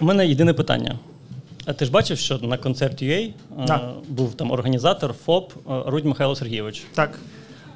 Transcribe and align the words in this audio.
У 0.00 0.04
мене 0.04 0.26
єдине 0.26 0.52
питання. 0.52 0.94
А 1.66 1.72
ти 1.72 1.84
ж 1.84 1.90
бачив, 1.90 2.18
що 2.18 2.38
на 2.38 2.56
концерті 2.56 3.06
UA 3.06 3.32
е, 3.70 3.80
був 4.08 4.34
там 4.34 4.50
організатор 4.50 5.12
ФОП 5.24 5.52
е, 5.52 5.60
Рудь 5.86 6.04
Михайло 6.04 6.36
Сергійович. 6.36 6.86
Так. 6.94 7.18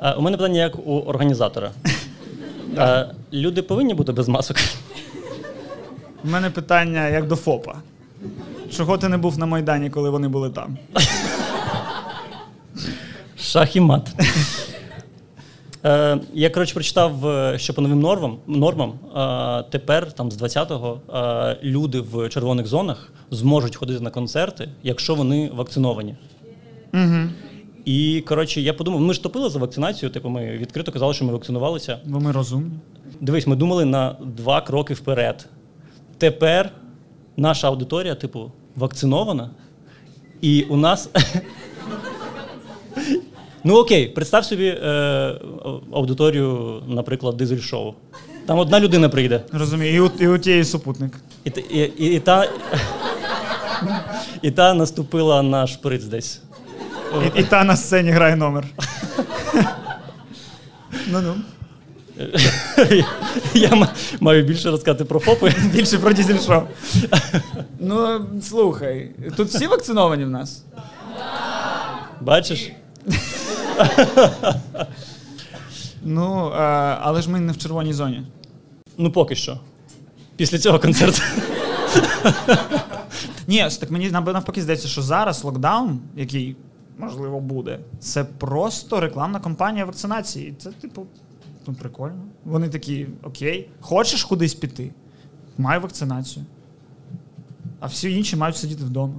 Е, 0.02 0.12
У 0.12 0.22
мене 0.22 0.36
питання 0.36 0.60
як 0.60 0.86
у 0.86 0.98
організатора. 1.00 1.70
Е, 2.78 3.10
Люди 3.32 3.62
повинні 3.62 3.94
бути 3.94 4.12
без 4.12 4.28
масок. 4.28 4.56
У 6.24 6.28
мене 6.28 6.50
питання 6.50 7.08
як 7.08 7.26
до 7.28 7.36
ФОПа. 7.36 7.74
Чого 8.76 8.98
ти 8.98 9.08
не 9.08 9.16
був 9.16 9.38
на 9.38 9.46
Майдані, 9.46 9.90
коли 9.90 10.10
вони 10.10 10.28
були 10.28 10.50
там? 10.50 10.78
Шах 13.40 13.76
і 13.76 13.80
мат. 13.80 14.08
Е, 15.84 16.18
я, 16.32 16.50
коротше, 16.50 16.74
прочитав, 16.74 17.26
е, 17.26 17.58
що 17.58 17.74
по 17.74 17.82
новим 17.82 18.00
нормам, 18.00 18.38
нормам 18.46 18.92
е, 18.92 19.64
тепер, 19.70 20.12
там, 20.12 20.30
з 20.30 20.42
20-го, 20.42 21.00
е, 21.14 21.58
люди 21.62 22.00
в 22.00 22.28
червоних 22.28 22.66
зонах 22.66 23.12
зможуть 23.30 23.76
ходити 23.76 24.00
на 24.00 24.10
концерти, 24.10 24.68
якщо 24.82 25.14
вони 25.14 25.50
вакциновані. 25.54 26.16
Угу. 26.94 27.28
І, 27.84 28.24
коротше, 28.28 28.60
я 28.60 28.74
подумав, 28.74 29.00
ми 29.00 29.14
ж 29.14 29.22
топили 29.22 29.50
за 29.50 29.58
вакцинацію, 29.58 30.10
типу, 30.10 30.28
ми 30.28 30.58
відкрито 30.58 30.92
казали, 30.92 31.14
що 31.14 31.24
ми 31.24 31.32
вакцинувалися. 31.32 31.98
Бо 32.04 32.20
ми 32.20 32.32
розумні. 32.32 32.72
Дивись, 33.20 33.46
ми 33.46 33.56
думали 33.56 33.84
на 33.84 34.16
два 34.20 34.60
кроки 34.60 34.94
вперед. 34.94 35.48
Тепер 36.18 36.70
наша 37.36 37.68
аудиторія, 37.68 38.14
типу, 38.14 38.52
вакцинована, 38.76 39.50
і 40.40 40.62
у 40.62 40.76
нас. 40.76 41.10
Ну 43.64 43.76
окей, 43.76 44.06
представ 44.08 44.44
собі 44.44 44.66
е, 44.66 45.34
аудиторію, 45.92 46.82
наприклад, 46.88 47.36
дизель-шоу. 47.36 47.94
Там 48.46 48.58
одна 48.58 48.80
людина 48.80 49.08
прийде. 49.08 49.42
Розумію. 49.52 49.94
І 49.94 50.00
у, 50.00 50.10
і 50.18 50.28
у 50.28 50.38
тієї 50.38 50.64
супутник. 50.64 51.12
І, 51.44 51.50
т- 51.50 51.60
і, 51.60 51.78
і, 51.78 52.06
і, 52.16 52.20
та, 52.20 52.48
і 54.42 54.50
та 54.50 54.74
наступила 54.74 55.42
на 55.42 55.66
шприц 55.66 56.04
десь. 56.04 56.40
І, 57.36 57.40
і 57.40 57.44
та 57.44 57.64
на 57.64 57.76
сцені 57.76 58.10
грає 58.10 58.36
номер. 58.36 58.64
Ну-ну. 61.10 61.34
Я 63.54 63.74
ма- 63.74 63.88
маю 64.20 64.44
більше 64.44 64.70
розказати 64.70 65.04
про 65.04 65.20
ФОПи. 65.20 65.54
Більше 65.74 65.98
про 65.98 66.12
дізель 66.12 66.38
шоу. 66.38 66.62
Ну, 67.80 68.20
слухай, 68.42 69.10
тут 69.36 69.48
всі 69.48 69.66
вакциновані 69.66 70.24
в 70.24 70.30
нас. 70.30 70.64
Бачиш? 72.20 72.70
Ну, 76.04 76.46
е, 76.48 76.56
але 77.00 77.22
ж 77.22 77.30
ми 77.30 77.40
не 77.40 77.52
в 77.52 77.58
червоній 77.58 77.92
зоні. 77.92 78.22
Ну, 78.98 79.12
поки 79.12 79.34
що. 79.34 79.60
Після 80.36 80.58
цього 80.58 80.78
концерту. 80.78 81.22
Ні, 83.46 83.68
так 83.80 83.90
мені 83.90 84.10
нав- 84.10 84.32
навпаки 84.32 84.62
здається, 84.62 84.88
що 84.88 85.02
зараз 85.02 85.44
локдаун, 85.44 86.00
який 86.16 86.56
можливо 86.98 87.40
буде, 87.40 87.78
це 88.00 88.24
просто 88.24 89.00
рекламна 89.00 89.40
кампанія 89.40 89.84
вакцинації. 89.84 90.54
Це, 90.58 90.70
типу, 90.72 91.06
ну 91.66 91.74
прикольно. 91.74 92.22
Вони 92.44 92.68
такі: 92.68 93.06
окей, 93.22 93.68
хочеш 93.80 94.24
кудись 94.24 94.54
піти? 94.54 94.90
Май 95.58 95.78
вакцинацію. 95.78 96.44
А 97.80 97.86
всі 97.86 98.12
інші 98.16 98.36
мають 98.36 98.56
сидіти 98.56 98.84
вдома. 98.84 99.14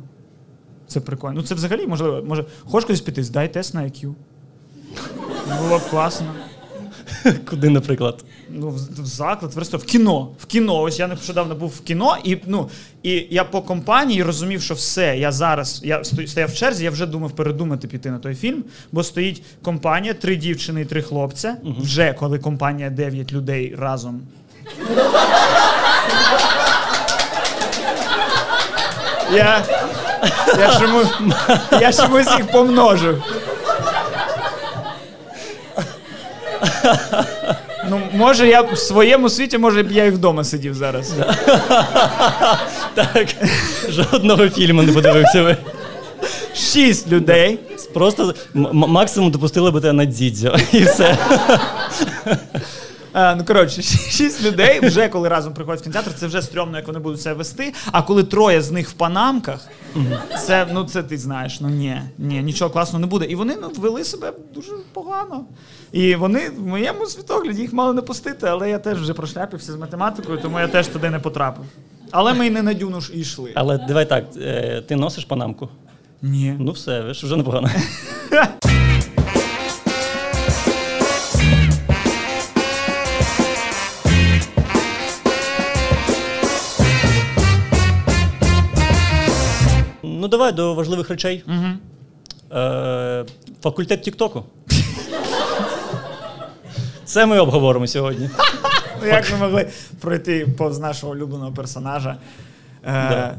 Це 0.88 1.00
прикольно. 1.02 1.36
Ну 1.36 1.44
це 1.44 1.56
взагалі 1.56 1.88
можливо. 1.88 2.24
Може, 2.26 2.46
хочеш 2.66 2.86
кудись 2.86 3.02
піти, 3.02 3.24
здай 3.24 3.54
тест 3.54 3.74
на 3.74 3.82
IQ. 3.82 4.14
Було 5.48 5.78
б 5.78 5.90
класно. 5.90 6.28
Куди, 7.50 7.70
наприклад? 7.70 8.24
Ну, 8.50 8.70
в, 8.70 8.76
в 9.02 9.06
заклад, 9.06 9.54
просто 9.54 9.78
в 9.78 9.84
кіно. 9.84 10.30
В 10.40 10.46
кіно. 10.46 10.82
Ось 10.82 11.00
я 11.00 11.08
нещодавно 11.08 11.56
був 11.56 11.70
в 11.70 11.82
кіно, 11.82 12.18
і 12.24 12.38
ну 12.46 12.70
і 13.04 13.28
я 13.30 13.44
по 13.44 13.62
компанії 13.62 14.24
розумів, 14.24 14.62
що 14.62 14.74
все. 14.74 15.18
Я 15.18 15.32
зараз 15.32 15.82
я 15.84 16.04
стояв 16.04 16.50
в 16.50 16.56
черзі, 16.56 16.84
я 16.84 16.92
вже 16.92 17.06
думав 17.06 17.32
передумати 17.32 17.88
піти 17.88 18.12
на 18.12 18.20
той 18.20 18.36
фільм, 18.36 18.64
бо 18.92 19.04
стоїть 19.04 19.44
компанія, 19.62 20.14
три 20.14 20.36
дівчини 20.36 20.82
і 20.82 20.86
три 20.86 21.02
хлопця. 21.02 21.58
Вже 21.80 22.14
коли 22.14 22.40
компанія 22.40 22.90
9 22.90 23.34
людей 23.34 23.76
разом. 23.78 24.22
Я, 29.34 29.66
я, 30.60 30.80
чому, 30.80 31.02
я 31.82 31.94
чомусь 31.94 32.38
їх 32.38 32.52
помножив. 32.52 33.24
Ну, 37.90 38.02
може, 38.14 38.48
я 38.48 38.62
в 38.62 38.78
своєму 38.78 39.30
світі, 39.30 39.58
може 39.58 39.84
б 39.84 39.92
я 39.92 40.06
і 40.06 40.10
вдома 40.10 40.44
сидів 40.44 40.74
зараз. 40.76 41.12
Так, 42.96 43.28
жодного 43.90 44.50
фільму 44.50 44.84
не 44.84 44.92
подивився 44.94 45.44
ви. 45.44 45.58
Шість 46.56 47.08
людей. 47.12 47.60
Просто 47.94 48.34
м- 48.56 48.70
максимум 48.74 49.32
допустили 49.32 49.72
би 49.72 49.82
тебе 49.82 49.94
на 49.94 50.06
дзідзю. 50.06 50.56
І 50.72 50.84
все. 50.84 51.18
Ну, 53.16 53.46
коротше, 53.48 53.82
ші- 53.82 54.10
шість 54.18 54.44
людей 54.44 54.80
вже 54.80 55.08
коли 55.10 55.30
разом 55.30 55.54
приходять 55.54 55.82
в 55.82 55.84
кінотеатр, 55.84 56.14
це 56.14 56.28
вже 56.28 56.42
стрьомно, 56.42 56.78
як 56.78 56.88
вони 56.88 57.00
будуть 57.00 57.22
себе 57.22 57.36
вести. 57.36 57.74
А 57.92 58.02
коли 58.02 58.24
троє 58.24 58.62
з 58.62 58.72
них 58.72 58.90
в 58.90 58.94
панамках, 58.94 59.68
це, 60.46 60.68
ну, 60.74 60.84
це 60.84 61.04
ти 61.04 61.18
знаєш, 61.18 61.62
ну 61.62 61.70
ні, 61.70 62.02
ні, 62.18 62.44
нічого 62.44 62.72
класного 62.72 63.00
не 63.00 63.08
буде. 63.08 63.26
І 63.26 63.36
вони 63.36 63.56
ну, 63.62 63.72
вели 63.78 64.04
себе 64.04 64.34
дуже 64.54 64.72
погано. 64.94 65.46
І 65.92 66.16
вони 66.16 66.50
в 66.50 66.68
моєму 66.68 67.06
світогляді 67.06 67.62
їх 67.62 67.74
мали 67.74 67.94
не 67.94 68.02
пустити, 68.02 68.48
але 68.48 68.70
я 68.70 68.80
теж 68.80 69.02
вже 69.02 69.14
прошляпився 69.14 69.74
з 69.74 69.76
математикою, 69.76 70.38
тому 70.38 70.60
я 70.60 70.68
теж 70.68 70.88
туди 70.88 71.10
не 71.10 71.20
потрапив. 71.20 71.66
Але 72.12 72.34
ми 72.34 72.48
й 72.48 72.50
не 72.50 72.62
на 72.62 72.74
дюну 72.74 73.02
ж 73.02 73.14
йшли. 73.14 73.52
Але 73.56 73.78
давай 73.78 74.10
так, 74.10 74.26
е, 74.42 74.82
ти 74.88 74.96
носиш 74.96 75.26
панамку? 75.26 75.70
Ні. 76.22 76.56
Ну 76.60 76.72
все, 76.72 77.02
ви 77.02 77.14
ж 77.14 77.26
вже 77.26 77.38
непогано. 77.38 77.70
давай 90.34 90.52
до 90.52 90.74
важливих 90.74 91.10
речей. 91.10 91.44
Угу. 91.48 92.60
Е, 92.60 93.26
факультет 93.62 94.02
Тіктоку. 94.02 94.44
Це 97.06 97.26
ми 97.26 97.40
обговоримо 97.40 97.88
сьогодні. 97.88 98.30
Ну, 99.02 99.08
як 99.08 99.32
ми 99.32 99.38
могли 99.38 99.68
пройти 100.02 100.48
повз 100.58 100.80
нашого 100.80 101.14
улюбленого 101.14 101.52
персонажа? 101.52 102.16
Е, 102.86 102.92
Да. 103.10 103.36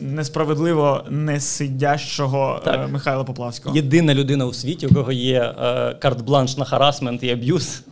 Несправедливо 0.00 1.04
несидящого 1.10 2.60
Так. 2.64 2.80
е, 2.80 2.86
Михайла 2.86 3.24
Поплавського. 3.24 3.76
Єдина 3.76 4.14
людина 4.14 4.46
у 4.46 4.52
світі, 4.52 4.86
у 4.86 4.94
кого 4.94 5.12
є 5.12 5.40
е, 5.40 5.54
карт-бланш 6.00 6.58
на 6.58 6.64
харасмент 6.64 7.22
і 7.22 7.30
аб'юз. 7.30 7.82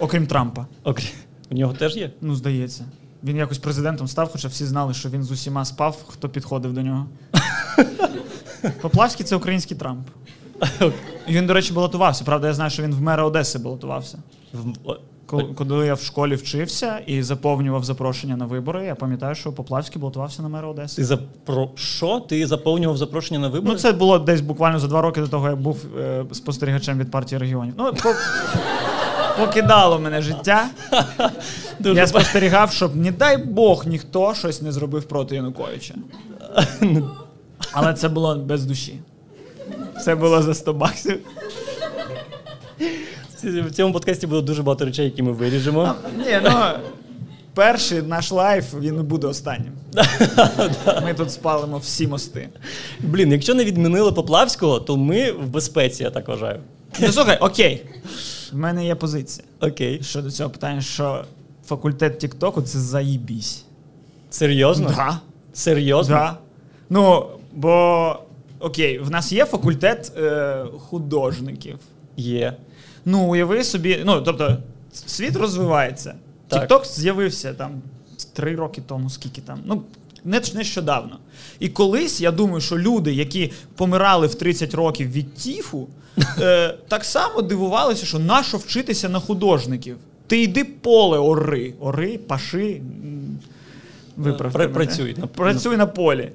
Окрім 0.00 0.26
Трампа. 0.26 0.66
Окрім 0.84 1.08
у 1.50 1.54
нього 1.54 1.72
теж 1.72 1.96
є. 1.96 2.10
Ну, 2.20 2.34
здається. 2.34 2.84
Він 3.24 3.36
якось 3.36 3.58
президентом 3.58 4.08
став, 4.08 4.30
хоча 4.32 4.48
всі 4.48 4.64
знали, 4.64 4.94
що 4.94 5.08
він 5.08 5.22
з 5.22 5.30
усіма 5.30 5.64
спав, 5.64 6.04
хто 6.08 6.28
підходив 6.28 6.72
до 6.72 6.82
нього. 6.82 7.06
Поплавський 8.80 9.26
це 9.26 9.36
український 9.36 9.76
Трамп. 9.76 10.08
Він, 11.28 11.46
до 11.46 11.54
речі, 11.54 11.72
балотувався. 11.72 12.24
Правда, 12.24 12.46
я 12.46 12.54
знаю, 12.54 12.70
що 12.70 12.82
він 12.82 12.94
в 12.94 13.00
мера 13.00 13.24
Одеси 13.24 13.58
балотувався. 13.58 14.18
Коли, 15.54 15.86
я 15.86 15.94
в 15.94 16.00
школі 16.00 16.34
вчився 16.34 16.98
і 17.06 17.22
заповнював 17.22 17.84
запрошення 17.84 18.36
на 18.36 18.46
вибори, 18.46 18.84
я 18.84 18.94
пам'ятаю, 18.94 19.34
що 19.34 19.52
Поплавський 19.52 20.00
балотувався 20.00 20.42
на 20.42 20.48
мера 20.48 20.68
Одеси. 20.68 20.96
Ти 20.96 21.04
за 21.04 21.16
про 21.44 21.70
що? 21.74 22.20
Ти 22.20 22.46
заповнював 22.46 22.96
запрошення 22.96 23.40
на 23.40 23.48
вибори? 23.48 23.72
Ну, 23.72 23.78
це 23.78 23.92
було 23.92 24.18
десь 24.18 24.40
буквально 24.40 24.78
за 24.78 24.88
два 24.88 25.02
роки 25.02 25.20
до 25.20 25.28
того, 25.28 25.48
як 25.48 25.60
був 25.60 25.84
е, 25.98 26.24
спостерігачем 26.32 26.98
від 26.98 27.10
партії 27.10 27.38
регіонів. 27.38 27.74
Ну, 27.78 27.92
по, 27.92 28.08
покидало 29.38 29.98
мене 29.98 30.22
життя. 30.22 30.68
Дуже 31.78 32.00
Я 32.00 32.06
спостерігав, 32.06 32.72
щоб, 32.72 32.96
не 32.96 33.12
дай 33.12 33.36
Бог, 33.36 33.86
ніхто 33.86 34.34
щось 34.34 34.62
не 34.62 34.72
зробив 34.72 35.04
проти 35.04 35.34
Януковича. 35.34 35.94
Але 37.72 37.94
це 37.94 38.08
було 38.08 38.36
без 38.36 38.64
душі. 38.64 38.98
Це 40.04 40.14
було 40.14 40.42
за 40.42 40.54
100 40.54 40.72
баксів. 40.72 41.20
В 43.42 43.70
цьому 43.70 43.92
подкасті 43.92 44.26
буде 44.26 44.42
дуже 44.42 44.62
багато 44.62 44.84
речей, 44.84 45.04
які 45.04 45.22
ми 45.22 45.32
виріжемо. 45.32 45.94
Ні, 46.18 46.40
ну. 46.44 46.50
Перший 47.54 48.02
наш 48.02 48.30
live 48.30 48.74
він 48.74 48.96
не 48.96 49.02
буде 49.02 49.26
останнім. 49.26 49.72
Ми 51.04 51.14
тут 51.14 51.32
спалимо 51.32 51.78
всі 51.78 52.06
мости. 52.06 52.48
Блін, 53.00 53.32
якщо 53.32 53.54
не 53.54 53.64
відмінили 53.64 54.12
Поплавського, 54.12 54.80
то 54.80 54.96
ми 54.96 55.32
в 55.32 55.48
безпеці, 55.48 56.02
я 56.02 56.10
так 56.10 56.28
вважаю. 56.28 56.60
Ну 57.00 57.12
слухай, 57.12 57.38
окей. 57.38 57.84
В 58.52 58.56
мене 58.56 58.86
є 58.86 58.94
позиція 58.94 59.46
Окей. 59.60 60.02
щодо 60.02 60.30
цього 60.30 60.50
питання, 60.50 60.80
що 60.80 61.24
факультет 61.66 62.18
Тіктоку 62.18 62.62
це 62.62 62.78
заїбісь. 62.78 63.64
Серйозно? 64.30 64.88
Да. 64.96 65.20
Серйозно? 65.52 66.14
Да. 66.14 66.36
Ну, 66.90 67.26
бо 67.52 68.16
окей, 68.60 68.98
в 68.98 69.10
нас 69.10 69.32
є 69.32 69.44
факультет 69.44 70.12
е, 70.16 70.64
художників. 70.78 71.78
Є. 72.16 72.56
Ну, 73.04 73.30
уяви 73.30 73.64
собі, 73.64 74.02
ну 74.04 74.22
тобто, 74.22 74.56
світ 74.92 75.36
розвивається. 75.36 76.14
Так. 76.48 76.60
Тікток 76.60 76.86
з'явився 76.86 77.54
там 77.54 77.82
три 78.32 78.56
роки 78.56 78.82
тому, 78.86 79.10
скільки 79.10 79.40
там. 79.40 79.58
Ну, 79.64 79.82
нещодавно. 80.54 81.18
І 81.60 81.68
колись 81.68 82.20
я 82.20 82.30
думаю, 82.30 82.60
що 82.60 82.78
люди, 82.78 83.12
які 83.14 83.52
помирали 83.76 84.26
в 84.26 84.34
30 84.34 84.74
років 84.74 85.12
від 85.12 85.34
тіфу, 85.34 85.88
е, 86.40 86.74
так 86.88 87.04
само 87.04 87.42
дивувалися, 87.42 88.06
що 88.06 88.18
нащо 88.18 88.58
вчитися 88.58 89.08
на 89.08 89.20
художників. 89.20 89.96
Ти 90.26 90.42
йди 90.42 90.64
поле 90.64 91.18
ори, 91.18 91.74
ори, 91.80 92.18
паши. 92.18 92.80
Виправте 94.16 94.58
Пра- 94.58 94.62
мене. 94.62 94.74
працюй 94.74 95.14
на- 95.18 95.26
Працюй 95.26 95.76
на 95.76 95.86
полі. 95.86 96.32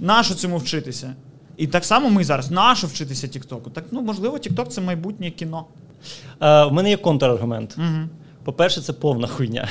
Нащо 0.00 0.34
цьому 0.34 0.56
вчитися? 0.58 1.14
І 1.56 1.66
так 1.66 1.84
само 1.84 2.10
ми 2.10 2.24
зараз. 2.24 2.50
Нащо 2.50 2.86
вчитися 2.86 3.28
Тіктоку? 3.28 3.70
Так, 3.70 3.84
ну 3.90 4.00
можливо, 4.02 4.38
Тікток 4.38 4.68
це 4.72 4.80
майбутнє 4.80 5.30
кіно. 5.30 5.64
Е, 6.42 6.64
в 6.64 6.72
мене 6.72 6.90
є 6.90 6.96
контраргумент. 6.96 7.74
Угу. 7.78 8.08
По-перше, 8.44 8.80
це 8.80 8.92
повна 8.92 9.26
хуйня. 9.26 9.68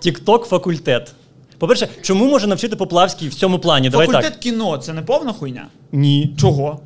Тікток 0.00 0.44
факультет. 0.46 1.14
По-перше, 1.60 1.88
чому 2.02 2.26
може 2.26 2.46
навчити 2.46 2.76
Поплавський 2.76 3.28
в 3.28 3.34
цьому 3.34 3.58
плані? 3.58 3.90
Давай 3.90 4.06
Факультет 4.06 4.32
так. 4.32 4.40
кіно 4.40 4.78
це 4.78 4.92
не 4.92 5.02
повна 5.02 5.32
хуйня? 5.32 5.66
Ні. 5.92 6.34
Чого? 6.40 6.80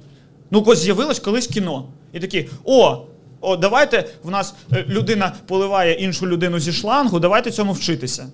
Ну, 0.51 0.63
ось 0.67 0.79
з'явилось 0.79 1.19
колись 1.19 1.47
кіно. 1.47 1.85
І 2.13 2.21
такі: 2.21 2.49
о, 2.65 3.03
о, 3.41 3.57
давайте 3.57 4.09
в 4.23 4.31
нас 4.31 4.55
е, 4.73 4.85
людина 4.89 5.33
поливає 5.47 5.95
іншу 5.95 6.27
людину 6.27 6.59
зі 6.59 6.73
шлангу, 6.73 7.21
давайте 7.21 7.51
цьому 7.51 7.73
вчитися. 7.73 8.27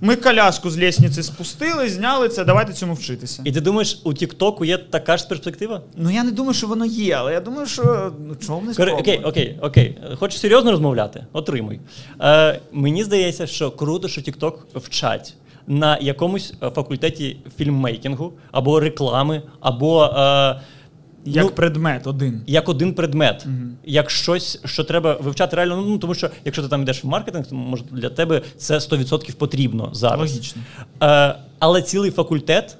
Ми 0.00 0.16
коляску 0.16 0.70
з 0.70 0.78
лісниці 0.78 1.22
спустили, 1.22 1.88
зняли 1.88 2.28
це, 2.28 2.44
давайте 2.44 2.72
цьому 2.72 2.94
вчитися. 2.94 3.42
І 3.44 3.52
ти 3.52 3.60
думаєш, 3.60 4.00
у 4.04 4.14
Тіктоку 4.14 4.64
є 4.64 4.78
така 4.78 5.16
ж 5.16 5.28
перспектива? 5.28 5.82
Ну 5.96 6.10
я 6.10 6.24
не 6.24 6.30
думаю, 6.30 6.54
що 6.54 6.66
воно 6.66 6.86
є, 6.86 7.14
але 7.14 7.32
я 7.32 7.40
думаю, 7.40 7.66
що 7.66 8.12
ну 8.28 8.36
чого 8.36 8.62
не 8.62 8.74
спробувати? 8.74 9.02
Окей, 9.02 9.24
окей, 9.24 9.58
окей. 9.62 9.98
Хочеш 10.18 10.40
серйозно 10.40 10.70
розмовляти? 10.70 11.24
Отримуй. 11.32 11.80
Е, 12.20 12.60
мені 12.72 13.04
здається, 13.04 13.46
що 13.46 13.70
круто, 13.70 14.08
що 14.08 14.20
TikTok 14.20 14.52
вчать 14.74 15.34
на 15.66 15.98
якомусь 15.98 16.54
е, 16.62 16.70
факультеті 16.70 17.36
фільммейкінгу, 17.56 18.32
або 18.52 18.80
реклами, 18.80 19.42
або 19.60 20.04
е, 20.04 20.60
Як 21.24 21.44
ну, 21.44 21.50
предмет 21.50 22.06
один. 22.06 22.42
як 22.46 22.68
один 22.68 22.94
предмет, 22.94 23.46
як 23.84 24.10
щось, 24.10 24.60
що 24.64 24.84
треба 24.84 25.14
вивчати 25.14 25.56
реально. 25.56 25.76
Ну 25.76 25.98
тому 25.98 26.14
що 26.14 26.30
якщо 26.44 26.62
ти 26.62 26.68
там 26.68 26.82
йдеш 26.82 27.04
в 27.04 27.06
маркетинг, 27.06 27.46
то 27.46 27.54
може 27.54 27.84
для 27.90 28.08
тебе 28.08 28.42
це 28.56 28.78
100% 28.78 29.34
потрібно 29.34 29.90
зараз. 29.92 30.32
Логічно. 30.32 30.62
Е, 31.02 31.34
але 31.58 31.82
цілий 31.82 32.10
факультет, 32.10 32.76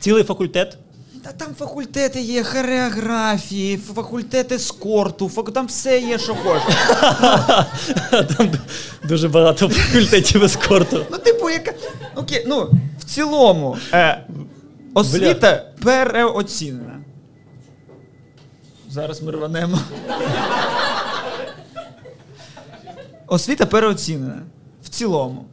цілий 0.00 0.24
факультет. 0.24 0.78
Та 1.24 1.32
там 1.32 1.54
факультети 1.58 2.20
є, 2.20 2.44
хореографії, 2.44 3.76
факультети 3.76 4.58
спорту, 4.58 5.28
фак... 5.28 5.50
там 5.52 5.66
все 5.66 6.00
є, 6.00 6.18
що 6.18 6.34
хочеш. 6.34 6.74
Там 8.36 8.50
дуже 9.08 9.28
багато 9.28 9.68
факультетів 9.68 10.44
ескорту. 10.44 11.06
Ну, 11.10 11.18
типу, 11.18 11.50
яка. 11.50 11.72
Окей, 12.16 12.44
ну, 12.46 12.70
в 12.98 13.04
цілому, 13.04 13.76
е, 13.92 14.26
освіта 14.94 15.64
переоцінена. 15.82 17.01
Зараз 18.92 19.22
ми 19.22 19.32
рванемо. 19.32 19.78
Освіта 23.26 23.66
переоцінена. 23.66 24.42
В 24.82 24.88
цілому. 24.88 25.44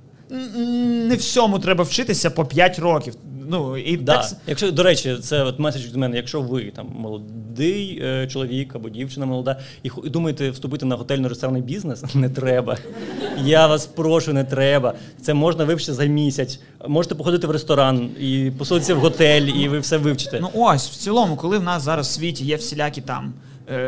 Не 1.09 1.15
всьому 1.15 1.59
треба 1.59 1.83
вчитися 1.83 2.31
по 2.31 2.45
5 2.45 2.79
років. 2.79 3.15
Ну, 3.51 3.77
і 3.77 3.97
Да. 3.97 4.17
так, 4.17 4.31
Якщо, 4.47 4.71
до 4.71 4.83
речі, 4.83 5.17
це 5.21 5.43
от 5.43 5.59
меседж 5.59 5.85
від 5.85 5.95
мене, 5.95 6.17
якщо 6.17 6.41
ви 6.41 6.63
там 6.75 6.87
молодий 6.95 8.01
е, 8.03 8.27
чоловік 8.27 8.75
або 8.75 8.89
дівчина 8.89 9.25
молода, 9.25 9.59
і, 9.83 9.91
і 10.03 10.09
думаєте 10.09 10.49
вступити 10.49 10.85
на 10.85 10.95
готельно-ресторанний 10.97 11.61
бізнес, 11.61 12.03
не 12.15 12.29
треба. 12.29 12.77
Я 13.43 13.67
вас 13.67 13.85
прошу, 13.85 14.33
не 14.33 14.43
треба. 14.43 14.93
Це 15.21 15.33
можна 15.33 15.63
вивчити 15.65 15.93
за 15.93 16.05
місяць. 16.05 16.59
Можете 16.87 17.15
походити 17.15 17.47
в 17.47 17.51
ресторан 17.51 18.09
і 18.19 18.51
поселитися 18.57 18.95
в 18.95 18.99
готель, 18.99 19.41
і 19.41 19.67
ви 19.67 19.79
все 19.79 19.97
вивчите. 19.97 20.39
Ну 20.41 20.49
ось, 20.53 20.89
в 20.89 20.95
цілому, 20.95 21.35
коли 21.35 21.57
в 21.57 21.63
нас 21.63 21.83
зараз 21.83 22.07
в 22.07 22.11
світі 22.11 22.45
є 22.45 22.55
всілякі 22.55 23.01
там 23.01 23.33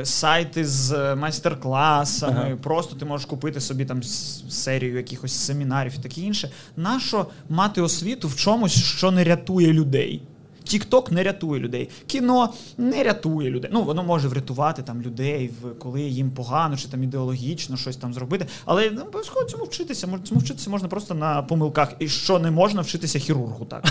сайти 0.04 0.66
з 0.66 0.92
е, 0.92 1.16
майстер-класами, 1.16 2.42
Ага. 2.46 2.56
просто 2.56 2.96
ти 2.96 3.06
можеш 3.06 3.26
купити 3.26 3.62
собі 3.62 3.86
там 3.86 4.04
серію 4.50 4.96
якихось 4.96 5.34
семінарів 5.34 5.94
і 6.00 6.02
таке 6.02 6.22
інше. 6.22 6.52
Нащо 6.78 7.28
мати 7.50 7.82
освіту 7.82 8.28
в 8.28 8.36
чомусь, 8.36 8.84
що 8.84 9.12
не 9.12 9.24
рятує 9.24 9.74
людей? 9.74 10.22
Тікток 10.64 11.12
не 11.12 11.24
рятує 11.24 11.62
людей, 11.62 11.90
кіно 12.08 12.54
не 12.78 13.04
рятує 13.04 13.50
людей. 13.50 13.70
Ну 13.74 13.84
воно 13.84 14.04
може 14.04 14.28
врятувати 14.28 14.82
там 14.84 15.02
людей, 15.02 15.52
коли 15.80 16.02
їм 16.02 16.32
погано 16.32 16.78
чи 16.78 16.88
там 16.88 17.04
ідеологічно 17.04 17.78
щось 17.78 17.98
там 17.98 18.14
зробити. 18.14 18.46
Але 18.66 18.90
не 18.90 19.02
обов'язково 19.02 19.46
цьому 19.46 19.64
вчитися. 19.64 20.08
Цьому 20.24 20.42
вчитися 20.42 20.70
можна 20.70 20.88
просто 20.88 21.14
на 21.14 21.42
помилках. 21.42 21.94
І 22.00 22.08
що 22.08 22.40
не 22.40 22.52
можна 22.52 22.82
вчитися 22.82 23.20
хірургу, 23.20 23.66
так 23.66 23.84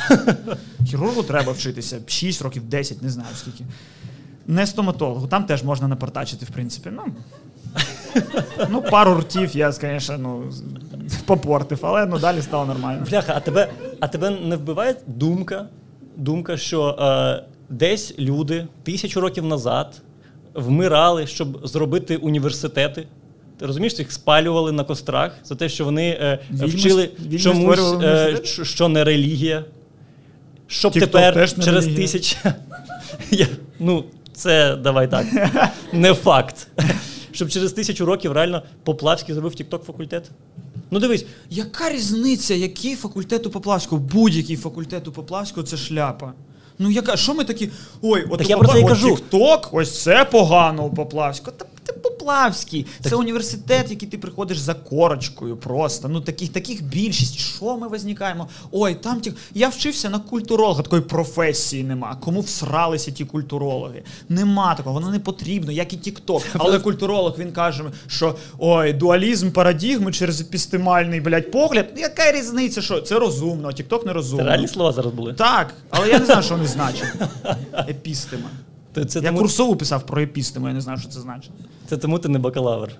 хірургу 0.86 1.22
треба 1.22 1.52
вчитися 1.52 1.98
6 2.06 2.42
років, 2.42 2.62
10, 2.64 3.02
не 3.02 3.10
знаю 3.10 3.28
скільки. 3.36 3.64
Не 4.50 4.66
стоматологу, 4.66 5.26
там 5.26 5.44
теж 5.44 5.62
можна 5.62 5.88
напортачити, 5.88 6.44
в 6.44 6.50
принципі. 6.50 6.90
Ну, 6.92 7.02
ну 8.70 8.82
пару 8.82 9.14
ртів 9.14 9.56
я, 9.56 9.72
звісно, 9.72 10.18
ну, 10.18 10.52
попортив, 11.24 11.78
але 11.82 12.06
ну, 12.06 12.18
далі 12.18 12.42
стало 12.42 12.66
нормально. 12.66 13.06
Бляха, 13.10 13.32
а 13.36 13.40
тебе, 13.40 13.68
а 14.00 14.08
тебе 14.08 14.30
не 14.30 14.56
вбиває 14.56 14.94
думка, 15.06 15.66
думка, 16.16 16.56
що 16.56 16.88
е, 16.88 17.44
десь 17.68 18.18
люди 18.18 18.66
тисячу 18.82 19.20
років 19.20 19.44
назад 19.44 20.02
вмирали, 20.54 21.26
щоб 21.26 21.66
зробити 21.66 22.16
університети. 22.16 23.06
Ти 23.58 23.66
розумієш, 23.66 23.98
їх 23.98 24.12
спалювали 24.12 24.72
на 24.72 24.84
кострах 24.84 25.32
за 25.44 25.54
те, 25.54 25.68
що 25.68 25.84
вони 25.84 26.08
е, 26.08 26.38
вчили 26.50 27.10
відьми 27.20 27.38
чомусь, 27.38 28.02
е, 28.02 28.40
що- 28.44 28.88
не 28.88 29.04
релігія. 29.04 29.64
Щоб 30.66 30.92
TikTok 30.92 31.00
тепер 31.00 31.36
не 31.36 31.64
через 31.64 31.84
релігія. 31.84 32.06
тисяч. 32.06 32.36
Я, 33.30 33.46
ну, 33.78 34.04
це 34.40 34.76
давай 34.76 35.10
так. 35.10 35.26
Не 35.92 36.14
факт. 36.14 36.68
Щоб 37.32 37.48
через 37.48 37.72
тисячу 37.72 38.04
років 38.04 38.32
реально 38.32 38.62
Поплавський 38.84 39.34
зробив 39.34 39.54
тікток 39.54 39.84
факультет. 39.84 40.30
Ну 40.90 41.00
дивись, 41.00 41.26
Яка 41.50 41.90
різниця, 41.90 42.54
який 42.54 42.96
факультет 42.96 43.46
у 43.46 43.50
Поплавського? 43.50 44.02
Будь-який 44.12 44.56
факультет 44.56 45.08
у 45.08 45.12
Поплавського 45.12 45.66
це 45.66 45.76
шляпа. 45.76 46.32
Ну 46.78 46.90
яка, 46.90 47.16
що 47.16 47.34
ми 47.34 47.44
такі? 47.44 47.70
Ой, 48.02 48.24
от 48.30 48.38
Так 48.38 48.46
у 48.46 48.50
я 48.50 48.56
про 48.56 48.68
це 48.68 48.80
і 48.80 48.84
кажу. 48.84 49.16
Тікток, 49.16 49.68
ось 49.72 50.02
це 50.02 50.24
погано 50.24 50.84
у 50.84 50.94
Поплавського. 50.94 51.56
Та 51.56 51.64
ти 51.84 51.92
Поплавський. 51.92 52.86
Це 53.00 53.16
університет, 53.16 53.90
який 53.90 54.08
ти 54.08 54.18
приходиш 54.18 54.58
за 54.58 54.74
корочкою 54.74 55.56
просто. 55.56 56.08
Ну 56.08 56.20
таких, 56.20 56.48
таких 56.48 56.84
більшість. 56.84 57.38
Що 57.38 57.76
ми 57.76 57.88
возникаємо? 57.88 58.48
Ой, 58.72 58.94
там 58.94 59.20
ті. 59.20 59.32
Я 59.54 59.68
вчився 59.68 60.10
на 60.10 60.18
культуролога, 60.18 60.82
такої 60.82 61.02
професії 61.02 61.84
нема. 61.84 62.16
Кому 62.20 62.40
всралися 62.40 63.10
ті 63.10 63.24
культурологи? 63.24 64.02
Нема 64.28 64.74
такого, 64.74 64.94
воно 64.94 65.10
не 65.10 65.18
потрібно, 65.18 65.72
як 65.72 65.92
і 65.92 65.96
TikTok. 65.96 66.44
Але 66.58 66.78
культуролог 66.78 67.34
він 67.38 67.52
каже, 67.52 67.84
що 68.06 68.36
ой, 68.58 68.92
дуалізм 68.92 69.50
парадігми 69.50 70.12
через 70.12 70.40
епістемальний 70.40 71.20
блядь, 71.20 71.50
погляд. 71.50 71.86
Яка 71.96 72.32
різниця? 72.32 72.82
Що 72.82 73.00
це 73.00 73.18
розумно, 73.18 73.68
а 73.68 73.70
TikTok 73.70 73.98
не 73.98 74.06
це 74.06 74.12
розумно. 74.12 74.44
реальні 74.44 74.68
слова 74.68 74.92
зараз 74.92 75.12
були. 75.12 75.32
Так, 75.34 75.74
але 75.90 76.08
я 76.08 76.18
не 76.18 76.26
знаю, 76.26 76.42
що 76.42 76.54
вони 76.54 76.66
значать. 76.66 77.14
Епістема. 77.88 78.50
Це, 78.94 79.04
це, 79.04 79.18
Я 79.18 79.26
тому, 79.26 79.38
курсову 79.38 79.76
писав 79.76 80.06
про 80.06 80.22
епістему, 80.22 80.68
я 80.68 80.74
не 80.74 80.80
знаю, 80.80 80.98
що 80.98 81.08
це 81.08 81.20
значить. 81.20 81.50
це 81.86 81.96
тому 81.96 82.18
ти 82.18 82.28
не 82.28 82.38
бакалавр. 82.38 82.90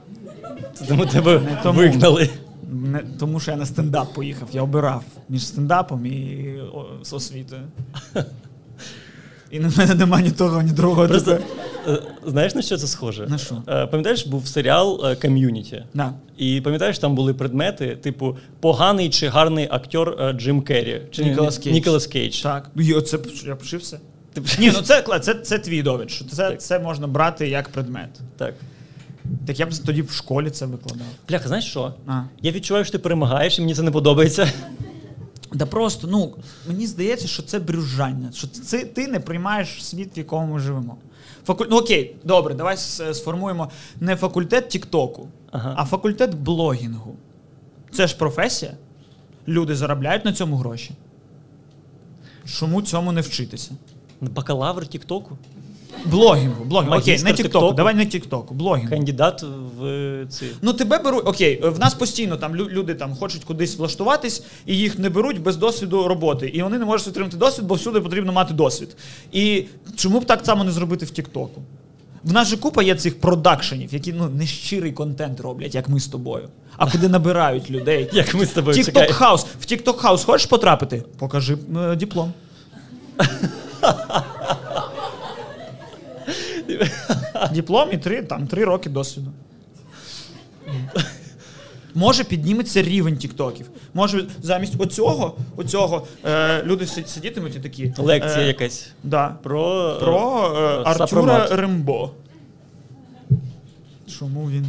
Це 0.75 0.85
тому 0.85 1.07
тебе 1.07 1.41
Не 1.41 1.59
тому. 1.63 1.79
вигнали. 1.79 2.29
Не, 2.73 2.99
тому 3.19 3.41
що 3.41 3.51
я 3.51 3.57
на 3.57 3.67
стендап 3.67 4.15
поїхав, 4.15 4.49
я 4.53 4.63
обирав 4.63 5.03
між 5.29 5.47
стендапом 5.47 6.07
і 6.07 6.55
о, 6.75 6.87
з 7.03 7.13
освітою. 7.13 7.63
І 9.51 9.61
на 9.61 9.71
мене 9.77 9.95
нема 9.95 10.21
ні 10.21 10.31
того, 10.31 10.63
ні 10.63 10.73
другого. 10.73 11.09
Просто 11.09 11.39
е, 11.89 11.99
знаєш 12.27 12.55
на 12.55 12.63
що 12.63 12.77
це 12.77 12.87
схоже? 12.87 13.27
На 13.27 13.39
що? 13.39 13.63
Е, 13.69 13.87
Пам'ятаєш, 13.87 14.27
був 14.27 14.47
серіал 14.47 15.01
е, 15.07 15.17
Community. 15.17 15.85
Да. 15.95 16.13
І 16.39 16.61
пам'ятаєш, 16.61 16.99
там 16.99 17.15
були 17.15 17.35
предмети, 17.35 17.97
типу, 17.97 18.37
поганий 18.61 19.11
чи 19.11 19.29
гарний 19.29 19.69
актер 19.71 20.35
Джим 20.39 20.63
Керрі. 20.63 21.03
Чи 21.11 21.25
Ніколас 21.25 21.59
Кейдж. 21.59 21.75
Ніколас 21.75 22.07
Кейдж. 22.07 22.43
Так. 22.43 22.71
Ну, 22.75 22.83
і 22.83 22.93
оце 22.95 23.19
я 23.47 23.55
вчився. 23.55 24.01
Ні, 24.59 24.71
ну 24.75 24.83
це, 24.83 25.19
це, 25.21 25.35
це 25.35 25.59
твій 25.59 25.83
довід, 25.83 26.11
що 26.11 26.25
це, 26.25 26.51
Так. 26.51 26.61
це 26.61 26.79
можна 26.79 27.07
брати 27.07 27.49
як 27.49 27.69
предмет. 27.69 28.11
Так. 28.37 28.55
Так 29.47 29.61
я 29.61 29.67
б 29.67 29.75
тоді 29.75 30.03
в 30.03 30.11
школі 30.11 30.51
це 30.51 30.67
викладав. 30.67 31.07
Бляха, 31.29 31.49
знаєш 31.49 31.65
що? 31.67 31.95
А. 32.07 32.23
Я 32.43 32.53
відчуваю, 32.53 32.85
що 32.85 32.93
ти 32.93 32.99
перемагаєш, 32.99 33.59
і 33.59 33.61
мені 33.61 33.75
це 33.75 33.83
не 33.83 33.91
подобається. 33.91 34.53
Да 35.53 35.67
просто, 35.67 36.07
ну, 36.07 36.35
мені 36.69 36.87
здається, 36.87 37.29
що 37.29 37.43
це 37.43 37.59
брюзжання, 37.59 38.33
що 38.33 38.47
це 38.47 38.85
ти 38.85 39.09
не 39.09 39.21
приймаєш 39.21 39.85
світ, 39.85 40.17
в 40.17 40.19
якому 40.19 40.55
ми 40.55 40.61
живемо. 40.61 40.97
Факу... 41.47 41.67
Ну 41.71 41.77
окей, 41.77 42.17
добре, 42.25 42.55
давай 42.55 42.77
сформуємо 43.13 43.71
не 44.01 44.17
факультет 44.17 44.69
Тіктоку, 44.69 45.29
Ага. 45.51 45.75
а 45.77 45.85
факультет 45.85 46.35
блогінгу. 46.35 47.17
Це 47.93 48.07
ж 48.07 48.17
професія. 48.17 48.73
Люди 49.49 49.77
заробляють 49.77 50.25
на 50.25 50.33
цьому 50.33 50.57
гроші. 50.57 50.91
Чому 52.45 52.83
цьому 52.83 53.13
не 53.13 53.21
вчитися? 53.21 53.71
Бакалавр 54.21 54.87
Тіктоку. 54.87 55.39
Блогінгу, 56.05 56.65
блогінгу. 56.65 56.97
Окей, 56.97 57.23
не 57.23 57.33
тіктоку, 57.33 57.73
давай 57.73 57.95
не 57.95 58.07
тіктоку, 58.07 58.55
блогінгу. 58.55 58.91
Кандидат 58.91 59.45
в 59.79 60.27
ці. 60.29 60.47
Ну 60.63 60.73
тебе 60.73 60.99
беруть, 60.99 61.23
окей, 61.27 61.61
в 61.65 61.79
нас 61.79 61.95
постійно 61.95 62.37
там 62.37 62.57
люди 62.57 62.95
там 62.95 63.15
хочуть 63.15 63.45
кудись 63.45 63.77
влаштуватись, 63.79 64.43
і 64.67 64.77
їх 64.77 64.99
не 64.99 65.09
беруть 65.09 65.43
без 65.43 65.57
досвіду 65.57 66.09
роботи. 66.09 66.49
І 66.49 66.63
вони 66.63 66.79
не 66.79 66.85
можуть 66.85 67.09
отримати 67.09 67.37
досвід, 67.37 67.67
бо 67.67 67.75
всюди 67.75 68.01
потрібно 68.01 68.33
мати 68.33 68.55
досвід. 68.55 68.97
І 69.33 69.65
чому 69.97 70.21
б 70.21 70.25
так 70.25 70.47
само 70.47 70.65
не 70.65 70.71
зробити 70.71 71.07
в 71.07 71.11
Тіктоку? 71.11 71.63
В 72.25 72.33
нас 72.33 72.49
же 72.49 72.57
купа 72.57 72.83
є 72.83 72.95
цих 72.95 73.21
продакшенів, 73.21 73.95
які 73.95 74.13
ну 74.13 74.29
нещирий 74.29 74.93
контент 74.93 75.41
роблять, 75.41 75.75
як 75.75 75.89
ми 75.89 76.01
з 76.01 76.07
тобою. 76.07 76.49
А 76.77 76.91
куди 76.91 77.09
набирають 77.09 77.71
людей. 77.71 78.11
Як 78.13 78.35
ми 78.35 78.47
з 78.47 78.51
тобою 78.51 78.77
TikTok-house. 78.77 79.47
В 79.61 79.65
TikTok 79.65 80.01
house 80.01 80.25
хочеш 80.25 80.47
потрапити? 80.47 81.05
Покажи 81.19 81.59
е, 81.77 81.97
диплом. 81.97 82.33
Диплом 87.53 87.89
і 87.93 87.99
три, 87.99 88.23
там, 88.23 88.47
три 88.47 88.65
роки 88.65 88.91
досвіду. 88.91 89.31
Може 91.95 92.25
підніметься 92.25 92.83
рівень 92.83 93.17
тіктоків. 93.17 93.71
Може 93.95 94.27
замість 94.43 94.81
оцього, 94.81 95.37
оцього 95.57 96.07
е, 96.25 96.63
люди 96.63 96.87
сидітимуть 96.87 97.57
і 97.57 97.61
такі. 97.61 97.95
Лекція 97.99 98.45
е, 98.45 98.47
якась. 98.47 98.91
Да. 99.05 99.37
Про, 99.43 99.97
Про 100.01 100.53
е, 100.57 100.61
е, 100.61 100.77
Артюра 100.79 100.95
сапромат. 100.95 101.51
Рембо. 101.53 102.11
Чому 104.19 104.51
він? 104.51 104.67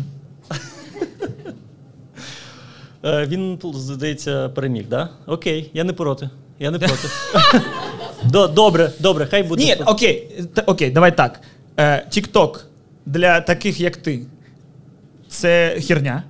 Е, 3.05 3.25
Він, 3.25 3.59
здається, 3.73 4.49
переміг, 4.49 4.87
да? 4.89 5.09
Окей, 5.27 5.71
я 5.73 5.83
не 5.83 5.93
проти. 5.93 6.29
Я 6.59 6.71
не 6.71 6.79
проти. 6.79 7.07
До- 8.23 8.47
Добре, 8.47 8.91
добре, 8.99 9.27
хай 9.31 9.43
буде. 9.43 9.63
Ні, 9.63 9.75
окей, 9.85 10.27
т- 10.53 10.61
окей, 10.65 10.89
давай 10.91 11.17
так. 11.17 11.39
Е, 11.79 12.05
Тікток 12.09 12.65
для 13.05 13.41
таких, 13.41 13.79
як 13.79 13.97
ти, 13.97 14.19
це 15.29 15.77
херня. 15.87 16.23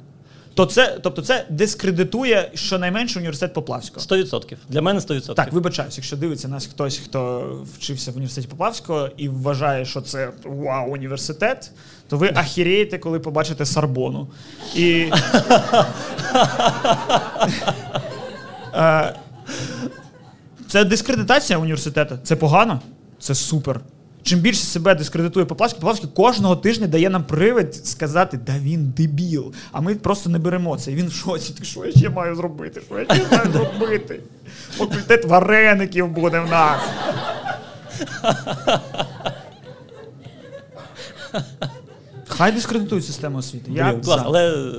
То 0.53 0.65
це, 0.65 0.97
тобто 1.03 1.21
це 1.21 1.45
дискредитує 1.49 2.51
щонайменше 2.53 3.19
університет 3.19 3.53
Поплавського. 3.53 4.05
100%. 4.05 4.55
Для 4.69 4.81
мене 4.81 4.99
100%. 4.99 5.33
Так, 5.33 5.53
вибачаюсь, 5.53 5.97
якщо 5.97 6.17
дивиться 6.17 6.47
нас 6.47 6.65
хтось, 6.65 6.97
хто 6.97 7.51
вчився 7.77 8.11
в 8.11 8.15
університеті 8.15 8.47
Поплавського 8.47 9.09
і 9.17 9.29
вважає, 9.29 9.85
що 9.85 10.01
це 10.01 10.29
вау, 10.45 10.93
університет, 10.93 11.71
то 12.09 12.17
ви 12.17 12.31
ахіреєте, 12.35 12.97
коли 12.99 13.19
побачите 13.19 13.65
Сарбону. 13.65 14.27
І... 14.75 15.11
Е, 18.75 19.13
Це 20.71 20.85
дискредитація 20.85 21.59
університету. 21.59 22.17
Це 22.23 22.35
погано, 22.35 22.81
це 23.19 23.35
супер. 23.35 23.79
Чим 24.23 24.39
більше 24.39 24.63
себе 24.63 24.95
дискредитує 24.95 25.45
Поплавський, 25.45 25.81
Поплавський 25.81 26.09
кожного 26.15 26.55
тижня 26.55 26.87
дає 26.87 27.09
нам 27.09 27.23
привід 27.23 27.75
сказати, 27.75 28.39
да 28.45 28.53
він 28.59 28.93
дебіл. 28.97 29.53
А 29.71 29.81
ми 29.81 29.95
просто 29.95 30.29
не 30.29 30.39
беремо 30.39 30.77
це. 30.77 30.91
І 30.91 30.95
він 30.95 31.07
в 31.07 31.13
шоці. 31.13 31.53
Так 31.53 31.65
що 31.65 31.85
я 31.85 31.91
ще 31.91 32.09
маю 32.09 32.35
зробити? 32.35 32.81
Що 32.87 32.99
я 32.99 33.05
ще 33.05 33.37
маю 33.37 33.51
зробити? 33.51 34.19
Факультет 34.77 35.25
вареників 35.25 36.07
буде 36.07 36.39
в 36.39 36.49
нас. 36.49 36.81
Хай 42.41 42.51
дискредитують 42.51 43.05
систему 43.05 43.37
освіти. 43.37 43.71
Я 43.75 43.93
клас, 43.93 44.19
за. 44.19 44.23
але 44.25 44.49
е, 44.51 44.73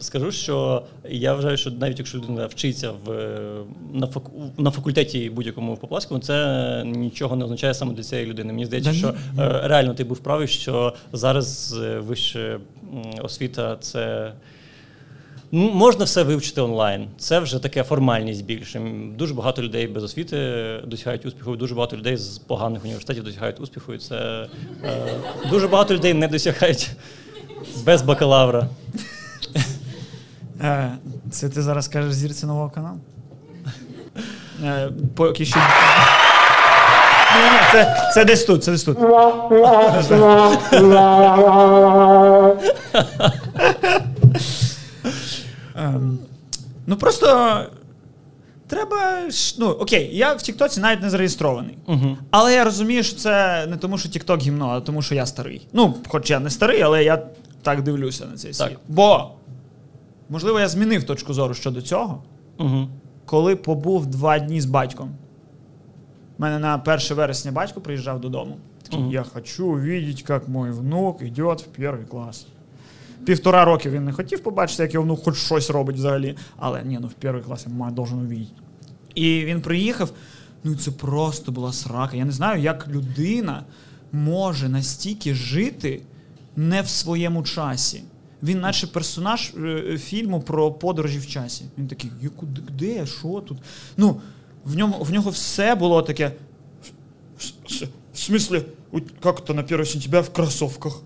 скажу, 0.00 0.32
що 0.32 0.82
я 1.08 1.34
вважаю, 1.34 1.56
що 1.56 1.70
навіть 1.70 1.98
якщо 1.98 2.18
людина 2.18 2.46
вчиться 2.46 2.90
в, 3.04 3.10
на, 3.92 4.06
факу, 4.06 4.32
на 4.58 4.70
факультеті 4.70 5.30
будь-якому 5.30 5.74
в 5.74 5.78
Поплавському, 5.78 6.20
це 6.20 6.82
нічого 6.86 7.36
не 7.36 7.44
означає 7.44 7.74
саме 7.74 7.94
для 7.94 8.02
цієї 8.02 8.26
людини. 8.26 8.52
Мені 8.52 8.66
здається, 8.66 8.90
Да 8.90 8.96
що 8.96 9.08
ні. 9.08 9.42
е, 9.42 9.60
реально 9.64 9.94
ти 9.94 10.04
був 10.04 10.18
правий, 10.18 10.48
що 10.48 10.94
зараз 11.12 11.76
е, 11.82 11.98
вища 11.98 12.60
освіта 13.22 13.76
це. 13.80 14.32
Можна 15.52 16.04
все 16.04 16.22
вивчити 16.22 16.60
онлайн. 16.60 17.06
Це 17.18 17.40
вже 17.40 17.58
таке 17.58 17.82
формальність 17.82 18.44
більше. 18.44 18.80
Дуже 19.18 19.34
багато 19.34 19.62
людей 19.62 19.86
без 19.86 20.04
освіти 20.04 20.36
досягають 20.86 21.26
успіху, 21.26 21.56
дуже 21.56 21.74
багато 21.74 21.96
людей 21.96 22.16
з 22.16 22.38
поганих 22.38 22.84
університетів 22.84 23.24
досягають 23.24 23.60
успіху. 23.60 23.94
І 23.94 23.98
це 23.98 24.46
е, 24.84 24.90
дуже 25.50 25.68
багато 25.68 25.94
людей 25.94 26.14
не 26.14 26.28
досягають 26.28 26.90
без 27.84 28.02
бакалавра. 28.02 28.66
Е, 30.60 30.92
Це 31.30 31.48
ти 31.48 31.62
зараз 31.62 31.88
кажеш 31.88 32.12
зірці 32.12 32.46
нового 32.46 32.70
каналу? 32.70 32.98
Е, 34.64 34.90
Поки 35.16 35.44
що. 35.44 35.58
Ні, 37.36 37.42
ні, 37.44 37.58
це, 37.72 38.10
це 38.14 38.24
десь 38.24 38.44
тут, 38.44 38.64
це 38.64 38.72
десь 38.72 38.84
тут. 38.84 38.98
Ем, 45.78 46.18
Ну 46.86 46.96
просто 46.96 47.26
треба. 48.66 49.22
Ну, 49.58 49.66
окей, 49.68 50.16
я 50.16 50.32
в 50.34 50.42
Тіктоці 50.42 50.80
навіть 50.80 51.02
не 51.02 51.10
зареєстрований. 51.10 51.78
Угу. 51.86 52.16
Але 52.30 52.54
я 52.54 52.64
розумію, 52.64 53.02
що 53.02 53.16
це 53.16 53.66
не 53.66 53.76
тому, 53.76 53.98
що 53.98 54.08
Тікток 54.08 54.40
гімно, 54.40 54.68
а 54.68 54.80
тому, 54.80 55.02
що 55.02 55.14
я 55.14 55.26
старий. 55.26 55.66
Ну, 55.72 55.94
хоч 56.08 56.30
я 56.30 56.40
не 56.40 56.50
старий, 56.50 56.82
але 56.82 57.04
я 57.04 57.22
так 57.62 57.82
дивлюся 57.82 58.26
на 58.26 58.36
цей 58.36 58.52
Так. 58.52 58.68
світ. 58.68 58.78
Бо, 58.88 59.30
можливо, 60.28 60.60
я 60.60 60.68
змінив 60.68 61.04
точку 61.04 61.34
зору 61.34 61.54
щодо 61.54 61.82
цього, 61.82 62.22
Угу. 62.58 62.88
коли 63.26 63.56
побув 63.56 64.06
два 64.06 64.38
дні 64.38 64.60
з 64.60 64.66
батьком. 64.66 65.08
У 66.38 66.42
мене 66.42 66.58
на 66.58 66.76
1 66.78 67.14
вересня 67.14 67.52
батько 67.52 67.80
приїжджав 67.80 68.20
додому. 68.20 68.56
Такий, 68.82 68.98
Мгм. 69.00 69.10
я 69.12 69.22
хочу 69.22 69.66
увидеть, 69.66 70.24
як 70.28 70.48
мой 70.48 70.70
внук 70.70 71.22
йде 71.22 71.42
в 71.42 71.62
перший 71.62 72.04
клас. 72.04 72.46
Півтора 73.24 73.64
роки 73.64 73.90
він 73.90 74.04
не 74.04 74.12
хотів 74.12 74.40
побачити, 74.42 74.82
як 74.82 74.94
його 74.94 75.04
внук 75.04 75.24
хоч 75.24 75.36
щось 75.36 75.70
робить 75.70 75.96
взагалі. 75.96 76.36
Але 76.56 76.82
ні, 76.84 76.98
ну 77.00 77.06
в 77.06 77.12
перший 77.12 77.42
клас 77.42 77.66
я 77.68 77.72
маю 77.74 77.94
должен 77.94 78.18
увидеть. 78.18 78.52
І 79.14 79.44
він 79.44 79.60
приїхав. 79.60 80.10
Ну 80.64 80.76
це 80.76 80.90
просто 80.90 81.52
була 81.52 81.72
срака. 81.72 82.16
Я 82.16 82.24
не 82.24 82.32
знаю, 82.32 82.62
як 82.62 82.88
людина 82.88 83.64
може 84.12 84.68
настільки 84.68 85.34
жити 85.34 86.00
не 86.56 86.82
в 86.82 86.88
своєму 86.88 87.42
часі. 87.42 88.02
Він, 88.42 88.60
наче 88.60 88.86
персонаж 88.86 89.52
е, 89.64 89.98
фільму 89.98 90.40
про 90.40 90.72
подорожі 90.72 91.18
в 91.18 91.26
часі. 91.26 91.64
Він 91.78 91.88
такий, 91.88 92.10
«Я 92.22 92.28
куди, 92.28 92.60
де, 92.78 93.06
що 93.06 93.28
тут? 93.48 93.58
Ну, 93.96 94.20
в 94.64 94.76
ньому, 94.76 94.96
в 95.00 95.12
нього 95.12 95.30
все 95.30 95.74
було 95.74 96.02
таке. 96.02 96.32
В, 97.38 97.42
с- 97.72 97.84
в 98.14 98.16
смысле, 98.32 98.62
у- 98.92 99.00
как 99.22 99.40
это 99.40 99.54
на 99.54 99.62
1 99.62 99.84
сентября 99.86 100.20
в 100.20 100.30
кроссовках? 100.32 101.00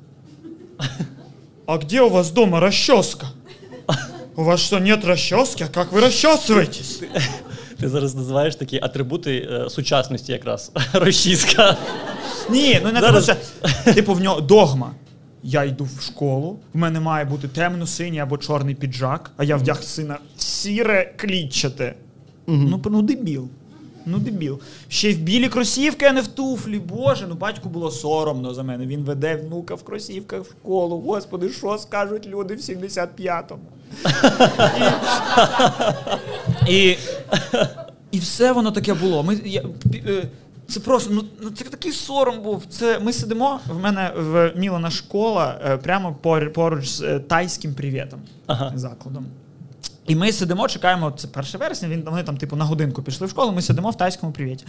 А 1.66 1.78
где 1.78 2.02
у 2.02 2.08
вас 2.08 2.30
дома 2.30 2.60
расческа? 2.60 3.26
У 4.36 4.42
вас 4.44 4.60
что, 4.60 4.78
нет 4.78 5.04
расчески? 5.04 5.64
А 5.64 5.68
как 5.68 5.92
вы 5.92 6.00
расчесываетесь? 6.00 7.02
Ти 7.80 7.88
зараз 7.88 8.14
називаєш 8.14 8.56
такі 8.56 8.80
атрибути 8.82 9.48
е, 9.52 9.70
сучасності, 9.70 10.32
якраз 10.32 10.72
розчіска. 10.92 11.76
Ні, 12.50 12.80
ну 12.84 12.92
не 12.92 13.00
Зараз- 13.00 13.26
тому 13.26 13.38
що, 13.84 13.94
типу, 13.94 14.14
в 14.14 14.20
нього 14.20 14.40
догма. 14.40 14.90
Я 15.44 15.64
йду 15.64 15.88
в 15.98 16.02
школу, 16.02 16.58
в 16.74 16.76
мене 16.76 17.00
має 17.00 17.24
бути 17.24 17.48
темно-синій 17.48 18.18
або 18.18 18.38
чорний 18.38 18.74
піджак, 18.74 19.30
а 19.36 19.44
я 19.44 19.56
вдяг 19.56 19.82
сина 19.82 20.18
в 20.36 20.42
сіре 20.42 21.14
клітчате. 21.16 21.94
Ну, 22.46 22.80
ну 22.84 23.02
дебіл. 23.02 23.48
Ну, 24.06 24.18
дебіл. 24.18 24.60
Ще 24.88 25.10
й 25.10 25.14
в 25.14 25.18
білі 25.18 25.48
кросівки, 25.48 26.04
а 26.06 26.12
не 26.12 26.20
в 26.20 26.26
туфлі. 26.26 26.78
Боже, 26.78 27.26
ну 27.28 27.34
батьку 27.34 27.68
було 27.68 27.90
соромно 27.90 28.54
за 28.54 28.62
мене. 28.62 28.86
Він 28.86 29.00
веде 29.04 29.36
внука 29.36 29.74
в 29.74 29.82
кросівках 29.82 30.42
в 30.42 30.50
школу. 30.50 31.00
Господи, 31.06 31.48
що 31.48 31.78
скажуть 31.78 32.26
люди 32.26 32.54
в 32.54 32.58
75-му? 32.58 33.58
І, 36.68 36.86
і, 36.88 36.96
і 38.10 38.18
все 38.18 38.52
воно 38.52 38.70
таке 38.72 38.94
було. 38.94 39.22
Ми, 39.22 39.40
я, 39.44 39.62
е, 39.94 40.24
це 40.68 40.80
просто 40.80 41.10
ну, 41.14 41.24
ну 41.42 41.50
це 41.50 41.64
такий 41.64 41.92
сором 41.92 42.42
був. 42.42 42.62
Це 42.70 42.98
ми 42.98 43.12
сидимо. 43.12 43.60
В 43.68 43.78
мене 43.78 44.12
в 44.16 44.52
Мілана 44.56 44.90
школа 44.90 45.60
е, 45.66 45.76
прямо 45.76 46.16
пор- 46.22 46.48
поруч 46.52 46.88
з 46.88 47.00
е, 47.02 47.20
тайським 47.20 47.74
привітом 47.74 48.20
Ага. 48.46 48.72
закладом. 48.74 49.26
І 50.06 50.16
ми 50.16 50.32
сидимо, 50.32 50.68
чекаємо, 50.68 51.10
це 51.10 51.28
1 51.28 51.60
вересня, 51.60 51.88
він, 51.88 52.02
вони 52.04 52.22
там, 52.22 52.36
типу, 52.36 52.56
на 52.56 52.64
годинку 52.64 53.02
пішли 53.02 53.26
в 53.26 53.30
школу, 53.30 53.52
ми 53.52 53.62
сидимо 53.62 53.90
в 53.90 53.96
тайському 53.96 54.32
привіті. 54.32 54.66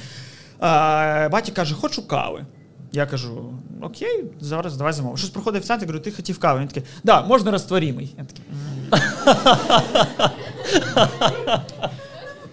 А, 0.59 1.29
батя 1.31 1.51
каже, 1.51 1.75
хочу 1.75 2.07
кави. 2.07 2.45
Я 2.91 3.05
кажу, 3.05 3.53
окей, 3.81 4.23
зараз 4.39 4.77
давай 4.77 4.93
замовимо. 4.93 5.17
Щось 5.17 5.29
проходить 5.29 5.65
центр, 5.65 5.83
я 5.83 5.87
говорю, 5.87 6.03
ти 6.03 6.11
хотів 6.11 6.39
кави. 6.39 6.59
Він 6.59 6.67
такий, 6.67 6.83
да, 7.03 7.21
можна 7.21 7.51
розтворімий. 7.51 8.15
Я 8.17 8.23
такий. 8.23 8.43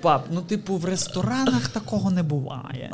Пап, 0.01 0.27
ну 0.31 0.41
типу 0.41 0.77
в 0.77 0.85
ресторанах 0.85 1.69
такого 1.69 2.11
не 2.11 2.23
буває. 2.23 2.91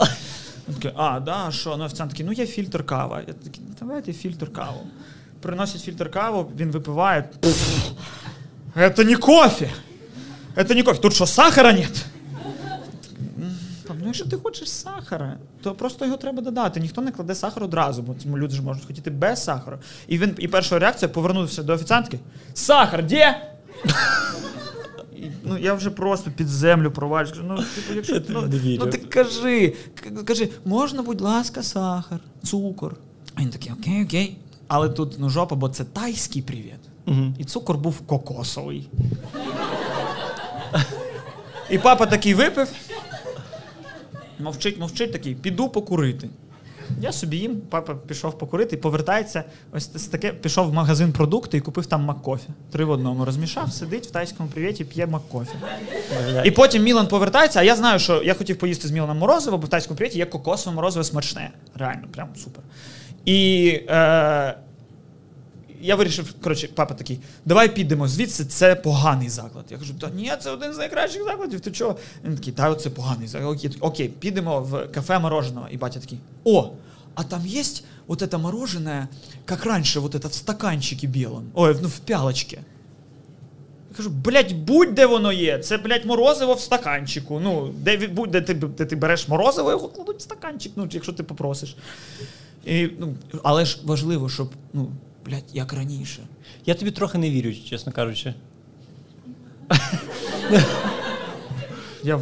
Він 0.68 0.74
такий, 0.74 0.92
а, 0.96 1.20
да, 1.20 1.50
що? 1.50 1.76
Ну, 1.76 1.84
офіціант 1.84 2.10
такий, 2.10 2.26
ну 2.26 2.32
є 2.32 2.46
фільтр 2.46 2.86
кава. 2.86 3.20
Я 3.26 3.32
такий, 3.34 3.62
«Ну, 3.68 3.74
давайте 3.80 4.12
фільтр 4.12 4.52
каву. 4.52 4.86
Приносять 5.40 5.82
фільтр 5.82 6.10
каву, 6.10 6.50
він 6.56 6.70
випиває. 6.70 7.28
Это 8.76 9.04
не 9.04 9.16
кофе. 9.16 9.70
Это 10.54 10.74
не 10.74 10.82
кофе. 10.82 11.00
Тут 11.00 11.14
что, 11.14 11.26
сахара 11.26 11.72
нет? 11.72 12.04
Ну, 13.88 14.06
якщо 14.06 14.24
ти 14.24 14.36
хочеш 14.36 14.70
сахара, 14.70 15.38
то 15.62 15.74
просто 15.74 16.04
його 16.04 16.16
треба 16.16 16.42
додати. 16.42 16.80
Ніхто 16.80 17.00
не 17.00 17.12
кладе 17.12 17.34
сахар 17.34 17.64
одразу, 17.64 18.02
бо 18.02 18.14
тому 18.14 18.38
люди 18.38 18.54
ж 18.54 18.62
можуть 18.62 18.84
хотіти 18.86 19.10
без 19.10 19.44
сахару. 19.44 19.78
І 20.08 20.18
він, 20.18 20.34
і 20.38 20.48
перша 20.48 20.78
реакція 20.78 21.08
повернувся 21.08 21.62
до 21.62 21.72
офіціантки. 21.72 22.18
Сахар, 22.54 23.06
де? 23.06 23.52
Ну, 25.44 25.58
я 25.58 25.74
вже 25.74 25.90
просто 25.90 26.30
під 26.30 26.48
землю 26.48 26.90
проваджу. 26.90 27.32
Кажу, 27.32 27.44
Ну, 27.48 27.56
типу, 27.56 27.94
якщо, 27.94 28.22
ну, 28.28 28.50
ну 28.78 28.86
ти 28.86 28.98
кажи, 28.98 29.74
кажи, 30.24 30.48
можна, 30.64 31.02
будь 31.02 31.20
ласка, 31.20 31.62
сахар, 31.62 32.18
цукор. 32.44 32.96
А 33.34 33.40
він 33.40 33.50
такий, 33.50 33.72
окей, 33.72 34.04
окей. 34.04 34.36
Але 34.68 34.88
тут 34.88 35.14
ну, 35.18 35.28
жопа, 35.30 35.56
бо 35.56 35.68
це 35.68 35.84
тайський 35.84 36.42
привіт. 36.42 36.80
Угу. 37.06 37.34
І 37.38 37.44
цукор 37.44 37.78
був 37.78 38.00
кокосовий. 38.00 38.88
І 41.70 41.78
папа 41.78 42.06
такий 42.06 42.34
випив. 42.34 42.68
Мовчить, 44.38 44.78
мовчить 44.78 45.12
такий, 45.12 45.34
піду 45.34 45.68
покурити. 45.68 46.28
Я 47.00 47.12
собі 47.12 47.36
їм, 47.36 47.60
папа 47.70 47.94
пішов 47.94 48.38
покурити 48.38 48.76
і 48.76 48.78
повертається. 48.78 49.44
Ось 49.72 49.86
таке, 49.86 50.32
пішов 50.32 50.68
в 50.68 50.72
магазин 50.72 51.12
продукти 51.12 51.56
і 51.56 51.60
купив 51.60 51.86
там 51.86 52.02
маккофі. 52.02 52.48
Три 52.70 52.84
в 52.84 52.90
одному. 52.90 53.24
Розмішав, 53.24 53.72
сидить 53.72 54.06
в 54.06 54.10
тайському 54.10 54.48
привіті, 54.48 54.84
п'є 54.84 55.06
маккофі. 55.06 55.56
І 56.44 56.50
потім 56.50 56.82
Мілан 56.82 57.08
повертається, 57.08 57.60
а 57.60 57.62
я 57.62 57.76
знаю, 57.76 57.98
що 57.98 58.22
я 58.22 58.34
хотів 58.34 58.58
поїсти 58.58 58.88
з 58.88 58.90
Міланом 58.90 59.18
морозиво, 59.18 59.58
бо 59.58 59.66
в 59.66 59.68
тайському 59.68 59.96
привіті 59.96 60.18
є 60.18 60.26
кокосове 60.26 60.76
морозиво 60.76 61.04
смачне. 61.04 61.50
Реально, 61.74 62.08
прям 62.12 62.28
супер. 62.36 62.64
І 63.24 63.68
е, 63.88 64.54
я 65.86 65.96
вирішив, 65.96 66.34
коротше, 66.42 66.68
папа 66.74 66.94
такий, 66.94 67.20
давай 67.44 67.74
підемо 67.74 68.08
звідси, 68.08 68.44
це 68.44 68.74
поганий 68.74 69.28
заклад. 69.28 69.64
Я 69.70 69.78
кажу, 69.78 69.94
та 69.94 70.10
ні, 70.10 70.32
це 70.40 70.50
один 70.50 70.72
з 70.72 70.78
найкращих 70.78 71.24
закладів. 71.24 71.60
Ти 71.60 71.70
чого? 71.70 71.96
Він 72.24 72.36
такий, 72.36 72.52
та 72.52 72.74
це 72.74 72.90
поганий 72.90 73.28
заклад. 73.28 73.56
Окей, 73.56 73.76
окей, 73.80 74.08
підемо 74.08 74.60
в 74.60 74.88
кафе 74.92 75.18
мороженого. 75.18 75.68
І 75.70 75.76
батя 75.76 76.00
такий, 76.00 76.18
о, 76.44 76.70
а 77.14 77.24
там 77.24 77.44
есть 77.44 77.84
вот 78.06 78.22
это 78.22 78.38
мороженое, 78.38 79.08
как 79.44 79.64
раньше, 79.64 80.00
вот 80.00 80.14
это 80.14 80.28
в 80.28 80.34
стаканчике 80.34 81.06
белом. 81.06 81.50
Ой, 81.54 81.76
ну 81.82 81.88
в 81.88 81.98
пялочке. 81.98 82.58
Я 83.90 83.96
кажу, 83.96 84.10
блядь, 84.10 84.52
будь 84.52 84.94
де 84.94 85.06
воно 85.06 85.32
є. 85.32 85.58
Це, 85.58 85.78
блядь, 85.78 86.06
морозиво 86.06 86.54
в 86.54 86.60
стаканчику. 86.60 87.40
Ну, 87.40 87.74
де, 87.78 88.08
будь, 88.08 88.30
де, 88.30 88.40
ти, 88.40 88.54
де 88.54 88.84
ти 88.84 88.96
береш 88.96 89.28
морозиво, 89.28 89.70
його 89.70 89.88
кладуть 89.88 90.18
в 90.18 90.22
стаканчик, 90.22 90.72
ну, 90.76 90.88
якщо 90.90 91.12
ти 91.12 91.22
попросиш. 91.22 91.76
І, 92.64 92.88
ну, 92.98 93.14
але 93.42 93.64
ж 93.64 93.80
важливо, 93.84 94.28
щоб, 94.28 94.50
ну, 94.72 94.88
блядь, 95.26 95.44
як 95.52 95.72
раніше. 95.72 96.20
Я 96.66 96.74
тобі 96.74 96.90
трохи 96.90 97.18
не 97.18 97.30
вірю, 97.30 97.54
чесно 97.70 97.92
кажучи. 97.92 98.34
Я, 102.04 102.20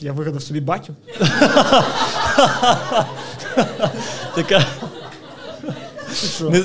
я 0.00 0.12
вигадав 0.12 0.42
собі 0.42 0.60
батю. 0.60 0.94
Така 4.34 4.66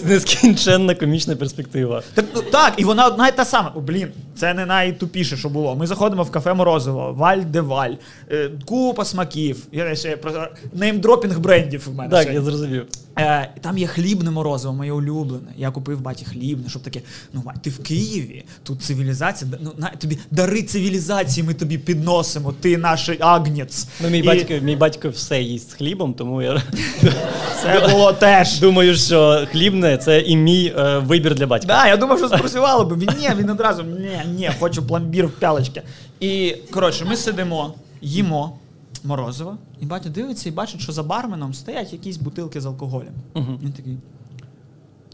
нескінченна 0.03 0.95
комічна 0.95 1.35
перспектива. 1.35 2.03
Так, 2.13 2.25
ну, 2.35 2.41
так, 2.41 2.73
і 2.77 2.83
вона 2.83 3.07
одна 3.07 3.27
і 3.27 3.35
та 3.35 3.45
сама. 3.45 3.71
О, 3.75 3.79
блін, 3.79 4.11
це 4.39 4.53
не 4.53 4.65
найтупіше, 4.65 5.37
що 5.37 5.49
було. 5.49 5.75
Ми 5.75 5.87
заходимо 5.87 6.23
в 6.23 6.31
кафе 6.31 6.53
Морозиво, 6.53 7.13
Валь 7.17 7.37
де 7.37 7.61
Валь, 7.61 7.93
е, 8.31 8.49
купа 8.65 9.05
смаків. 9.05 9.63
Я 9.71 9.95
ще 9.95 10.17
просто 10.17 10.47
неймдропінг 10.73 11.39
брендів 11.39 11.83
в 11.87 11.95
мене. 11.95 12.09
Так, 12.09 12.23
сьогодні. 12.23 12.35
я 12.35 12.51
зрозумів. 12.51 12.85
Е, 13.19 13.49
там 13.61 13.77
є 13.77 13.87
хлібне 13.87 14.31
морозиво, 14.31 14.73
моє 14.73 14.91
улюблене. 14.91 15.47
Я 15.57 15.71
купив 15.71 16.01
баті 16.01 16.25
хлібне, 16.25 16.69
щоб 16.69 16.81
таке. 16.81 17.01
Ну, 17.33 17.41
бать, 17.45 17.61
ти 17.61 17.69
в 17.69 17.83
Києві, 17.83 18.43
тут 18.63 18.81
цивілізація. 18.81 19.51
Ну, 19.61 19.71
на, 19.77 19.87
тобі 19.89 20.17
дари 20.31 20.63
цивілізації, 20.63 21.47
ми 21.47 21.53
тобі 21.53 21.77
підносимо. 21.77 22.53
Ти 22.61 22.77
наш 22.77 23.09
агнець. 23.19 23.87
Ну, 24.01 24.09
мій 24.09 24.19
І 24.19 24.23
батько, 24.23 24.53
мій 24.61 24.75
батько 24.75 25.09
все 25.09 25.41
їсть 25.41 25.71
з 25.71 25.73
хлібом, 25.73 26.13
тому 26.13 26.41
я 26.41 26.61
Це 27.63 27.87
було 27.91 28.13
теж. 28.13 28.59
думаю, 28.59 28.95
що 28.95 29.47
хлібне 29.51 29.97
це 29.97 30.19
і 30.19 30.37
мій 30.37 30.73
е, 30.77 30.97
вибір 30.97 31.35
для 31.35 31.47
батька. 31.47 31.67
Да, 31.67 31.87
я 31.87 31.97
думав, 31.97 32.17
що 32.17 32.27
спрацювало 32.27 32.85
би. 32.85 32.95
Він 32.95 33.09
ні, 33.19 33.29
він 33.37 33.49
одразу 33.49 33.83
ні, 33.83 34.21
ні, 34.27 34.51
хочу 34.59 34.87
пломбір 34.87 35.27
в 35.27 35.31
пялочки. 35.31 35.81
І 36.19 36.55
коротше, 36.71 37.05
ми 37.05 37.17
сидимо, 37.17 37.73
їмо 38.01 38.59
морозиво, 39.03 39.57
і 39.79 39.85
батя 39.85 40.09
дивиться 40.09 40.49
і 40.49 40.51
бачить, 40.51 40.81
що 40.81 40.91
за 40.91 41.03
барменом 41.03 41.53
стоять 41.53 41.93
якісь 41.93 42.17
бутилки 42.17 42.61
з 42.61 42.65
алкоголем. 42.65 43.13
Мгм. 43.33 43.59
Він 43.63 43.71
такий. 43.71 43.97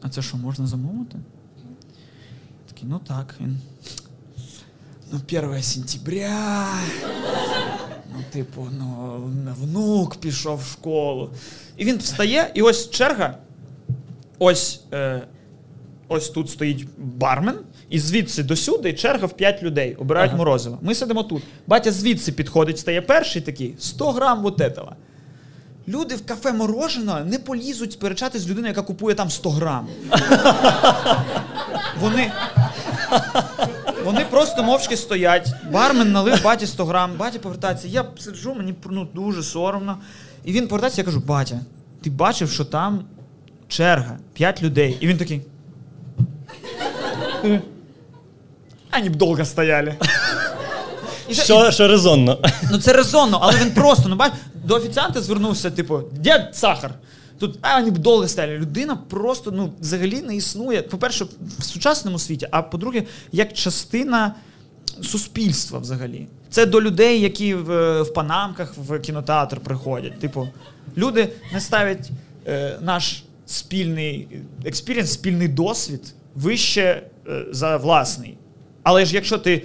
А 0.01 0.09
це 0.09 0.21
що, 0.21 0.37
можна 0.37 0.67
замовити? 0.67 1.17
Такий, 2.67 2.89
ну 2.89 2.99
так, 3.07 3.35
він. 3.41 3.57
Ну, 5.11 5.19
1 5.27 5.63
сентября. 5.63 6.67
Ну, 8.13 8.23
типу, 8.31 8.67
ну, 8.77 9.19
внук 9.59 10.15
пішов 10.15 10.59
в 10.59 10.65
школу. 10.65 11.29
І 11.77 11.85
він 11.85 11.97
встає, 11.97 12.51
і 12.53 12.61
ось 12.61 12.89
черга. 12.89 13.37
Ось, 14.39 14.81
е, 14.93 15.27
ось 16.07 16.29
тут 16.29 16.49
стоїть 16.49 16.87
бармен, 16.97 17.55
і 17.93 17.99
звідси 17.99 18.43
до 18.43 18.55
сюди 18.55 18.93
черга 18.93 19.27
в 19.27 19.33
5 19.33 19.63
людей. 19.63 19.95
Обирають 19.95 20.29
Ага. 20.29 20.37
морозиво. 20.37 20.77
Ми 20.81 20.95
сидимо 20.95 21.23
тут. 21.23 21.43
Батя 21.67 21.91
звідси 21.91 22.31
підходить, 22.31 22.79
стає 22.79 23.01
перший 23.01 23.41
такий 23.41 23.75
100 23.79 24.11
грам 24.11 24.41
вот 24.41 24.61
этого. 24.61 24.91
Люди 25.87 26.15
в 26.15 26.25
кафе 26.25 26.51
мороженого 26.51 27.19
не 27.19 27.39
полізуть 27.39 27.91
сперечатись 27.91 28.41
з 28.41 28.49
людиною, 28.49 28.67
яка 28.67 28.81
купує 28.81 29.15
там 29.15 29.29
100 29.29 29.49
грам. 29.49 29.87
Вони. 32.01 32.31
Вони 34.05 34.25
просто 34.29 34.63
мовчки 34.63 34.97
стоять. 34.97 35.49
Бармен 35.71 36.11
налив 36.11 36.43
баті 36.43 36.67
100 36.67 36.85
грам, 36.85 37.11
батя 37.17 37.39
повертається. 37.39 37.87
Я 37.87 38.05
сиджу, 38.19 38.53
мені 38.53 38.73
ну, 38.89 39.07
дуже 39.13 39.43
соромно. 39.43 39.97
І 40.43 40.53
він 40.53 40.67
повертається, 40.67 41.01
я 41.01 41.05
кажу: 41.05 41.23
батя, 41.27 41.59
ти 42.01 42.09
бачив, 42.09 42.51
що 42.51 42.65
там 42.65 43.05
черга, 43.67 44.17
5 44.33 44.63
людей. 44.63 44.97
І 44.99 45.07
він 45.07 45.17
такий. 45.17 45.41
Они 48.97 49.09
б 49.09 49.15
довго 49.15 49.45
стояли. 49.45 49.95
І 51.29 51.33
Що, 51.33 51.71
що 51.71 51.87
резонно. 51.87 52.39
Ну 52.71 52.77
це 52.77 52.93
резонно, 52.93 53.39
але 53.41 53.59
він 53.59 53.71
просто, 53.71 54.09
ну 54.09 54.15
бач, 54.15 54.31
до 54.63 54.75
офіціанта 54.75 55.21
звернувся, 55.21 55.71
типу, 55.71 55.99
де 56.11 56.49
сахар? 56.53 56.93
Тут 57.39 57.57
а 57.61 57.79
вони 57.79 57.91
б 57.91 57.97
довго 57.97 58.27
стояли. 58.27 58.57
Людина 58.57 58.95
просто 58.95 59.51
ну, 59.51 59.73
взагалі 59.79 60.21
не 60.21 60.35
існує. 60.35 60.81
По-перше, 60.81 61.25
в 61.59 61.63
сучасному 61.63 62.19
світі, 62.19 62.47
а 62.51 62.61
по-друге, 62.61 63.03
як 63.31 63.53
частина 63.53 64.35
суспільства 65.03 65.79
взагалі. 65.79 66.27
Це 66.49 66.65
до 66.65 66.81
людей, 66.81 67.21
які 67.21 67.55
в, 67.55 68.01
в 68.01 68.13
панамках 68.13 68.73
в 68.77 68.99
кінотеатр 68.99 69.59
приходять. 69.59 70.19
Типу, 70.19 70.47
люди 70.97 71.29
не 71.53 71.59
ставлять 71.59 72.09
е, 72.47 72.77
наш 72.81 73.23
спільний 73.45 74.27
experience, 74.65 75.13
спільний 75.13 75.47
досвід 75.47 76.13
вище 76.35 77.03
е, 77.27 77.45
за 77.51 77.77
власний. 77.77 78.37
Але 78.83 79.05
ж 79.05 79.15
якщо 79.15 79.37
ти 79.37 79.63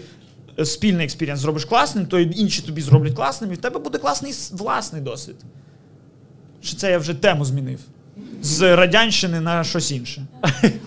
е, 0.59 0.65
спільний 0.65 1.05
experience 1.05 1.41
зробиш 1.41 1.65
класним, 1.65 2.07
то 2.07 2.19
інші 2.19 2.63
тобі 2.63 2.81
зроблять 2.81 3.15
класним, 3.15 3.53
і 3.53 3.55
в 3.55 3.59
тебе 3.59 3.81
буде 3.81 3.99
класний 3.99 4.33
власний 4.53 5.03
досвід. 5.03 5.37
Чи 6.63 6.77
це 6.77 6.91
я 6.91 6.99
вже 6.99 7.15
тему 7.15 7.45
змінив? 7.45 7.81
З 8.43 8.77
радянщини 8.77 9.41
на 9.41 9.65
щось 9.65 9.93
інше. 9.93 10.27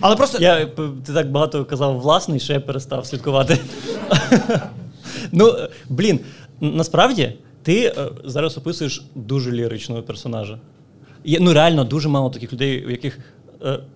Але 0.00 0.16
просто. 0.16 0.38
Я, 0.42 0.66
ти 1.06 1.12
так 1.14 1.30
багато 1.30 1.64
казав 1.64 2.00
власний, 2.00 2.40
що 2.40 2.52
я 2.52 2.60
перестав 2.60 3.06
слідкувати. 3.06 3.58
ну, 5.32 5.48
е, 5.48 5.68
блін, 5.88 6.20
насправді 6.60 7.32
ти 7.62 7.84
е, 7.84 7.94
зараз 8.24 8.58
описуєш 8.58 9.04
дуже 9.14 9.52
ліричного 9.52 10.02
персонажа. 10.02 10.58
Є, 11.24 11.38
ну, 11.40 11.52
реально, 11.52 11.84
дуже 11.84 12.08
мало 12.08 12.30
таких 12.30 12.52
людей, 12.52 12.86
у 12.86 12.90
яких 12.90 13.18
е, 13.18 13.22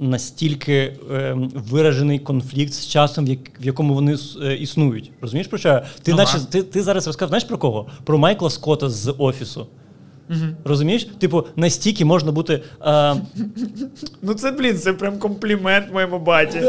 настільки 0.00 0.96
е, 1.12 1.36
виражений 1.54 2.18
конфлікт 2.18 2.72
з 2.72 2.86
часом, 2.86 3.24
в, 3.24 3.28
як- 3.28 3.60
в 3.60 3.64
якому 3.66 3.94
вони 3.94 4.16
е, 4.42 4.54
існують. 4.54 5.10
Розумієш 5.20 5.46
про 5.48 5.58
що? 5.58 5.82
Ти, 6.02 6.12
Ага. 6.12 6.20
наче, 6.20 6.38
ти, 6.50 6.62
ти 6.62 6.82
зараз 6.82 7.06
розказав, 7.06 7.28
знаєш 7.28 7.44
про 7.44 7.58
кого? 7.58 7.86
Про 8.04 8.18
Майкла 8.18 8.50
Скотта 8.50 8.88
з 8.90 9.14
офісу. 9.18 9.66
Розумієш? 10.64 11.04
Типу, 11.18 11.44
настільки 11.56 12.04
можна 12.04 12.32
бути. 12.32 12.62
Е, 12.86 13.14
Ну 14.22 14.34
це, 14.34 14.50
блін, 14.50 14.78
це 14.78 14.92
прям 14.92 15.18
комплімент 15.18 15.92
моєму 15.92 16.18
баті. 16.18 16.62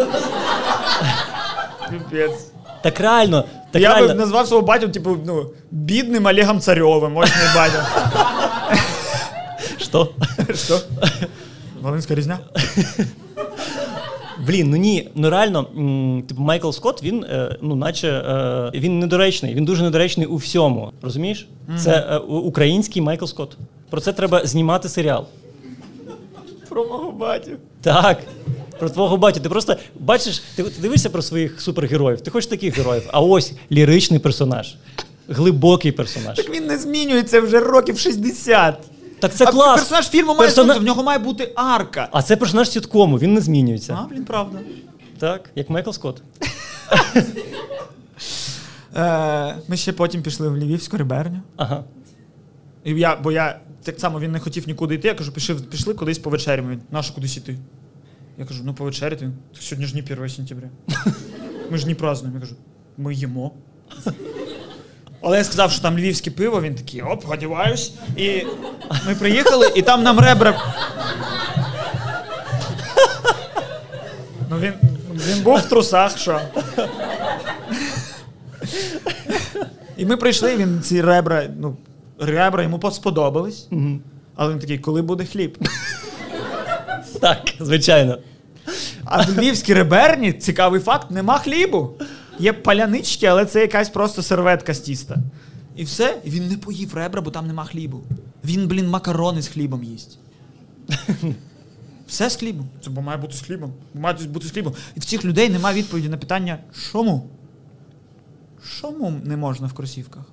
Піпець. 1.90 2.52
так 2.84 3.00
реально, 3.00 3.46
так 3.72 3.82
я 3.82 3.90
реально. 3.94 4.08
би 4.08 4.14
назвав 4.14 4.48
свого 4.48 4.62
батю, 4.64 4.90
типу, 4.90 5.18
ну, 5.26 5.50
бідним 5.72 6.26
Олегом 6.26 6.60
Царьовим, 6.60 7.18
ось 7.18 7.30
мій 7.30 7.56
батя. 7.56 7.86
Що? 9.78 10.08
Що? 10.56 10.80
Волинська 11.88 12.16
різня? 12.16 12.40
Блін, 14.48 14.70
ну 14.70 14.78
ні, 14.78 15.10
ну 15.16 15.30
реально, 15.30 15.64
типу 16.28 16.42
Майкл 16.42 16.70
Скотт, 16.70 17.04
він, 17.04 17.24
е, 17.24 17.58
ну, 17.62 17.76
наче 17.76 18.08
е, 18.08 18.80
він 18.80 19.00
недоречний, 19.00 19.54
він 19.54 19.66
дуже 19.66 19.84
недоречний 19.84 20.28
у 20.28 20.36
всьому. 20.36 20.92
Розумієш? 21.02 21.48
Це 21.78 21.92
е, 21.92 22.18
український 22.18 23.02
Майкл 23.02 23.26
Скотт. 23.26 23.58
Про 23.90 24.02
це 24.02 24.14
треба 24.14 24.46
знімати 24.46 24.90
серіал. 24.90 25.26
Про 26.70 26.86
мого 26.86 27.12
батю. 27.12 27.52
Так. 27.82 28.18
Про 28.80 28.90
твого 28.90 29.18
батю. 29.18 29.40
Ти 29.40 29.50
просто 29.50 29.76
бачиш, 30.00 30.40
ти, 30.56 30.64
ти 30.64 30.82
дивишся 30.82 31.10
про 31.10 31.22
своїх 31.22 31.62
супергероїв, 31.62 32.22
ти 32.22 32.32
хочеш 32.32 32.50
таких 32.50 32.78
героїв, 32.78 33.04
а 33.12 33.22
ось 33.22 33.54
ліричний 33.72 34.20
персонаж. 34.20 34.76
Глибокий 35.30 35.92
персонаж. 35.92 36.36
Так 36.36 36.50
він 36.50 36.68
не 36.68 36.78
змінюється 36.78 37.42
вже 37.42 37.60
років 37.60 38.00
60. 38.00 38.78
Так 39.20 39.34
це 39.36 39.46
а 39.46 39.52
клас. 39.52 39.80
персонаж 39.80 40.10
фільму 40.10 40.36
має 40.36 40.50
Персона- 40.52 40.80
в 40.80 40.84
нього 40.84 41.04
має 41.04 41.20
бути 41.20 41.52
арка. 41.56 42.10
А 42.12 42.22
це 42.22 42.36
персонаж 42.36 42.70
сіткому, 42.70 43.18
він 43.20 43.34
не 43.34 43.42
змінюється. 43.42 43.98
А, 44.02 44.08
блін, 44.08 44.26
правда. 44.26 44.60
Так, 45.20 45.50
як 45.56 45.70
Майкл 45.70 45.92
Скотт. 45.92 46.22
Е, 48.96 49.56
ми 49.68 49.78
ще 49.78 49.94
потім 49.94 50.22
пішли 50.22 50.50
в 50.50 50.58
Львівську 50.58 50.98
риберню. 50.98 51.40
Ага. 51.56 51.84
І 52.84 52.92
я, 52.94 53.16
бо 53.16 53.32
я 53.32 53.60
так 53.84 54.00
само 54.00 54.20
він 54.20 54.32
не 54.32 54.40
хотів 54.40 54.68
нікуди 54.68 54.96
йти. 54.96 55.08
Я 55.08 55.14
кажу, 55.14 55.32
пішли, 55.32 55.56
пішли 55.56 55.94
кудись 55.94 56.20
повечеряємо. 56.20 56.70
Він, 56.70 56.82
нащо 56.92 57.14
кудись 57.16 57.38
іти? 57.38 57.58
Я 58.38 58.46
кажу, 58.46 58.62
ну 58.66 58.74
повечеряти. 58.74 59.26
Він, 59.26 59.34
«Так 59.54 59.64
сьогодні 59.64 59.86
ж 59.88 59.96
не 59.96 60.02
1 60.02 60.30
сентября. 60.30 60.70
Ми 61.72 61.78
ж 61.78 61.88
не 61.88 61.96
празднуємо. 61.96 62.38
Я 62.40 62.42
кажу, 62.42 62.56
ми 62.98 63.14
їмо. 63.14 63.52
Але 65.22 65.38
я 65.38 65.44
сказав, 65.44 65.72
що 65.72 65.82
там 65.82 65.98
львівське 65.98 66.32
пиво, 66.32 66.62
він 66.62 66.76
такий, 66.76 67.02
оп, 67.02 67.30
одіваюсь. 67.30 67.94
І 68.18 68.44
ми 69.08 69.16
приїхали, 69.16 69.72
і 69.76 69.82
там 69.82 70.04
нам 70.04 70.20
ребра. 70.20 70.62
Ну 74.50 74.60
він, 74.60 74.74
він 75.14 75.44
був 75.44 75.58
в 75.58 75.70
трусах, 75.70 76.18
що. 76.18 76.42
І 79.98 80.06
ми 80.06 80.18
прийшли, 80.18 80.54
і 80.54 80.58
він 80.58 80.82
ці 80.82 81.02
ребра, 81.02 81.50
ну, 81.60 81.78
ребра 82.20 82.64
йому 82.64 82.92
сподобались. 82.92 83.68
Але 84.36 84.54
він 84.54 84.60
такий, 84.60 84.78
коли 84.78 85.02
буде 85.02 85.26
хліб? 85.26 85.58
Так, 87.22 87.40
звичайно. 87.60 88.18
А 89.06 89.22
в 89.22 89.30
львівській 89.30 89.74
реберні, 89.74 90.34
цікавий 90.34 90.80
факт, 90.82 91.12
нема 91.12 91.40
хлібу. 91.40 91.90
Є 92.40 92.54
палянички, 92.54 93.26
але 93.26 93.46
це 93.46 93.62
якась 93.62 93.90
просто 93.90 94.22
серветка 94.22 94.74
з 94.74 94.80
тіста. 94.80 95.18
І 95.76 95.84
все, 95.84 96.18
і 96.24 96.30
він 96.30 96.48
не 96.48 96.58
поїв 96.58 96.94
ребра, 96.94 97.22
бо 97.22 97.32
там 97.32 97.48
нема 97.48 97.66
хлібу. 97.66 98.04
Він, 98.46 98.68
блін, 98.68 98.90
макарони 98.90 99.42
з 99.42 99.48
хлібом 99.48 99.84
їсть. 99.84 100.20
Все 102.08 102.30
з 102.30 102.36
хлібом. 102.36 102.70
Це 102.84 102.90
бо 102.90 103.02
має 103.02 103.18
бути 103.18 103.34
з 103.34 103.42
хлібом. 103.42 103.74
Має 103.94 104.16
бути 104.28 104.48
з 104.48 104.52
хлібом. 104.52 104.74
І 104.96 105.00
в 105.00 105.06
цих 105.06 105.26
людей 105.26 105.50
немає 105.50 105.76
відповіді 105.78 106.10
на 106.10 106.18
питання, 106.18 106.60
чому? 106.92 107.30
Чому 108.82 109.14
не 109.24 109.38
можна 109.38 109.68
в 109.68 109.74
кросівках? 109.74 110.24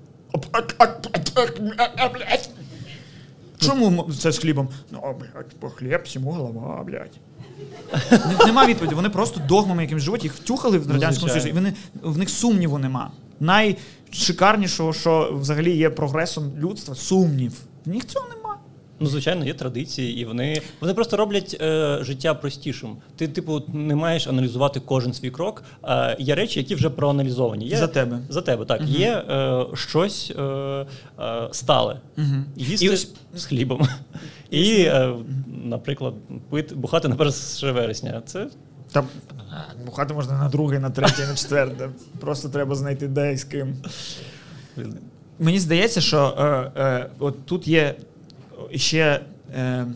Чому 3.66 4.10
це 4.20 4.32
з 4.32 4.38
хлібом? 4.38 4.68
Ну, 4.90 4.98
блядь, 5.20 5.46
бо 5.60 5.70
хліб, 5.70 6.00
всьому 6.04 6.30
голова, 6.32 6.84
блядь. 6.84 7.18
Не- 8.10 8.46
Нема 8.46 8.66
відповіді. 8.66 8.94
Вони 8.94 9.08
просто 9.10 9.40
догмами 9.48 9.82
яким 9.82 9.98
живуть, 10.00 10.24
їх 10.24 10.34
втюхали 10.34 10.78
в 10.78 10.90
Радянському. 10.92 11.28
Союзі. 11.32 11.48
І 11.48 11.52
вони, 11.52 11.72
в 12.02 12.18
них 12.18 12.30
сумніву 12.30 12.78
нема. 12.78 13.10
Найшикарнішого, 13.40 14.92
що 14.92 15.30
взагалі 15.40 15.76
є 15.76 15.90
прогресом 15.90 16.52
людства, 16.58 16.94
сумнів. 16.94 17.52
В 17.84 17.88
них 17.88 18.06
цього. 18.06 18.26
Ну, 19.00 19.06
звичайно, 19.06 19.44
є 19.44 19.54
традиції, 19.54 20.20
і 20.20 20.24
вони, 20.24 20.62
вони 20.80 20.94
просто 20.94 21.16
роблять 21.16 21.56
е, 21.60 21.98
життя 22.02 22.34
простішим. 22.34 22.96
Ти, 23.16 23.28
типу, 23.28 23.62
не 23.72 23.94
маєш 23.94 24.26
аналізувати 24.26 24.80
кожен 24.84 25.12
свій 25.12 25.30
крок. 25.30 25.62
А 25.82 26.14
є 26.18 26.34
речі, 26.34 26.58
які 26.60 26.74
вже 26.74 26.90
проаналізовані. 26.90 27.66
Є, 27.66 27.76
За 27.76 27.86
тебе. 27.88 28.18
За 28.28 28.42
тебе, 28.42 28.64
так. 28.64 28.82
Є 28.82 29.10
е, 29.30 29.64
щось 29.74 30.32
е, 30.38 30.42
е, 30.42 31.48
стале. 31.52 32.00
Їсти 32.56 32.86
І 32.86 32.90
ось- 32.90 33.14
з 33.34 33.44
хлібом. 33.44 33.88
І, 34.50 34.72
е, 34.80 35.12
наприклад, 35.64 36.14
пити, 36.50 36.74
бухати 36.74 37.08
на 37.08 37.14
1 37.14 37.72
вересня. 37.72 38.22
Це 38.26 38.46
Там 38.92 39.08
бухати 39.86 40.14
можна 40.14 40.38
на 40.38 40.48
другий, 40.48 40.78
на 40.78 40.90
третій, 40.90 41.22
на 41.22 41.34
четверте. 41.34 41.88
Просто 42.20 42.48
треба 42.48 42.74
знайти 42.74 43.08
де 43.08 43.32
і 43.32 43.36
з 43.36 43.44
ким. 43.44 43.76
Мені 45.38 45.58
здається, 45.58 46.00
що 46.00 46.34
е, 46.38 46.80
е, 46.82 47.10
от 47.18 47.46
тут 47.46 47.68
є 47.68 47.94
ще 48.74 49.20
е, 49.54 49.86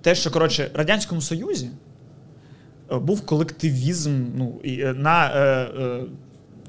те, 0.00 0.14
що 0.14 0.30
коротше, 0.30 0.70
в 0.74 0.76
Радянському 0.76 1.20
Союзі 1.20 1.70
е, 2.92 2.98
був 2.98 3.26
колективізм 3.26 4.24
ну, 4.36 4.60
е, 4.64 4.94
на 4.96 5.26
е, 5.26 5.40
е, 5.40 6.00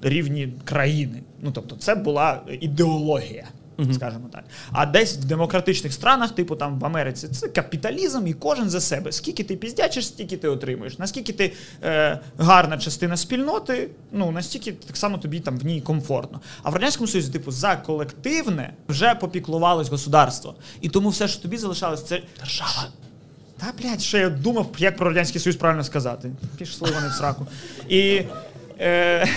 рівні 0.01 0.53
країни. 0.65 1.21
Ну, 1.41 1.51
тобто, 1.51 1.75
це 1.75 1.95
була 1.95 2.41
ідеологія. 2.59 3.47
Скажімо 3.93 4.29
так. 4.31 4.43
А 4.71 4.85
десь 4.85 5.17
в 5.17 5.23
демократичних 5.23 5.93
странах, 5.93 6.31
типу 6.31 6.55
там 6.55 6.79
в 6.79 6.85
Америці, 6.85 7.27
це 7.27 7.47
капіталізм, 7.47 8.27
і 8.27 8.33
кожен 8.33 8.69
за 8.69 8.81
себе. 8.81 9.11
Скільки 9.11 9.43
ти 9.43 9.55
піздячиш, 9.55 10.07
стільки 10.07 10.37
ти 10.37 10.47
отримуєш. 10.47 10.99
Наскільки 10.99 11.33
ти 11.33 11.53
е, 11.83 12.19
гарна 12.37 12.77
частина 12.77 13.17
спільноти, 13.17 13.89
ну 14.11 14.31
настільки 14.31 14.71
так 14.71 14.97
само 14.97 15.17
тобі 15.17 15.39
там 15.39 15.59
в 15.59 15.65
ній 15.65 15.81
комфортно. 15.81 16.41
А 16.63 16.69
в 16.69 16.73
радянському 16.73 17.07
союзі, 17.07 17.31
типу, 17.31 17.51
за 17.51 17.75
колективне 17.75 18.73
вже 18.89 19.15
попіклувалось 19.15 19.89
государство. 19.89 20.55
І 20.81 20.89
тому 20.89 21.09
все, 21.09 21.27
що 21.27 21.41
тобі 21.41 21.57
залишалось, 21.57 22.03
це 22.03 22.21
держава. 22.39 22.87
Та 23.57 23.73
блядь, 23.81 24.01
ще 24.01 24.19
я 24.19 24.29
думав, 24.29 24.67
як 24.77 24.97
про 24.97 25.09
радянський 25.09 25.41
союз 25.41 25.55
правильно 25.55 25.83
сказати. 25.83 26.31
Пішли 26.57 26.91
вони 26.95 27.07
в 27.07 27.13
сраку. 27.13 27.47
І. 27.89 28.21
Е, 28.81 29.27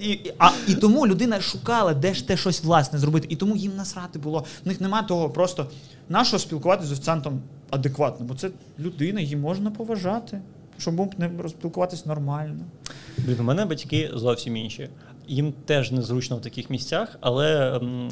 і, 0.00 0.18
а, 0.38 0.50
і 0.68 0.74
тому 0.74 1.06
людина 1.06 1.40
шукала, 1.40 1.94
де 1.94 2.14
ж 2.14 2.28
те 2.28 2.36
щось 2.36 2.64
власне 2.64 2.98
зробити. 2.98 3.26
І 3.30 3.36
тому 3.36 3.56
їм 3.56 3.76
насрати 3.76 4.18
було. 4.18 4.44
В 4.64 4.68
них 4.68 4.80
немає 4.80 5.04
того 5.06 5.30
просто 5.30 5.66
нашого 6.08 6.38
спілкуватися 6.38 6.88
з 6.88 6.92
офіціантом 6.92 7.40
адекватно, 7.70 8.26
бо 8.26 8.34
це 8.34 8.50
людина, 8.78 9.20
її 9.20 9.36
можна 9.36 9.70
поважати, 9.70 10.40
щоб 10.78 10.94
був 10.94 11.12
не 11.18 11.30
розпілкуватись 11.42 12.06
нормально. 12.06 12.64
Блін, 13.18 13.40
у 13.40 13.42
мене 13.42 13.64
батьки 13.64 14.10
зовсім 14.14 14.56
інші. 14.56 14.88
Їм 15.28 15.52
теж 15.64 15.90
незручно 15.92 16.36
в 16.36 16.40
таких 16.40 16.70
місцях, 16.70 17.16
але 17.20 17.76
м, 17.76 18.08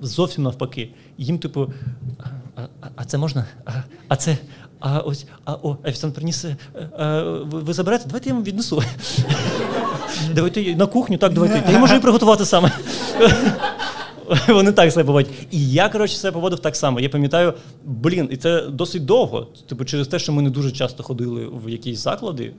зовсім 0.00 0.44
навпаки. 0.44 0.90
Їм, 1.18 1.38
типу, 1.38 1.72
а, 2.54 2.62
а, 2.80 2.88
а 2.96 3.04
це 3.04 3.18
можна? 3.18 3.46
А, 3.64 3.70
а 4.08 4.16
це. 4.16 4.38
А 4.84 4.98
ось, 4.98 5.26
а 5.44 5.52
о, 5.52 5.76
офіціант 5.84 6.14
приніс. 6.14 6.44
е, 6.44 6.56
е, 6.98 7.22
ви, 7.22 7.60
ви 7.60 7.72
заберете? 7.72 8.04
Давайте 8.06 8.28
я 8.28 8.34
вам 8.34 8.44
віднесу. 8.44 8.82
Давайте 10.34 10.76
на 10.76 10.86
кухню, 10.86 11.18
так, 11.18 11.32
давайте. 11.32 11.72
Я 11.72 11.78
можу 11.78 11.94
і 11.94 12.00
приготувати 12.00 12.44
саме. 12.44 12.70
Вони 14.48 14.72
так 14.72 14.92
себе 14.92 15.04
поводять. 15.04 15.30
І 15.50 15.70
я, 15.70 15.88
коротше, 15.88 16.16
себе 16.16 16.32
поводив 16.32 16.58
так 16.58 16.76
само. 16.76 17.00
Я 17.00 17.08
пам'ятаю, 17.08 17.54
блін, 17.84 18.28
і 18.32 18.36
це 18.36 18.60
досить 18.60 19.04
довго. 19.04 19.48
Типу, 19.68 19.84
через 19.84 20.08
те, 20.08 20.18
що 20.18 20.32
ми 20.32 20.42
не 20.42 20.50
дуже 20.50 20.70
часто 20.70 21.02
ходили 21.02 21.48
в 21.64 21.68
якісь 21.68 21.98
заклади. 21.98 22.52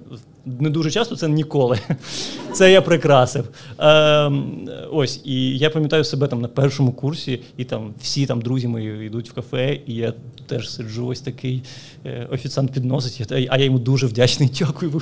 Не 0.45 0.69
дуже 0.69 0.91
часто 0.91 1.15
це 1.15 1.27
ніколи. 1.27 1.79
Це 2.53 2.71
я 2.71 2.81
прикрасив. 2.81 3.49
Ем, 3.77 4.69
ось, 4.91 5.21
і 5.25 5.57
я 5.57 5.69
пам'ятаю 5.69 6.03
себе 6.03 6.27
там 6.27 6.41
на 6.41 6.47
першому 6.47 6.91
курсі, 6.91 7.41
і 7.57 7.63
там 7.63 7.93
всі 8.01 8.25
там 8.25 8.41
друзі 8.41 8.67
мої 8.67 9.07
йдуть 9.07 9.29
в 9.29 9.33
кафе, 9.33 9.79
і 9.87 9.95
я 9.95 10.13
теж 10.47 10.69
сиджу 10.69 11.07
ось 11.07 11.21
такий. 11.21 11.63
е, 12.05 12.27
Офіціант 12.31 12.71
підносить, 12.71 13.31
а 13.31 13.57
я 13.57 13.65
йому 13.65 13.79
дуже 13.79 14.07
вдячний. 14.07 14.49
Дякую, 14.59 14.91
ви 14.91 15.01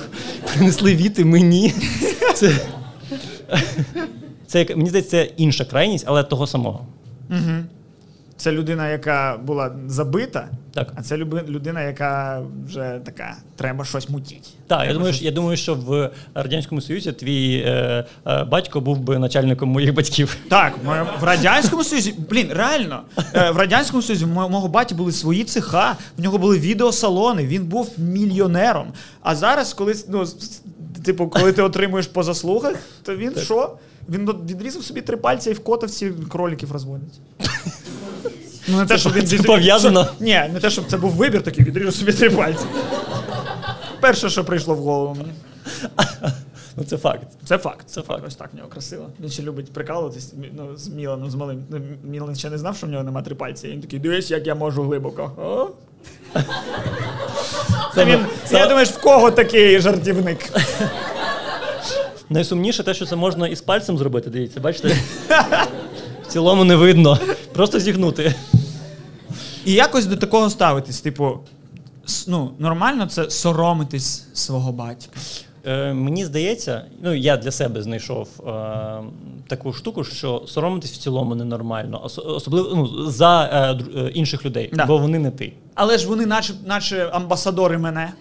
принесли 0.54 0.94
віти 0.96 1.24
мені. 1.24 1.74
Це, 2.34 2.60
це 4.46 4.58
як- 4.58 4.76
мені 4.76 4.88
здається, 4.88 5.10
це 5.10 5.24
інша 5.36 5.64
крайність, 5.64 6.04
але 6.08 6.22
того 6.22 6.46
самого. 6.46 6.86
Угу. 7.30 7.64
Це 8.36 8.52
людина, 8.52 8.88
яка 8.88 9.38
була 9.44 9.72
забита, 9.86 10.48
Так. 10.74 10.92
а 10.94 11.02
це 11.02 11.16
людина, 11.16 11.82
яка 11.82 12.42
вже 12.66 13.00
така, 13.04 13.36
треба 13.56 13.84
щось 13.84 14.08
мутіть. 14.08 14.50
Так, 14.66 14.86
я 14.86 14.92
думаю, 14.92 15.12
щось- 15.12 15.24
я 15.24 15.30
думаю, 15.30 15.56
що 15.56 15.74
в 15.74 16.10
Радянському 16.34 16.80
Союзі 16.80 17.12
твій 17.12 17.62
е, 17.66 18.04
е, 18.26 18.44
батько 18.44 18.80
був 18.80 18.98
би 19.00 19.18
начальником 19.18 19.68
моїх 19.68 19.94
батьків. 19.94 20.36
Так, 20.48 20.72
в 21.20 21.24
Радянському 21.24 21.84
Союзі, 21.84 22.14
блін, 22.30 22.48
реально, 22.50 23.00
е, 23.34 23.50
в 23.50 23.56
Радянському 23.56 24.02
Союзі 24.02 24.26
мого 24.26 24.68
баті 24.68 24.94
були 24.94 25.12
свої 25.12 25.44
цеха, 25.44 25.96
в 26.18 26.22
нього 26.22 26.38
були 26.38 26.58
відеосалони, 26.58 27.46
він 27.46 27.64
був 27.64 27.90
мільйонером. 27.98 28.86
А 29.20 29.34
зараз, 29.36 29.74
коли, 29.74 29.94
ну, 30.08 30.24
типу, 31.04 31.28
коли 31.28 31.52
ти 31.52 31.62
отримуєш 31.62 32.06
по 32.06 32.22
заслугах, 32.22 32.74
то 33.02 33.16
він 33.16 33.34
що? 33.36 33.76
Він 34.12 34.30
відрізав 34.50 34.82
собі 34.82 35.00
три 35.00 35.16
пальця 35.16 35.50
і 35.50 35.52
в 35.52 35.60
котовці 35.64 36.12
кроліків 36.28 36.72
розводить. 36.72 37.20
Ну, 38.68 38.78
не 38.78 38.86
те, 38.86 38.98
щоб 38.98 39.12
він 39.12 39.26
це 39.26 39.38
пов'язано? 39.38 40.08
Ні, 40.20 40.42
не 40.52 40.60
те, 40.60 40.70
щоб 40.70 40.84
це 40.86 40.96
був 40.96 41.10
вибір 41.10 41.42
такий, 41.42 41.64
відрізав 41.64 41.94
собі 41.94 42.12
три 42.12 42.30
пальці. 42.30 42.64
Перше, 44.00 44.30
що 44.30 44.44
прийшло 44.44 44.74
в 44.74 44.78
голову 44.78 45.14
мені. 45.14 45.32
Ну 46.76 46.84
це 46.84 46.96
факт. 46.96 47.26
Це 47.44 47.58
факт. 47.58 47.86
Це 47.86 48.02
факт. 48.02 48.24
Ось 48.26 48.36
так 48.36 48.50
в 48.52 48.56
нього 48.56 48.68
красиво. 48.68 49.06
Він 49.20 49.30
ще 49.30 49.42
любить 49.42 49.72
прикалуватись 49.72 50.32
ну, 50.56 50.76
з 50.76 50.88
Міланом, 50.88 51.30
з 51.30 51.34
малим. 51.34 51.64
Ну, 51.70 51.80
Мілан 52.04 52.36
ще 52.36 52.50
не 52.50 52.58
знав, 52.58 52.76
що 52.76 52.86
в 52.86 52.90
нього 52.90 53.04
нема 53.04 53.22
три 53.22 53.34
пальці. 53.34 53.68
Він 53.68 53.80
такий, 53.80 53.98
дивись, 53.98 54.30
як 54.30 54.46
я 54.46 54.54
можу 54.54 54.82
глибоко. 54.82 55.32
О? 55.38 55.68
Це 57.94 58.04
він, 58.04 58.26
я 58.50 58.66
думаю, 58.66 58.86
в 58.86 59.00
кого 59.00 59.30
такий 59.30 59.80
жартівник? 59.80 60.52
Найсумніше 62.32 62.82
те, 62.82 62.94
що 62.94 63.06
це 63.06 63.16
можна 63.16 63.48
і 63.48 63.56
з 63.56 63.60
пальцем 63.60 63.98
зробити, 63.98 64.30
дивіться, 64.30 64.60
бачите? 64.60 64.96
В 66.22 66.26
цілому 66.28 66.64
не 66.64 66.76
видно. 66.76 67.18
Просто 67.52 67.80
зігнути. 67.80 68.34
І 69.64 69.72
якось 69.72 70.06
до 70.06 70.16
такого 70.16 70.50
ставитись, 70.50 71.00
типу, 71.00 71.38
ну, 72.28 72.50
нормально 72.58 73.06
це 73.06 73.30
соромитись 73.30 74.26
свого 74.34 74.72
батька. 74.72 75.10
Е, 75.66 75.92
Мені 75.92 76.24
здається, 76.24 76.84
ну 77.02 77.14
я 77.14 77.36
для 77.36 77.50
себе 77.50 77.82
знайшов 77.82 78.28
е, 78.40 78.50
таку 79.46 79.72
штуку, 79.72 80.04
що 80.04 80.42
соромитись 80.46 80.92
в 80.92 80.96
цілому 80.96 81.34
ненормально, 81.34 82.00
ос- 82.04 82.18
особливо 82.18 82.70
ну, 82.74 83.10
за 83.10 83.42
е, 83.44 84.00
е, 84.00 84.08
інших 84.14 84.44
людей, 84.44 84.70
Да. 84.72 84.86
бо 84.86 84.98
вони 84.98 85.18
не 85.18 85.30
ти. 85.30 85.52
Але 85.74 85.98
ж 85.98 86.08
вони, 86.08 86.26
наче, 86.26 86.52
наче 86.66 87.08
амбасадори 87.12 87.78
мене. 87.78 88.12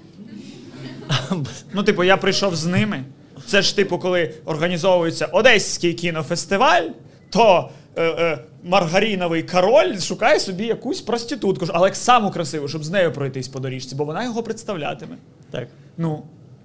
Ну, 1.73 1.83
типу, 1.83 2.03
я 2.03 2.17
прийшов 2.17 2.55
з 2.55 2.65
ними. 2.65 3.03
Це 3.45 3.61
ж, 3.61 3.75
типу, 3.75 3.99
коли 3.99 4.33
організовується 4.45 5.25
Одеський 5.25 5.93
кінофестиваль, 5.93 6.87
то 7.29 7.69
е, 7.95 8.03
е, 8.03 8.39
Маргаріновий 8.63 9.43
король 9.43 9.99
шукає 9.99 10.39
собі 10.39 10.65
якусь 10.65 11.01
проститутку, 11.01 11.65
але 11.73 11.93
саму 11.93 12.31
красиву, 12.31 12.67
щоб 12.67 12.83
з 12.83 12.89
нею 12.89 13.11
пройтись 13.11 13.47
по 13.47 13.59
доріжці, 13.59 13.95
бо 13.95 14.05
вона 14.05 14.23
його 14.23 14.43
представлятиме. 14.43 15.15
Так. 15.51 15.67
Ну, 15.97 16.23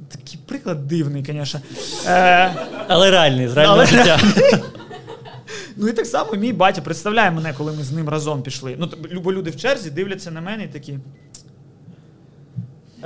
такий 0.09 0.41
приклад 0.47 0.87
дивний, 0.89 1.25
звісно. 1.27 1.61
Е, 2.07 2.55
Але 2.89 3.11
реальний, 3.11 3.49
з 3.49 3.53
реального 3.57 3.79
Але 3.79 3.87
життя. 3.87 4.21
ну 5.77 5.89
і 5.89 5.93
так 5.93 6.07
само 6.07 6.33
мій 6.33 6.53
батя 6.53 6.81
представляє 6.83 7.31
мене, 7.31 7.55
коли 7.59 7.73
ми 7.73 7.83
з 7.83 7.93
ним 7.93 8.09
разом 8.09 8.43
пішли. 8.43 8.77
Ну, 8.79 8.89
бо 9.21 9.33
люди 9.33 9.51
в 9.51 9.57
черзі 9.57 9.91
дивляться 9.91 10.31
на 10.31 10.41
мене 10.41 10.65
і 10.65 10.69
такі. 10.69 10.99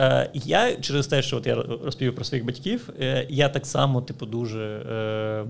Е, 0.00 0.30
я 0.34 0.76
через 0.76 1.06
те, 1.06 1.22
що 1.22 1.36
от 1.36 1.46
я 1.46 1.54
розповів 1.84 2.14
про 2.14 2.24
своїх 2.24 2.46
батьків, 2.46 2.90
е, 3.00 3.26
я 3.30 3.48
так 3.48 3.66
само, 3.66 4.00
типу, 4.02 4.26
дуже 4.26 4.64
е, 4.64 5.44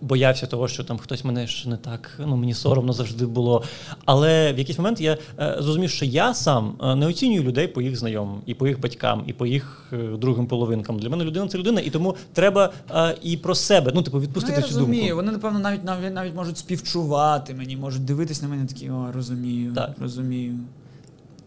боявся 0.00 0.46
того, 0.46 0.68
що 0.68 0.84
там 0.84 0.98
хтось 0.98 1.24
мене 1.24 1.46
ж 1.46 1.68
не 1.68 1.76
так, 1.76 2.20
ну 2.26 2.36
мені 2.36 2.54
соромно 2.54 2.92
завжди 2.92 3.26
було. 3.26 3.62
Але 4.04 4.52
в 4.52 4.58
якийсь 4.58 4.78
момент 4.78 5.00
я 5.00 5.18
зрозумів, 5.58 5.90
що 5.90 6.04
я 6.04 6.34
сам 6.34 6.78
не 6.96 7.06
оцінюю 7.06 7.42
людей 7.42 7.68
по 7.68 7.82
їх 7.82 7.96
знайомим, 7.96 8.42
і 8.46 8.54
по 8.54 8.66
їх 8.66 8.80
батькам, 8.80 9.24
і 9.26 9.32
по 9.32 9.46
їх 9.46 9.92
другим 10.18 10.46
половинкам. 10.46 10.98
Для 10.98 11.08
мене 11.08 11.24
людина 11.24 11.48
це 11.48 11.58
людина, 11.58 11.80
і 11.80 11.90
тому 11.90 12.16
треба 12.32 12.72
і 13.22 13.36
про 13.36 13.54
себе, 13.54 13.92
ну, 13.94 14.02
типу, 14.02 14.20
відпустити 14.20 14.56
ну, 14.56 14.62
я 14.62 14.72
цю 14.72 14.78
розумію. 14.78 15.02
думку. 15.02 15.16
Вони, 15.16 15.32
напевно, 15.32 15.58
навіть, 15.58 15.84
навіть 15.84 16.14
навіть 16.14 16.34
можуть 16.34 16.58
співчувати 16.58 17.54
мені, 17.54 17.76
можуть 17.76 18.04
дивитись 18.04 18.42
на 18.42 18.48
мене 18.48 18.66
такі, 18.66 18.90
о, 18.90 19.12
розумію, 19.14 19.74
Так. 19.74 19.90
розумію. 20.00 20.54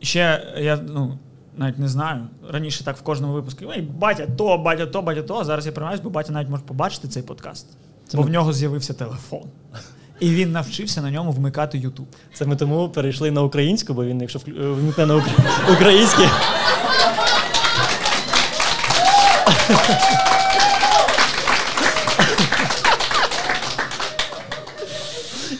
Ще 0.01 0.53
я 0.57 0.79
ну, 0.93 1.17
навіть 1.57 1.79
не 1.79 1.87
знаю. 1.87 2.27
Раніше 2.49 2.83
так 2.83 2.97
в 2.97 3.01
кожному 3.01 3.33
випуску. 3.33 3.65
Ой, 3.67 3.81
батя 3.81 4.27
то, 4.37 4.57
батя 4.57 4.85
то, 4.85 5.01
батя 5.01 5.21
то. 5.21 5.35
А 5.35 5.43
зараз 5.43 5.65
я 5.65 5.71
приймаюсь, 5.71 6.01
бо 6.01 6.09
батя 6.09 6.33
навіть 6.33 6.49
може 6.49 6.63
побачити 6.63 7.07
цей 7.07 7.23
подкаст. 7.23 7.67
Це 8.07 8.17
бо 8.17 8.23
ми- 8.23 8.29
в 8.29 8.31
нього 8.31 8.53
з'явився 8.53 8.93
телефон. 8.93 9.43
І 10.19 10.29
він 10.29 10.51
навчився 10.51 11.01
на 11.01 11.11
ньому 11.11 11.31
вмикати 11.31 11.77
Ютуб. 11.77 12.05
Це 12.33 12.45
ми 12.45 12.55
тому 12.55 12.89
перейшли 12.89 13.31
на 13.31 13.41
українську, 13.43 13.93
бо 13.93 14.05
він, 14.05 14.21
якщо 14.21 14.39
е, 14.47 14.51
вмикне 14.51 15.05
на 15.05 15.15
укра- 15.15 15.73
українське. 15.75 16.23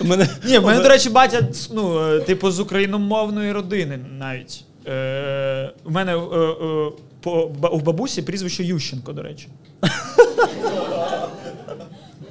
Мене, 0.02 0.28
Ні, 0.46 0.58
в 0.58 0.66
мене, 0.66 0.80
до 0.84 0.90
речі, 0.90 1.10
батя, 1.10 1.42
ну, 1.72 2.08
е, 2.16 2.20
типу, 2.20 2.52
з 2.52 2.60
україномовної 2.60 3.52
родини 3.52 4.00
навіть. 4.20 4.64
Е, 4.88 5.72
у 5.86 5.92
мене 5.92 6.14
е, 6.14 6.18
е, 6.18 6.92
по, 7.22 7.42
у 7.72 7.80
бабусі 7.80 8.22
прізвище 8.22 8.64
Ющенко, 8.64 9.14
до 9.14 9.24
речі. 9.24 9.48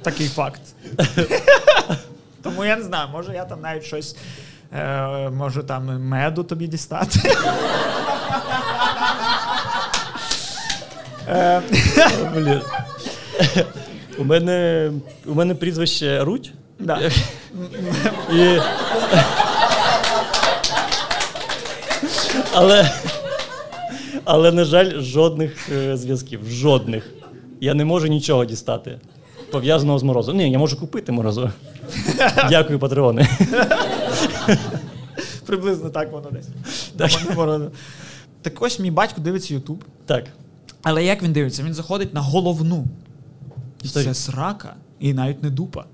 Такий 0.01 0.27
факт. 0.27 0.61
Тому 2.43 2.65
я 2.65 2.75
не 2.75 2.83
знаю, 2.83 3.09
може 3.11 3.33
я 3.33 3.45
там 3.45 3.61
навіть 3.61 3.83
щось. 3.83 4.15
Е, 4.73 5.29
можу 5.29 5.63
там 5.63 6.03
меду 6.03 6.43
тобі 6.43 6.67
дістати. 6.67 7.19
Блін. 12.33 12.61
У 14.17 14.23
мене, 14.23 14.91
у 15.25 15.33
мене 15.33 15.55
прізвище 15.55 16.23
Руть. 16.23 16.53
да. 16.79 17.11
І... 18.33 18.59
Але, 22.53 22.91
але, 24.25 24.51
на 24.51 24.63
жаль, 24.65 24.99
жодних 25.01 25.69
е, 25.69 25.97
зв'язків. 25.97 26.39
Жодних. 26.49 27.09
Я 27.61 27.73
не 27.73 27.85
можу 27.85 28.07
нічого 28.07 28.45
дістати. 28.45 28.99
Пов'язаного 29.51 29.99
з 29.99 30.03
морозом. 30.03 30.37
Ні, 30.37 30.51
я 30.51 30.59
можу 30.59 30.79
купити 30.79 31.11
морозу. 31.11 31.51
Дякую, 32.49 32.79
патреони. 32.79 33.27
Приблизно 35.45 35.89
так 35.89 36.11
воно 36.11 36.29
десь. 36.31 36.47
Так. 36.97 37.11
Так 38.41 38.61
ось 38.61 38.79
мій 38.79 38.91
батько 38.91 39.21
дивиться 39.21 39.53
Ютуб. 39.53 39.83
Так. 40.05 40.23
Але 40.83 41.03
як 41.03 41.23
він 41.23 41.33
дивиться? 41.33 41.63
Він 41.63 41.73
заходить 41.73 42.13
на 42.13 42.21
головну. 42.21 42.85
І 43.83 43.87
це 43.87 44.13
срака, 44.13 44.75
і 44.99 45.13
навіть 45.13 45.43
не 45.43 45.49
дупа. 45.49 45.85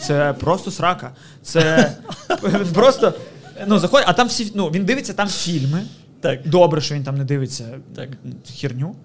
Це 0.00 0.32
просто 0.40 0.70
срака. 0.70 1.10
Це 1.42 1.92
просто. 2.74 3.12
Ну, 3.66 3.78
заходить, 3.78 4.06
а 4.08 4.12
там 4.12 4.28
всі. 4.28 4.52
Ну, 4.54 4.68
він 4.68 4.84
дивиться 4.84 5.12
там 5.12 5.28
фільми. 5.28 5.82
Так. 6.20 6.48
Добре, 6.48 6.80
що 6.80 6.94
він 6.94 7.04
там 7.04 7.18
не 7.18 7.24
дивиться 7.24 7.64
Так. 7.96 8.08
херню. 8.60 8.96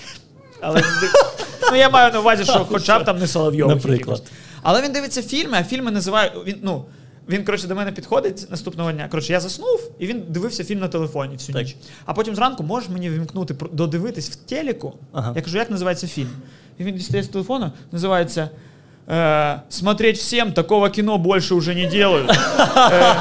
Але 0.60 0.82
ну, 1.70 1.76
я 1.76 1.90
маю 1.90 2.12
на 2.12 2.20
увазі, 2.20 2.44
що 2.44 2.66
хоча 2.70 2.98
б 2.98 3.04
там 3.04 3.18
не 3.18 3.26
Соловйових. 3.26 3.76
Наприклад. 3.76 4.22
Але 4.62 4.82
він 4.82 4.92
дивиться 4.92 5.22
фільми, 5.22 5.58
а 5.60 5.64
фільми 5.64 5.90
називає. 5.90 6.32
Він, 6.46 6.56
ну, 6.62 6.84
він, 7.28 7.44
коротше, 7.44 7.66
до 7.66 7.74
мене 7.74 7.92
підходить 7.92 8.50
наступного 8.50 8.92
дня. 8.92 9.08
Коротше, 9.10 9.32
я 9.32 9.40
заснув, 9.40 9.90
і 9.98 10.06
він 10.06 10.22
дивився 10.28 10.64
фільм 10.64 10.80
на 10.80 10.88
телефоні 10.88 11.36
всю 11.36 11.54
Так. 11.54 11.64
ніч. 11.66 11.76
А 12.04 12.14
потім 12.14 12.34
зранку 12.34 12.62
можеш 12.62 12.88
мені 12.88 13.10
вимкнути, 13.10 13.54
додивитись 13.72 14.30
в 14.30 14.34
телеку. 14.34 14.92
Ага. 15.12 15.32
Я 15.36 15.42
кажу, 15.42 15.58
як 15.58 15.70
називається 15.70 16.06
фільм? 16.06 16.30
І 16.78 16.84
він 16.84 16.94
дістає 16.94 17.22
з 17.22 17.28
телефону, 17.28 17.72
називається 17.92 18.50
Э, 19.09 19.59
смотреть 19.69 20.17
всем, 20.17 20.51
такого 20.51 20.89
кино 20.89 21.17
больше 21.17 21.55
уже 21.55 21.73
не 21.73 21.85
делают. 21.85 22.29
Э, 22.29 23.13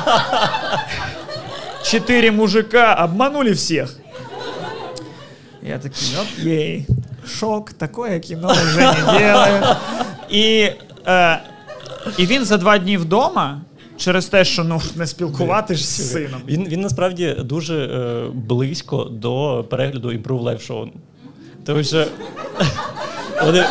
Четыре 1.84 2.32
мужика 2.32 2.94
обманули 2.96 3.52
всех. 3.52 3.96
Я 5.62 5.78
такий, 5.78 6.16
окей, 6.16 6.86
шок, 7.26 7.72
такое 7.72 8.20
кіно 8.20 8.48
вже 8.48 8.92
не 8.92 9.18
делаю. 9.18 9.64
І, 10.30 10.70
е, 11.06 11.40
і 12.18 12.26
він 12.26 12.44
за 12.44 12.56
два 12.56 12.78
дні 12.78 12.96
вдома, 12.96 13.60
через 13.96 14.26
те, 14.26 14.44
що 14.44 14.64
ну, 14.64 14.82
не 14.96 15.06
спілкуватись 15.06 15.80
з 15.80 16.12
сином. 16.12 16.40
Він, 16.48 16.68
він 16.68 16.80
насправді 16.80 17.36
дуже 17.38 17.76
е, 17.76 18.30
близько 18.34 19.04
до 19.04 19.64
перегляду 19.70 20.08
Improve 20.08 20.42
Live 20.42 20.70
Show. 20.70 20.88
Тому 21.64 21.84
що. 21.84 22.06
Вони... 23.44 23.64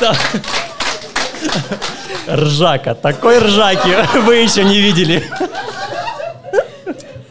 Ржака. 2.28 2.94
Такой 2.94 3.38
ржаки 3.38 4.18
вы 4.26 4.34
еще 4.44 4.64
не 4.64 4.80
видели. 4.80 5.22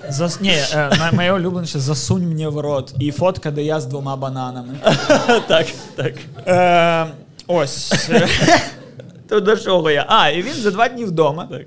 Зас... 0.10 0.42
Ні, 0.42 0.50
е, 0.74 0.90
на- 1.00 1.12
моє 1.12 1.34
улюбленіше 1.34 1.80
засунь 1.80 2.28
мені 2.28 2.48
в 2.48 2.60
рот. 2.60 2.94
І 3.00 3.12
фотка, 3.12 3.52
де 3.52 3.64
я 3.64 3.80
з 3.80 3.86
двома 3.86 4.16
бананами. 4.16 4.74
Так, 5.48 5.68
так. 5.96 6.14
Е, 6.48 7.08
ось. 7.48 8.10
То 9.30 9.40
до 9.40 9.58
чого 9.58 9.92
я? 9.92 10.06
А, 10.10 10.30
і 10.30 10.42
він 10.42 10.54
за 10.54 10.72
два 10.72 10.88
дні 10.88 11.06
вдома. 11.06 11.48
так. 11.52 11.62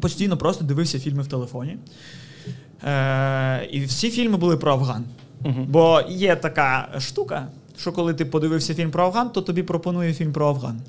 Постійно 0.00 0.36
просто 0.36 0.64
дивився 0.64 0.98
фільми 0.98 1.22
в 1.22 1.26
телефоні. 1.26 1.76
Е, 2.84 3.64
і 3.72 3.80
всі 3.84 4.10
фільми 4.10 4.36
були 4.36 4.56
про 4.56 4.72
Афган. 4.72 5.04
Бо 5.68 6.00
є 6.08 6.36
така 6.36 6.88
штука, 6.98 7.46
що 7.78 7.92
коли 7.92 8.14
ти 8.14 8.24
подивився 8.24 8.74
фільм 8.74 8.90
про 8.90 9.04
Афган, 9.04 9.30
то 9.30 9.40
тобі 9.40 9.62
пропонує 9.62 10.14
фільм 10.14 10.32
про 10.32 10.48
Афган. 10.48 10.80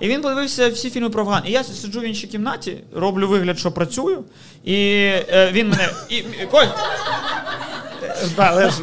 І 0.00 0.08
він 0.08 0.22
подивився 0.22 0.68
всі 0.68 0.90
фільми 0.90 1.10
про 1.10 1.22
Афган. 1.22 1.42
І 1.46 1.52
я 1.52 1.64
сиджу 1.64 2.00
в 2.00 2.04
іншій 2.04 2.26
кімнаті, 2.26 2.76
роблю 2.96 3.28
вигляд, 3.28 3.58
що 3.58 3.72
працюю, 3.72 4.24
і 4.64 4.74
е, 4.74 5.50
він 5.52 5.68
мене. 5.68 5.88
І, 6.08 6.16
і, 6.16 6.46
Коль! 6.50 6.66
Але, 8.36 8.70
ж, 8.70 8.76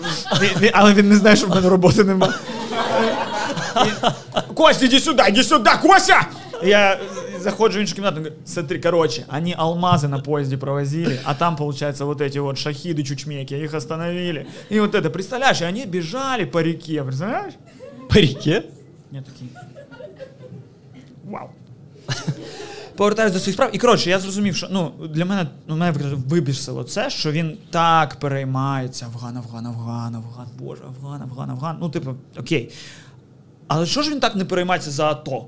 але 0.74 0.94
він 0.94 1.10
не 1.10 1.16
знає, 1.16 1.36
що 1.36 1.48
в 1.48 1.50
мене 1.50 1.70
роботи 1.70 2.04
немає. 2.04 2.34
Кость, 4.54 4.84
іди 4.84 5.00
сюди, 5.00 5.24
іди 5.30 5.44
сюди, 5.44 5.70
Костя! 5.82 6.28
Я 6.63 6.99
заходжу 7.41 7.79
в 7.79 7.83
иншу 7.83 7.95
комнату, 7.95 8.17
говорю, 8.17 8.35
смотри, 8.45 8.79
короче, 8.79 9.25
они 9.29 9.53
алмазы 9.53 10.09
на 10.09 10.19
поезде 10.19 10.57
провозили, 10.57 11.21
а 11.25 11.35
там, 11.35 11.57
получается, 11.57 12.05
вот 12.05 12.21
эти 12.21 12.39
вот 12.39 12.59
шахиды 12.59 13.03
чучмеки, 13.03 13.55
их 13.55 13.75
остановили. 13.75 14.47
И 14.71 14.81
вот 14.81 14.95
это, 14.95 15.11
представляешь, 15.11 15.61
и 15.61 15.65
они 15.65 15.87
бежали 15.87 16.45
по 16.45 16.63
реке, 16.63 17.03
представляешь? 17.03 17.55
По 18.09 18.21
ріке? 18.21 18.63
Я 19.13 19.23
такий. 19.23 19.49
Вау. 21.25 21.51
Повертаюсь 22.97 23.33
до 23.33 23.39
своїх 23.39 23.55
справ. 23.55 23.71
І 23.73 23.79
коротше, 23.79 24.11
я 24.11 24.19
зрозумів, 24.19 24.57
що 24.57 24.69
ну, 24.71 24.93
для 25.09 25.25
мене 25.25 25.47
ну, 25.67 25.77
мене 25.77 25.93
вибісило 26.29 26.85
це, 26.85 27.11
що 27.11 27.33
він 27.33 27.59
так 27.71 28.17
переймається. 28.17 29.07
Афган, 29.07 29.37
Афган, 29.37 29.67
Афган, 29.67 30.15
Афган, 30.15 30.49
Боже, 30.59 30.83
Афган, 30.89 31.23
Афган, 31.23 31.51
Афган. 31.51 31.77
Ну, 31.81 31.91
типу, 31.91 32.15
окей. 32.39 32.73
Але 33.69 33.87
що 33.87 34.03
ж 34.03 34.11
він 34.11 34.21
так 34.21 34.37
не 34.37 34.45
переймається 34.45 34.91
за 34.91 35.11
АТО? 35.11 35.47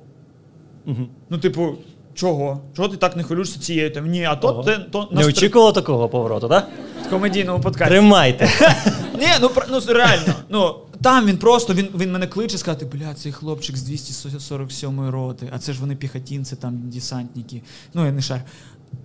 Угу. 0.86 1.08
Ну, 1.30 1.38
типу, 1.38 1.76
Чого? 2.14 2.62
Чого 2.76 2.88
ти 2.88 2.98
так 2.98 3.16
не 3.16 3.24
хвилюєшся 3.24 3.60
цією 3.60 3.92
темою? 3.92 4.12
Ні, 4.12 4.24
а 4.24 4.36
то, 4.36 4.64
те, 4.64 4.78
то 4.78 5.08
Не 5.12 5.26
очікувало 5.26 5.72
такого 5.72 6.10
повороту, 6.10 6.50
так? 6.50 6.70
в 7.06 7.10
комедійному 7.10 7.64
подкасті. 7.64 7.94
Тримайте. 7.94 8.50
Ні, 9.20 9.28
ну 9.42 9.50
ну 9.70 9.80
реально. 9.88 10.34
Ну 10.50 10.76
там 11.02 11.26
він 11.26 11.38
просто 11.38 11.74
він, 11.74 11.90
він 11.96 12.12
мене 12.12 12.28
кличе 12.28 12.58
сказати, 12.58 12.86
бля, 12.86 13.14
цей 13.14 13.32
хлопчик 13.32 13.78
з 13.78 13.84
247 13.84 15.10
роти, 15.10 15.50
а 15.56 15.60
це 15.60 15.74
ж 15.74 15.82
вони 15.82 15.96
піхотінці, 15.96 16.56
там 16.56 16.90
десантники. 16.90 17.62
Ну 17.94 18.06
я 18.06 18.12
не 18.12 18.22
шар. 18.22 18.42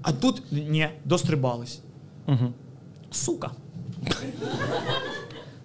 А 0.03 0.13
тут 0.13 0.43
ні, 0.51 0.89
дострибались. 1.05 1.81
Угу. 2.27 2.53
Сука. 3.11 3.51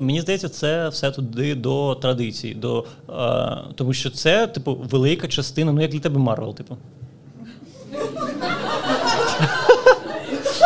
Мені 0.04 0.22
здається, 0.22 0.50
це 0.50 0.90
все 0.90 1.12
туди 1.12 1.56
до 1.56 1.96
традицій, 1.96 2.54
до, 2.54 2.86
е, 3.10 3.58
тому 3.76 3.94
що 3.94 4.10
це, 4.10 4.48
типу, 4.48 4.76
велика 4.76 5.28
частина, 5.28 5.72
ну 5.72 5.82
як 5.82 5.92
для 5.92 6.00
тебе 6.00 6.20
Марвел, 6.20 6.56
типу. 6.56 6.78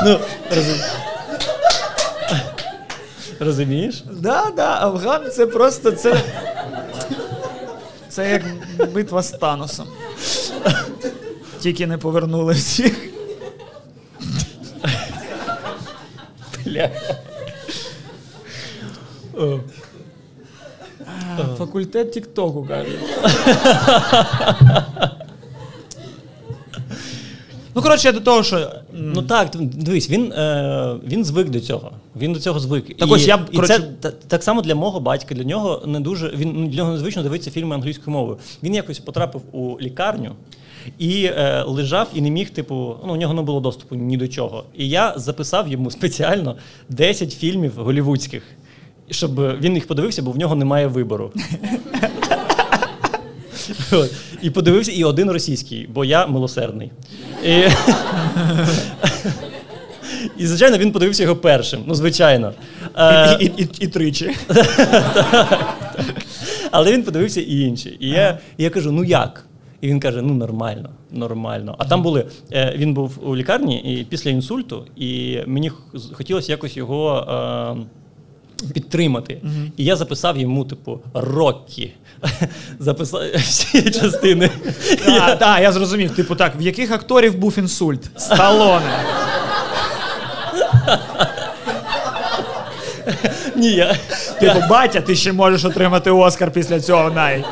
ну, 0.06 0.20
розум... 0.56 0.78
Розумієш? 3.40 4.04
Да, 4.12 4.52
да, 4.56 4.88
Афган 4.88 5.32
це 5.32 5.48
просто 5.48 5.92
це. 5.92 6.24
Це 8.10 8.30
як 8.32 8.44
битва 8.92 9.24
з 9.24 9.32
Таносом. 9.32 9.88
Тільки 11.60 11.88
не 11.88 11.98
повернули 11.98 12.54
всіх. 12.54 13.10
Бля. 16.66 16.90
Факультет 21.58 22.12
Тіктоку, 22.12 22.64
кажуть. 22.64 23.00
Ну, 27.76 27.84
коротше, 27.84 28.08
я 28.08 28.12
до 28.14 28.20
того, 28.20 28.44
що. 28.44 28.72
Ну 28.94 29.22
так, 29.22 29.50
дивись, 29.56 30.10
він, 30.10 30.32
е, 30.32 30.96
він 31.08 31.26
звик 31.26 31.50
до 31.50 31.60
цього. 31.60 31.92
Він 32.16 32.34
до 32.34 32.40
цього 32.40 32.60
звик. 32.60 32.98
Так 32.98 33.10
і, 33.10 33.12
ось 33.12 33.28
я 33.28 33.38
б, 33.38 33.42
і 33.52 33.56
коротше- 33.56 33.94
це 34.02 34.12
так 34.28 34.44
само 34.44 34.62
для 34.62 34.76
мого 34.76 35.00
батька. 35.00 35.36
Для 35.36 35.44
нього 35.44 35.84
не 35.86 36.00
дуже 36.00 36.30
він 36.36 36.54
ну, 36.56 36.68
для 36.68 36.78
нього 36.78 36.92
незвично 36.92 37.24
дивитися 37.24 37.52
фільми 37.52 37.76
англійською 37.76 38.14
мовою. 38.18 38.38
Він 38.64 38.74
якось 38.76 39.00
потрапив 39.00 39.42
у 39.52 39.80
лікарню 39.82 40.32
і 40.98 41.24
е, 41.24 41.64
лежав 41.68 42.08
і 42.14 42.22
не 42.22 42.30
міг, 42.30 42.50
типу, 42.50 42.96
ну 43.08 43.14
у 43.14 43.16
нього 43.16 43.34
не 43.34 43.42
було 43.42 43.60
доступу 43.60 43.96
ні 43.96 44.18
до 44.18 44.28
чого. 44.28 44.64
І 44.78 44.90
я 44.90 45.14
записав 45.18 45.68
йому 45.68 45.92
спеціально 45.92 46.56
10 46.90 47.32
фільмів 47.34 47.74
голівудських, 47.76 48.44
щоб 49.10 49.60
він 49.60 49.76
їх 49.76 49.88
подивився, 49.88 50.22
бо 50.22 50.32
в 50.32 50.38
нього 50.38 50.56
немає 50.56 50.88
вибору. 50.88 51.32
І 54.42 54.50
подивився, 54.50 54.92
і 54.92 55.04
один 55.04 55.32
російський, 55.32 55.90
бо 55.94 56.06
я 56.06 56.28
милосердний. 56.28 56.92
І, 57.46 57.64
і 60.38 60.48
звичайно, 60.48 60.78
він 60.78 60.92
подивився 60.92 61.24
його 61.24 61.36
першим. 61.36 61.84
Ну, 61.86 61.96
звичайно. 61.96 62.54
Е, 62.98 63.38
І, 63.40 63.46
і, 63.46 63.52
і, 63.58 63.70
і 63.80 63.88
тричі. 63.88 64.32
але 66.72 66.92
він 66.92 67.04
подивився 67.04 67.42
і 67.42 67.60
інші. 67.60 67.98
І 68.00 68.10
я, 68.10 68.38
і 68.58 68.64
я 68.64 68.70
кажу: 68.70 68.92
ну 68.92 69.04
як? 69.04 69.46
І 69.82 69.88
він 69.88 70.00
каже: 70.00 70.22
ну 70.22 70.34
нормально, 70.34 70.90
нормально. 71.12 71.76
А 71.78 71.86
там 71.86 72.04
були. 72.04 72.26
Е, 72.52 72.74
він 72.78 72.94
був 72.94 73.20
у 73.24 73.36
лікарні 73.36 73.80
і 73.80 74.04
після 74.04 74.30
інсульту, 74.30 74.86
і 74.96 75.40
мені 75.46 75.72
хотілося 76.14 76.52
якось 76.52 76.78
його. 76.78 77.26
Е, 77.78 77.86
Підтримати. 78.74 79.42
І 79.78 79.84
я 79.86 79.96
записав 79.96 80.38
йому, 80.38 80.66
типу, 80.66 81.00
Роккі. 81.14 81.94
Записав 82.80 83.22
всі 83.36 83.92
частини. 83.92 84.50
Так, 85.40 85.62
я 85.62 85.72
зрозумів. 85.72 86.16
Типу 86.16 86.36
так, 86.36 86.54
в 86.60 86.62
яких 86.62 86.92
акторів 86.92 87.36
був 87.38 87.60
інсульт? 87.60 88.10
Сталоне. 88.18 88.86
Ні, 93.56 93.72
я, 93.72 93.96
Типу, 94.40 94.60
батя, 94.70 95.02
ти 95.02 95.16
ще 95.16 95.34
можеш 95.34 95.66
отримати 95.66 96.12
Оскар 96.12 96.52
після 96.52 96.80
цього 96.80 97.12
навіть. 97.12 97.46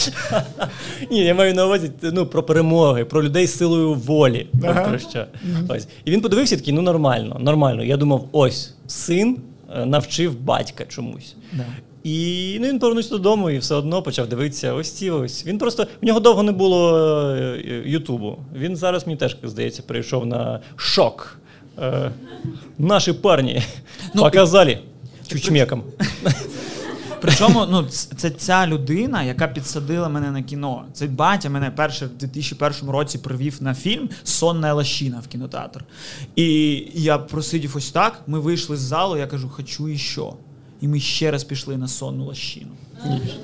Ні, 1.10 1.24
я 1.24 1.34
маю 1.34 1.54
на 1.54 1.66
увазі 1.66 1.90
ну, 2.02 2.26
про 2.26 2.42
перемоги, 2.42 3.04
про 3.04 3.22
людей 3.22 3.46
з 3.46 3.56
силою 3.56 3.94
волі. 3.94 4.46
От 4.54 4.64
Ага. 4.64 4.88
про 4.88 4.98
що. 4.98 5.24
Ось. 5.68 5.88
І 6.04 6.10
він 6.10 6.20
подивився 6.20 6.56
такий, 6.56 6.72
ну 6.74 6.82
нормально, 6.82 7.36
нормально. 7.40 7.84
Я 7.84 7.96
думав, 7.96 8.28
ось 8.32 8.74
син 8.86 9.38
е, 9.76 9.86
навчив 9.86 10.40
батька 10.40 10.84
чомусь. 10.88 11.34
Да. 11.52 11.64
І 12.04 12.56
ну, 12.60 12.68
він 12.68 12.78
повернувся 12.78 13.10
додому 13.10 13.50
і 13.50 13.58
все 13.58 13.74
одно 13.74 14.02
почав 14.02 14.28
дивитися 14.28 14.72
ось 14.72 14.92
ці 14.92 15.10
ось. 15.10 15.46
Він 15.46 15.58
просто 15.58 15.86
в 16.02 16.06
нього 16.06 16.20
довго 16.20 16.42
не 16.42 16.52
було 16.52 16.98
е, 17.30 17.82
Ютубу. 17.86 18.36
Він 18.56 18.76
зараз 18.76 19.06
мені 19.06 19.16
теж 19.18 19.36
здається 19.42 19.82
перейшов 19.82 20.26
на 20.26 20.60
шок. 20.76 21.38
Е, 21.82 22.10
наші 22.78 23.12
парні 23.12 23.62
Ну, 24.14 24.22
показали 24.22 24.78
чучмекам. 25.28 25.82
Причому, 27.26 27.66
ну, 27.70 27.86
це 28.16 28.30
ця 28.30 28.66
людина, 28.66 29.22
яка 29.22 29.48
підсадила 29.48 30.08
мене 30.08 30.30
на 30.30 30.42
кіно. 30.42 30.84
Цей 30.92 31.08
батя 31.08 31.50
мене 31.50 31.70
перше 31.70 32.06
в 32.06 32.16
2001 32.18 32.90
році 32.90 33.18
привів 33.18 33.56
на 33.60 33.74
фільм 33.74 34.08
Сонна 34.24 34.74
лощина 34.74 35.20
в 35.24 35.28
кінотеатр. 35.28 35.84
І 36.36 36.74
я 36.94 37.18
просидів 37.18 37.76
ось 37.76 37.90
так. 37.90 38.22
Ми 38.26 38.40
вийшли 38.40 38.76
з 38.76 38.80
залу, 38.80 39.16
я 39.16 39.26
кажу, 39.26 39.48
хочу 39.48 39.88
іще. 39.88 40.22
І 40.80 40.88
ми 40.88 41.00
ще 41.00 41.30
раз 41.30 41.44
пішли 41.44 41.76
на 41.76 41.88
сонну 41.88 42.24
лощину. 42.24 42.70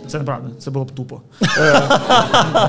Це 0.06 0.18
неправда, 0.18 0.50
це 0.58 0.70
було 0.70 0.84
б 0.84 0.90
тупо. 0.90 1.22
Е, 1.58 1.82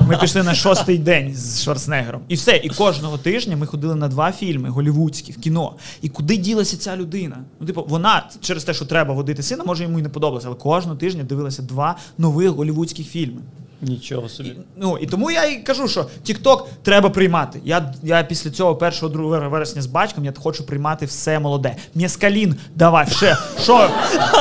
Ми 0.08 0.18
пішли 0.18 0.44
на 0.44 0.56
шостий 0.56 0.98
день 0.98 1.36
з 1.36 1.64
Шварценеггером. 1.64 2.22
І 2.28 2.36
все. 2.36 2.56
І 2.64 2.70
кожного 2.70 3.18
тижня 3.18 3.58
ми 3.58 3.66
ходили 3.66 3.96
на 3.96 4.08
два 4.08 4.32
фільми 4.32 4.70
голівудські 4.70 5.32
в 5.32 5.38
кіно. 5.38 5.74
І 6.02 6.10
куди 6.10 6.38
ділася 6.38 6.78
ця 6.78 6.98
людина? 6.98 7.38
Ну, 7.60 7.68
типу, 7.68 7.86
вона 7.90 8.30
через 8.42 8.64
те, 8.64 8.74
що 8.74 8.86
треба 8.86 9.14
водити 9.14 9.44
сина, 9.44 9.64
може 9.64 9.84
йому 9.84 10.00
і 10.00 10.02
не 10.02 10.10
подобалося, 10.10 10.48
але 10.48 10.56
кожного 10.56 10.98
тижня 10.98 11.24
дивилася 11.24 11.62
два 11.62 11.96
нових 12.18 12.50
голівудських 12.50 13.08
фільми. 13.08 13.42
Нічого 13.84 14.30
собі. 14.30 14.56
Ну 14.78 14.98
і 14.98 15.06
тому 15.06 15.32
я 15.32 15.46
і 15.46 15.56
кажу, 15.56 15.88
що 15.88 16.06
TikTok 16.26 16.64
треба 16.84 17.10
приймати. 17.10 17.60
Я, 17.66 17.94
я 18.04 18.24
після 18.24 18.50
цього 18.50 18.74
1-2 18.74 19.50
вересня 19.50 19.82
з 19.82 19.86
батьком 19.86 20.26
я 20.26 20.34
хочу 20.44 20.66
приймати 20.66 21.06
все 21.06 21.40
молоде. 21.40 21.76
Мєскалін, 21.96 22.56
давай, 22.76 23.08
ще. 23.08 23.38
Що, 23.62 23.90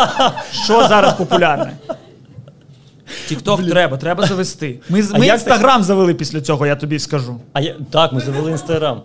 що 0.64 0.88
зараз 0.88 1.14
популярне? 1.14 1.76
TikTok 3.31 3.70
треба, 3.70 3.96
треба 3.96 4.26
завести. 4.26 4.81
Ми, 4.88 5.05
А 5.12 5.18
ми 5.18 5.26
інстаграм 5.26 5.83
завели 5.83 6.14
після 6.14 6.40
цього, 6.40 6.66
я 6.66 6.76
тобі 6.76 6.98
скажу. 6.98 7.40
А 7.52 7.61
я 7.61 7.76
так, 7.90 8.12
ми 8.12 8.20
завели 8.20 8.50
інстаграм. 8.50 9.02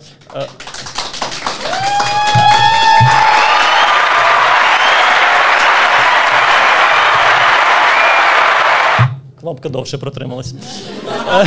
Кнопка 9.39 9.69
довше 9.69 9.97
протрималась. 9.97 10.53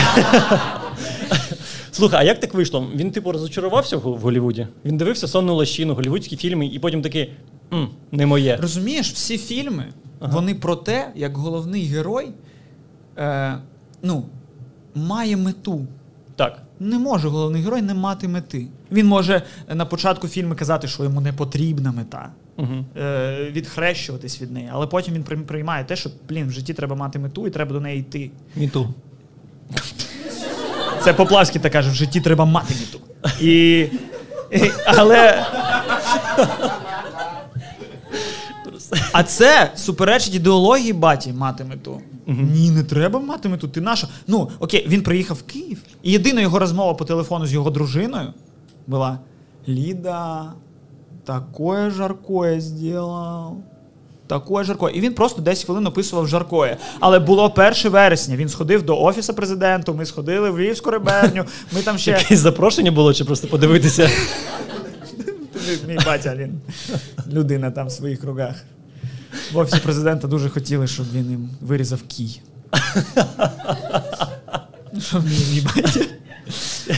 Слухай, 1.93 2.21
а 2.21 2.23
як 2.23 2.41
так 2.41 2.55
вийшло? 2.55 2.87
Він, 2.95 3.11
типу, 3.11 3.33
розочарувався 3.33 3.97
в 3.97 4.01
Голлівуді? 4.01 4.67
Він 4.85 4.97
дивився 4.97 5.29
сонну 5.29 5.55
лощину, 5.55 5.95
голлівудські 5.95 6.37
фільми, 6.37 6.67
і 6.67 6.79
потім 6.79 7.03
такий 7.03 7.33
«М, 7.73 7.89
не 8.13 8.27
моє. 8.27 8.57
Розумієш, 8.57 9.13
всі 9.13 9.39
фільми, 9.39 9.85
вони 10.21 10.55
про 10.55 10.77
те, 10.77 11.13
як 11.17 11.37
головний 11.37 11.85
герой 11.85 12.29
е, 13.19 13.59
ну, 14.03 14.25
має 14.95 15.37
мету. 15.37 15.87
Так. 16.37 16.63
Не 16.81 16.99
може 16.99 17.29
головний 17.29 17.63
герой 17.63 17.83
не 17.83 17.95
мати 17.95 18.29
мети. 18.29 18.67
Він 18.93 19.07
може 19.07 19.43
на 19.75 19.85
початку 19.87 20.29
фільму 20.29 20.55
казати, 20.55 20.89
що 20.89 21.05
йому 21.05 21.21
не 21.21 21.33
потрібна 21.33 21.93
мета, 21.93 22.29
Е, 22.97 23.51
відхрещуватись 23.51 24.43
від 24.43 24.53
неї. 24.53 24.69
Але 24.73 24.87
потім 24.87 25.15
він 25.15 25.45
приймає 25.45 25.85
те, 25.85 25.97
що 25.97 26.11
блін, 26.29 26.49
в 26.49 26.51
житті 26.51 26.75
треба 26.75 26.97
мати 26.97 27.19
мету 27.19 27.47
і 27.47 27.51
треба 27.51 27.73
до 27.73 27.81
неї 27.81 28.01
йти. 28.01 28.31
Міту. 28.57 28.95
Це 31.05 31.13
Поплавський 31.13 31.61
так 31.61 31.73
каже, 31.73 31.91
в 31.91 31.95
житті 31.95 32.21
треба 32.21 32.45
мати 32.45 32.75
мету. 32.75 33.01
І, 33.41 33.79
і, 34.53 34.71
але. 34.87 35.47
А 39.13 39.23
це 39.23 39.73
суперечить 39.75 40.35
ідеології 40.35 40.93
баті 40.93 41.33
мати 41.33 41.65
мету. 41.65 42.01
Ні, 42.27 42.71
не 42.71 42.85
треба 42.85 43.21
мати 43.21 43.49
мету. 43.49 43.69
Ти 43.69 43.81
наша. 43.81 44.09
Ну, 44.27 44.51
окей, 44.59 44.87
він 44.89 45.03
приїхав 45.03 45.37
в 45.37 45.43
Київ. 45.43 45.83
І 46.03 46.13
єдина 46.13 46.41
його 46.41 46.59
розмова 46.59 46.95
по 46.95 47.05
телефону 47.05 47.47
з 47.47 47.53
його 47.53 47.71
дружиною 47.71 48.33
була: 48.87 49.19
Ліда, 49.69 50.53
такое 51.31 51.91
жаркое 51.91 52.61
зробив. 52.61 53.63
Такое 54.27 54.65
жаркое. 54.65 54.93
І 54.93 55.01
він 55.01 55.15
просто 55.15 55.43
10 55.43 55.65
хвилин 55.65 55.87
описував 55.87 56.29
жаркое. 56.29 56.77
Але 57.01 57.19
було 57.19 57.53
1 57.57 57.75
вересня. 57.93 58.37
Він 58.37 58.49
сходив 58.49 58.83
до 58.83 59.01
офісу 59.03 59.35
президенту, 59.35 59.95
ми 59.95 60.07
сходили 60.07 60.51
в 60.51 60.59
Львівську 60.59 60.91
реберню, 60.91 61.45
ми 61.73 61.83
там 61.83 61.99
ще. 61.99 62.11
Якесь 62.11 62.39
запрошення 62.39 62.91
було, 62.91 63.15
чи 63.15 63.25
просто 63.25 63.49
подивитися? 63.49 64.11
Мій 65.89 65.99
батя, 66.07 66.37
він 66.37 66.61
людина 67.33 67.71
там 67.71 67.87
в 67.87 67.93
своїх 67.93 68.21
кругах. 68.21 68.55
В 69.53 69.59
офісі 69.59 69.81
президента 69.81 70.29
дуже 70.29 70.49
хотіли, 70.49 70.87
щоб 70.87 71.07
він 71.13 71.31
їм 71.31 71.51
вирізав 71.61 72.03
кій. 72.03 72.41
Що 74.99 75.21
мій 75.21 75.67
батя? 75.77 76.01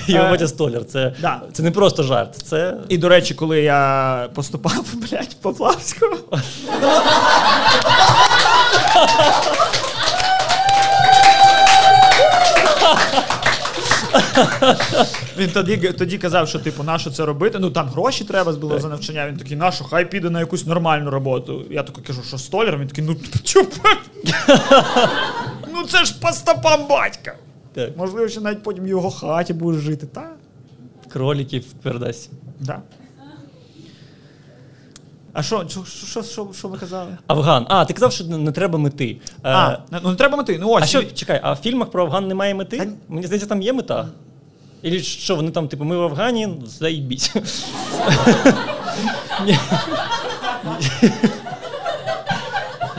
Його 0.06 0.30
батя 0.30 0.48
столяр. 0.48 0.84
Це, 0.84 1.12
да. 1.20 1.42
це 1.52 1.62
не 1.62 1.70
просто 1.70 2.02
жарт. 2.02 2.36
Це 2.36 2.76
І, 2.88 2.98
до 2.98 3.08
речі, 3.08 3.34
коли 3.34 3.60
я 3.60 4.28
поступав, 4.34 4.84
блядь, 4.94 5.36
в 5.40 5.42
Поплавського. 5.42 6.16
Він 15.38 15.50
тоді, 15.50 15.76
тоді 15.76 16.18
казав, 16.18 16.48
що 16.48 16.58
типу, 16.58 16.82
на 16.82 16.98
що 16.98 17.10
це 17.10 17.24
робити? 17.24 17.58
Ну 17.58 17.70
там 17.70 17.88
гроші 17.88 18.24
треба 18.24 18.52
було 18.52 18.78
за 18.78 18.88
навчання. 18.88 19.28
Він 19.28 19.36
такий, 19.36 19.56
на 19.56 19.72
що, 19.72 19.84
хай 19.84 20.10
піде 20.10 20.30
на 20.30 20.40
якусь 20.40 20.66
нормальну 20.66 21.10
роботу. 21.10 21.62
Я 21.70 21.82
такий 21.82 22.04
кажу, 22.04 22.22
що 22.28 22.38
столяром? 22.38 22.80
Він 22.80 22.88
такий, 22.88 23.04
ну 23.04 23.16
чуп. 23.44 23.74
Ну 25.74 25.88
це 25.88 26.04
ж 26.04 26.14
по 26.20 26.32
стопам 26.32 26.86
батька. 26.88 27.34
Так, 27.74 27.96
Можливо, 27.96 28.28
ще 28.28 28.40
навіть 28.40 28.62
потім 28.62 28.84
в 28.84 28.88
його 28.88 29.10
хаті 29.10 29.52
будеш 29.54 29.80
жити. 29.80 30.06
Та? 30.06 30.30
кроліків 31.08 31.64
передасть. 31.82 32.30
Да. 32.60 32.82
А 35.32 35.42
що, 35.42 35.64
що, 35.68 35.84
що, 35.84 36.22
що, 36.22 36.48
що 36.58 36.68
ви 36.68 36.78
казали? 36.78 37.16
Афган. 37.26 37.66
А, 37.68 37.84
ти 37.84 37.92
казав, 37.94 38.12
що 38.12 38.24
не, 38.24 38.52
треба 38.52 38.78
мети. 38.78 39.16
Е, 39.26 39.36
А, 39.42 39.78
ну 40.02 40.10
не 40.10 40.16
треба 40.16 40.36
мети. 40.36 40.58
Ну 40.60 40.68
ось. 40.70 40.82
а 40.82 40.86
що, 40.86 41.02
чекай, 41.02 41.40
а 41.42 41.52
в 41.52 41.56
фільмах 41.56 41.90
про 41.90 42.04
Афган 42.04 42.28
немає 42.28 42.54
мети? 42.54 42.78
Та- 42.78 42.86
Мені 43.08 43.26
здається, 43.26 43.48
там 43.48 43.62
є 43.62 43.72
мета. 43.72 44.08
Ілі 44.82 45.02
що, 45.02 45.36
вони 45.36 45.50
там, 45.50 45.68
типу, 45.68 45.84
ми 45.84 45.96
в 45.96 46.02
Афгані, 46.02 46.48
заїбіть. 46.66 47.34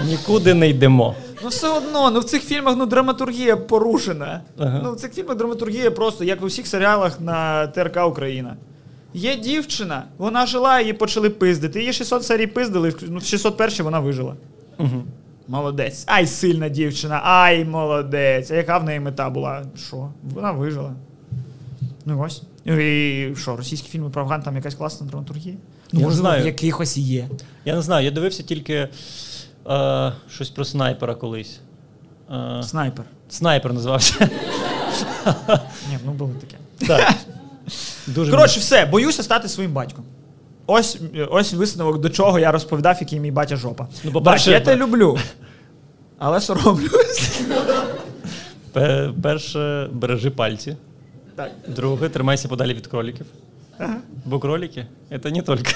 Нікуди 0.06 0.54
не 0.54 0.70
йдемо. 0.70 1.16
Ну 1.44 1.50
все 1.50 1.78
одно, 1.78 2.12
ну 2.12 2.20
в 2.20 2.24
цих 2.24 2.44
фільмах 2.44 2.76
ну, 2.78 2.86
драматургія 2.86 3.58
порушена. 3.58 4.42
Ага. 4.58 4.82
Ну 4.84 4.94
в 4.94 4.96
цих 4.96 5.14
фільмах 5.14 5.38
драматургія 5.38 5.92
просто, 5.92 6.24
як 6.24 6.42
в 6.42 6.46
усіх 6.46 6.68
серіалах 6.68 7.22
на 7.22 7.68
ТРК 7.68 7.98
Україна. 8.08 8.56
Є 9.14 9.36
дівчина, 9.36 10.04
вона 10.18 10.46
жила, 10.46 10.80
її 10.80 10.94
почали 10.94 11.30
пиздити. 11.30 11.80
Її 11.80 11.94
600 11.94 12.24
серій 12.24 12.48
пиздили, 12.48 12.94
ну, 13.08 13.18
в 13.18 13.24
601 13.24 13.84
вона 13.86 14.00
вижила. 14.00 14.36
Угу. 14.80 15.04
Молодець. 15.48 16.04
Ай, 16.08 16.28
сильна 16.28 16.70
дівчина, 16.70 17.22
ай, 17.24 17.66
молодець. 17.66 18.52
А 18.52 18.56
яка 18.56 18.78
в 18.78 18.84
неї 18.84 19.00
мета 19.00 19.30
була? 19.30 19.64
Що? 19.88 20.10
Вона 20.24 20.52
вижила. 20.52 20.94
Ну 22.06 22.22
ось. 22.22 22.44
Ну, 22.66 22.80
І 22.80 23.36
що, 23.36 23.56
російські 23.56 23.90
фільми 23.90 24.10
про 24.10 24.22
Афган, 24.22 24.42
там 24.42 24.56
якась 24.56 24.76
класна 24.76 25.08
драматургія? 25.08 25.56
Ну, 25.92 26.00
Я 26.00 26.08
не 26.08 26.14
знаю. 26.14 26.46
якихось 26.46 26.98
є. 26.98 27.30
Я 27.66 27.76
не 27.76 27.82
знаю, 27.82 28.06
я 28.06 28.12
дивився 28.12 28.44
тільки 28.44 28.88
е, 29.70 30.12
щось 30.30 30.50
про 30.50 30.66
снайпера 30.66 31.16
колись. 31.16 31.60
Е, 32.32 32.64
Снайпер. 32.64 33.06
снайпер 33.30 33.74
називався. 33.74 34.30
Ні, 35.90 35.98
ну 36.06 36.12
було 36.12 36.32
таке. 36.42 36.58
Так. 36.88 37.14
Дуже 38.08 38.32
Коротше, 38.32 38.60
все, 38.60 38.86
боюся 38.86 39.24
стати 39.24 39.50
своїм 39.50 39.74
батьком. 39.74 40.06
Ось, 40.68 40.98
ось 41.30 41.54
висновок, 41.54 42.00
до 42.02 42.10
чого 42.10 42.40
я 42.40 42.52
розповідав, 42.52 42.98
який 43.00 43.20
мій 43.20 43.32
батя 43.32 43.56
жопа. 43.56 43.88
Ну, 44.04 44.12
по-перше, 44.12 44.52
Бать, 44.52 44.60
я 44.60 44.66
тебе 44.66 44.86
люблю. 44.86 45.18
Але 46.18 46.42
соромлюсь. 46.42 47.42
Пе- 48.74 49.14
Перше, 49.24 49.90
бережи 49.92 50.30
пальці. 50.30 50.78
Так. 51.36 51.52
Друге, 51.68 52.10
тримайся 52.10 52.48
подалі 52.48 52.74
від 52.74 52.88
кроліків. 52.88 53.26
Ага. 53.78 53.96
Бо 54.26 54.40
кролики 54.40 54.86
це 55.24 55.32
не 55.32 55.42
тільки. 55.42 55.76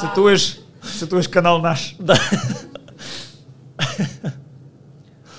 Цитуєш, 0.00 0.60
цитуєш 0.98 1.28
канал 1.28 1.62
наш. 1.62 1.94
Да. 2.00 2.20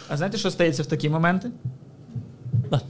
А 0.09 0.17
знаєте, 0.17 0.37
що 0.37 0.51
стається 0.51 0.83
в 0.83 0.85
такі 0.85 1.09
моменти? 1.09 1.49
Да. 2.71 2.81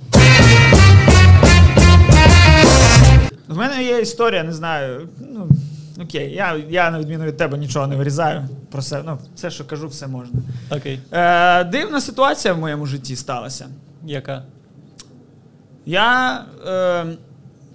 В 3.48 3.58
мене 3.58 3.84
є 3.84 4.02
історія, 4.02 4.44
не 4.44 4.54
знаю. 4.54 5.10
Ну, 5.34 5.50
окей, 6.04 6.34
я, 6.34 6.62
я 6.70 6.92
на 6.92 7.00
відміну 7.00 7.26
від 7.26 7.38
тебе 7.38 7.58
нічого 7.58 7.88
не 7.88 7.96
вирізаю. 7.96 8.50
Про 8.72 8.82
все, 8.82 9.04
ну, 9.06 9.20
все, 9.36 9.52
що 9.52 9.66
кажу, 9.66 9.88
все 9.88 10.08
можна. 10.08 10.40
Окей. 10.70 11.00
Е, 11.12 11.64
дивна 11.64 12.02
ситуація 12.02 12.54
в 12.54 12.60
моєму 12.60 12.86
житті 12.86 13.16
сталася. 13.16 13.68
Яка? 14.06 14.44
Я, 15.86 16.46
е, 16.68 17.06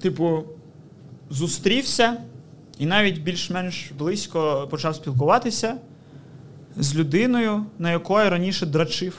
типу, 0.01 0.45
зустрівся 1.31 2.17
і 2.81 2.87
навіть 2.87 3.23
більш-менш 3.23 3.91
близько 3.99 4.69
почав 4.71 4.97
спілкуватися 4.97 5.77
з 6.77 6.95
людиною, 6.97 7.67
на 7.79 7.91
якої 7.91 8.29
раніше 8.29 8.67
драчив. 8.67 9.19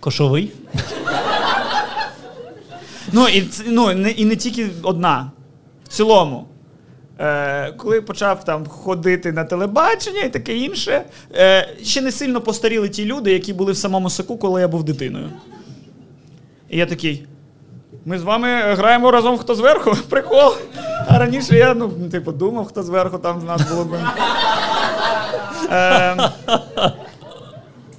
Кошовий? 0.00 0.52
Ну, 3.12 3.28
і, 3.28 3.48
ну, 3.66 3.94
не, 3.94 4.10
і 4.10 4.24
не 4.24 4.36
тільки 4.36 4.68
одна. 4.82 5.30
В 5.84 5.88
цілому. 5.88 6.48
Е, 7.18 7.72
коли 7.72 8.00
почав 8.00 8.44
там 8.44 8.66
ходити 8.66 9.32
на 9.32 9.44
телебачення 9.44 10.20
і 10.20 10.32
таке 10.32 10.56
інше, 10.56 11.04
е, 11.34 11.68
ще 11.82 12.00
не 12.00 12.12
сильно 12.12 12.40
постаріли 12.40 12.88
ті 12.88 13.04
люди, 13.04 13.32
які 13.32 13.52
були 13.52 13.72
в 13.72 13.76
самому 13.76 14.10
соку, 14.10 14.38
коли 14.38 14.60
я 14.60 14.68
був 14.68 14.84
дитиною. 14.84 15.30
І 16.68 16.78
я 16.78 16.86
такий. 16.86 17.26
Ми 18.04 18.18
з 18.18 18.22
вами 18.22 18.48
граємо 18.74 19.10
разом 19.10 19.38
хто 19.38 19.54
зверху? 19.54 19.96
Прикол. 20.08 20.52
А 21.08 21.18
раніше 21.18 21.56
я, 21.56 21.74
ну, 21.74 21.90
типу, 22.10 22.32
думав, 22.32 22.66
хто 22.66 22.82
зверху 22.82 23.18
там 23.18 23.40
з 23.40 23.44
нас 23.44 23.70
було 23.70 23.84
б. 23.84 23.94
Е, 25.72 26.30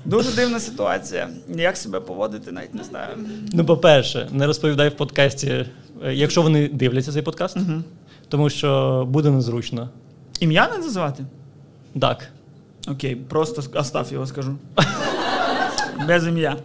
дуже 0.06 0.32
дивна 0.32 0.60
ситуація. 0.60 1.30
Як 1.48 1.78
себе 1.78 2.00
поводити, 2.00 2.52
навіть 2.52 2.74
не 2.74 2.84
знаю. 2.84 3.08
Ну, 3.54 3.66
по-перше, 3.66 4.28
не 4.32 4.48
розповідай 4.48 4.90
в 4.90 4.98
подкасті, 4.98 5.66
е, 6.04 6.14
якщо 6.14 6.42
вони 6.42 6.68
дивляться 6.68 7.12
цей 7.12 7.22
подкаст, 7.22 7.58
тому 8.30 8.50
що 8.50 9.04
буде 9.10 9.30
незручно. 9.30 9.90
Ім'я 10.40 10.70
не 10.72 10.78
називати? 10.78 11.24
Так. 12.02 12.28
Окей, 12.88 13.16
просто 13.16 13.64
остав 13.80 14.14
його 14.14 14.28
скажу. 14.28 14.56
Без 16.08 16.28
ім'я. 16.28 16.56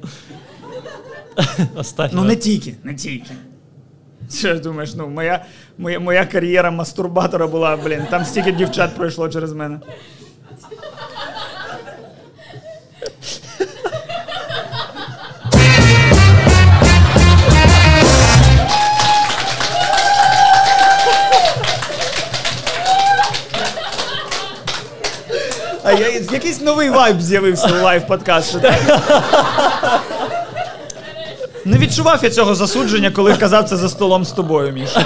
Ну 2.12 2.24
не 2.24 2.36
тільки, 2.36 2.74
не 2.84 2.94
тільки. 2.94 3.30
Що 4.34 4.54
ж 4.54 4.60
думаєш, 4.60 4.94
ну 4.94 5.08
моя, 5.08 5.44
моя, 5.78 6.00
моя 6.00 6.26
кар'єра 6.26 6.70
мастурбатора 6.70 7.46
була, 7.46 7.76
блін, 7.76 8.02
там 8.10 8.24
стільки 8.24 8.52
дівчат 8.52 8.94
пройшло 8.96 9.28
через 9.28 9.52
мене. 9.52 9.80
А 25.84 25.92
я, 25.92 26.08
якийсь 26.08 26.60
новий 26.60 26.90
вайб 26.90 27.20
з'явився 27.20 27.66
у 27.66 27.82
live 27.82 28.06
подкасту. 28.06 28.60
Не 31.66 31.78
відчував 31.78 32.20
я 32.24 32.30
цього 32.30 32.54
засудження, 32.54 33.10
коли 33.10 33.36
казав 33.36 33.64
це 33.64 33.76
за 33.76 33.88
столом 33.88 34.24
з 34.24 34.32
тобою, 34.32 34.72
Міша. 34.72 35.04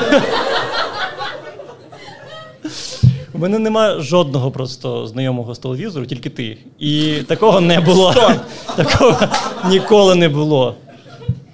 У 3.33 3.39
мене 3.39 3.59
нема 3.59 4.01
жодного 4.01 4.51
просто 4.51 5.07
знайомого 5.07 5.55
з 5.55 5.59
телевізору, 5.59 6.07
тільки 6.07 6.31
ти. 6.31 6.59
І 6.79 7.13
такого 7.29 7.61
не 7.61 7.81
було. 7.81 8.15
Такого 8.77 9.17
ніколи 9.69 10.15
не 10.15 10.29
було. 10.29 10.75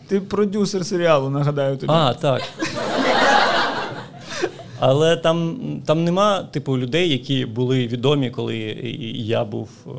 Ти 0.09 0.21
продюсер 0.21 0.87
серіалу, 0.87 1.31
нагадаю 1.31 1.77
тобі. 1.77 1.93
А, 1.97 2.15
так. 2.15 2.43
Але 4.81 5.17
там, 5.17 5.57
там 5.87 6.05
нема, 6.05 6.43
типу, 6.43 6.79
людей, 6.79 7.09
які 7.11 7.47
були 7.47 7.87
відомі, 7.87 8.31
коли 8.31 8.57
я 9.15 9.45
був 9.45 9.69
е, 9.87 9.91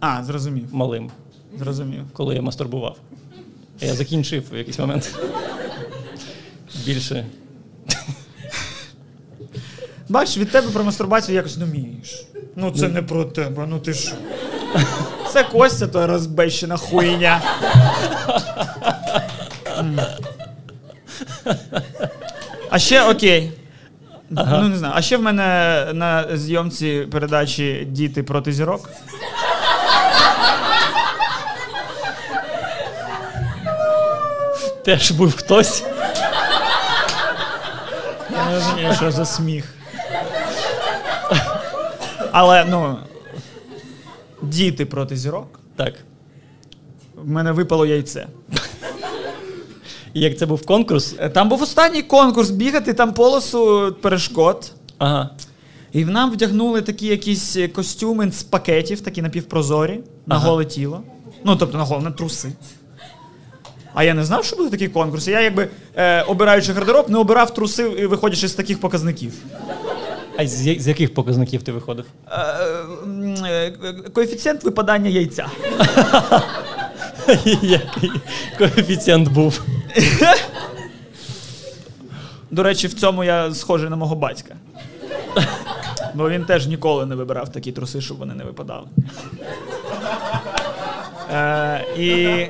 А, 0.00 0.24
зрозумів. 0.24 0.64
малим, 0.72 1.10
Зрозумів. 1.58 2.00
коли 2.12 2.34
я 2.34 2.42
мастурбував. 2.42 2.96
Я 3.80 3.94
закінчив 3.94 4.44
в 4.52 4.56
якийсь 4.56 4.78
момент. 4.78 5.14
Більше. 6.86 7.26
Бачиш, 10.08 10.38
від 10.38 10.50
тебе 10.50 10.70
про 10.70 10.84
мастурбацію 10.84 11.36
якось 11.36 11.56
не 11.56 11.64
вмієш. 11.64 12.26
Ну 12.56 12.70
це 12.70 12.88
не 12.88 13.02
про 13.02 13.24
тебе, 13.24 13.66
ну 13.68 13.78
ти 13.78 13.94
що? 13.94 14.12
Це 15.32 15.44
Костя, 15.44 15.86
то 15.86 16.06
розбещена 16.06 16.76
хуйня. 16.76 17.42
А 22.70 22.78
ще 22.78 23.02
окей. 23.02 23.52
Ну 24.30 24.68
не 24.68 24.76
знаю. 24.76 24.94
А 24.96 25.02
ще 25.02 25.16
в 25.16 25.22
мене 25.22 25.86
на 25.92 26.36
зйомці 26.36 27.08
передачі 27.12 27.86
Діти 27.90 28.22
проти 28.22 28.52
зірок. 28.52 28.90
Теж 34.84 35.10
був 35.10 35.36
хтось. 35.36 35.82
Я 38.32 38.44
не 38.50 38.54
розумію, 38.54 38.94
що 38.94 39.10
за 39.10 39.24
сміх. 39.24 39.74
Але 42.32 42.64
ну. 42.64 42.96
Діти 44.42 44.86
проти 44.86 45.16
зірок. 45.16 45.60
Так. 45.76 45.94
в 47.14 47.28
мене 47.28 47.52
випало 47.52 47.86
яйце. 47.86 48.26
І 50.14 50.20
як 50.20 50.38
це 50.38 50.46
був 50.46 50.66
конкурс? 50.66 51.14
Е, 51.18 51.28
Там 51.28 51.48
був 51.48 51.62
останній 51.62 52.02
конкурс 52.02 52.50
бігати, 52.50 52.94
там 52.94 53.12
полосу 53.14 53.94
перешкод. 54.02 54.72
Ага. 54.98 55.30
І 55.92 56.04
в 56.04 56.10
нам 56.10 56.30
вдягнули 56.30 56.82
такі 56.82 57.06
якісь 57.06 57.56
е, 57.56 57.68
костюми 57.68 58.32
з 58.32 58.42
пакетів, 58.42 59.00
такі 59.00 59.22
напівпрозорі, 59.22 60.00
на 60.26 60.36
Ага. 60.36 60.48
голе 60.48 60.64
тіло. 60.64 61.02
Ну, 61.44 61.56
тобто 61.56 61.78
на 61.78 61.84
голе, 61.84 62.02
на 62.02 62.10
труси. 62.10 62.52
А 63.94 64.04
я 64.04 64.14
не 64.14 64.24
знав, 64.24 64.44
що 64.44 64.56
буде 64.56 64.70
такий 64.70 64.88
конкурс. 64.88 65.28
Я, 65.28 65.40
якби 65.40 65.68
е, 65.96 66.22
обираючи 66.22 66.72
гардероб, 66.72 67.10
не 67.10 67.18
обирав 67.18 67.54
труси, 67.54 67.82
е, 67.98 68.06
виходячи 68.06 68.48
з 68.48 68.54
таких 68.54 68.80
показників. 68.80 69.32
А 70.38 70.46
з, 70.46 70.66
я- 70.66 70.80
з 70.80 70.88
яких 70.88 71.14
показників 71.14 71.62
ти 71.62 71.72
виходив? 71.72 72.04
Е, 72.30 72.36
е, 73.46 73.72
коефіцієнт 74.14 74.64
випадання 74.64 75.10
яйця. 75.10 75.46
Який 77.62 78.10
коефіцієнт 78.58 79.28
був? 79.28 79.60
До 82.50 82.62
речі, 82.62 82.86
в 82.86 82.94
цьому 82.94 83.24
я 83.24 83.54
схожий 83.54 83.90
на 83.90 83.96
мого 83.96 84.16
батька. 84.16 84.56
Бо 86.14 86.30
він 86.30 86.44
теж 86.44 86.66
ніколи 86.66 87.06
не 87.06 87.14
вибирав 87.14 87.52
такі 87.52 87.72
труси, 87.72 88.00
щоб 88.00 88.16
вони 88.18 88.34
не 88.34 88.44
випадали. 88.44 88.86
Е, 91.34 91.84
і, 91.98 92.46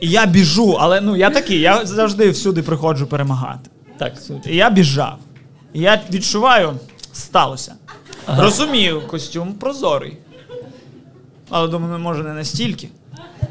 і 0.00 0.08
я 0.10 0.26
біжу, 0.26 0.76
але 0.80 1.00
ну 1.00 1.16
я 1.16 1.30
такий, 1.30 1.60
я 1.60 1.86
завжди 1.86 2.30
всюди 2.30 2.62
приходжу 2.62 3.06
перемагати. 3.10 3.70
Так. 3.98 4.12
І 4.46 4.56
я 4.56 4.70
біжав. 4.70 5.18
І 5.72 5.80
я 5.80 6.00
відчуваю, 6.12 6.72
сталося. 7.12 7.74
Розумію, 8.26 9.02
костюм 9.06 9.52
прозорий. 9.52 10.18
Але 11.50 11.68
думаю, 11.68 11.98
може 11.98 12.22
не 12.22 12.32
настільки. 12.32 12.88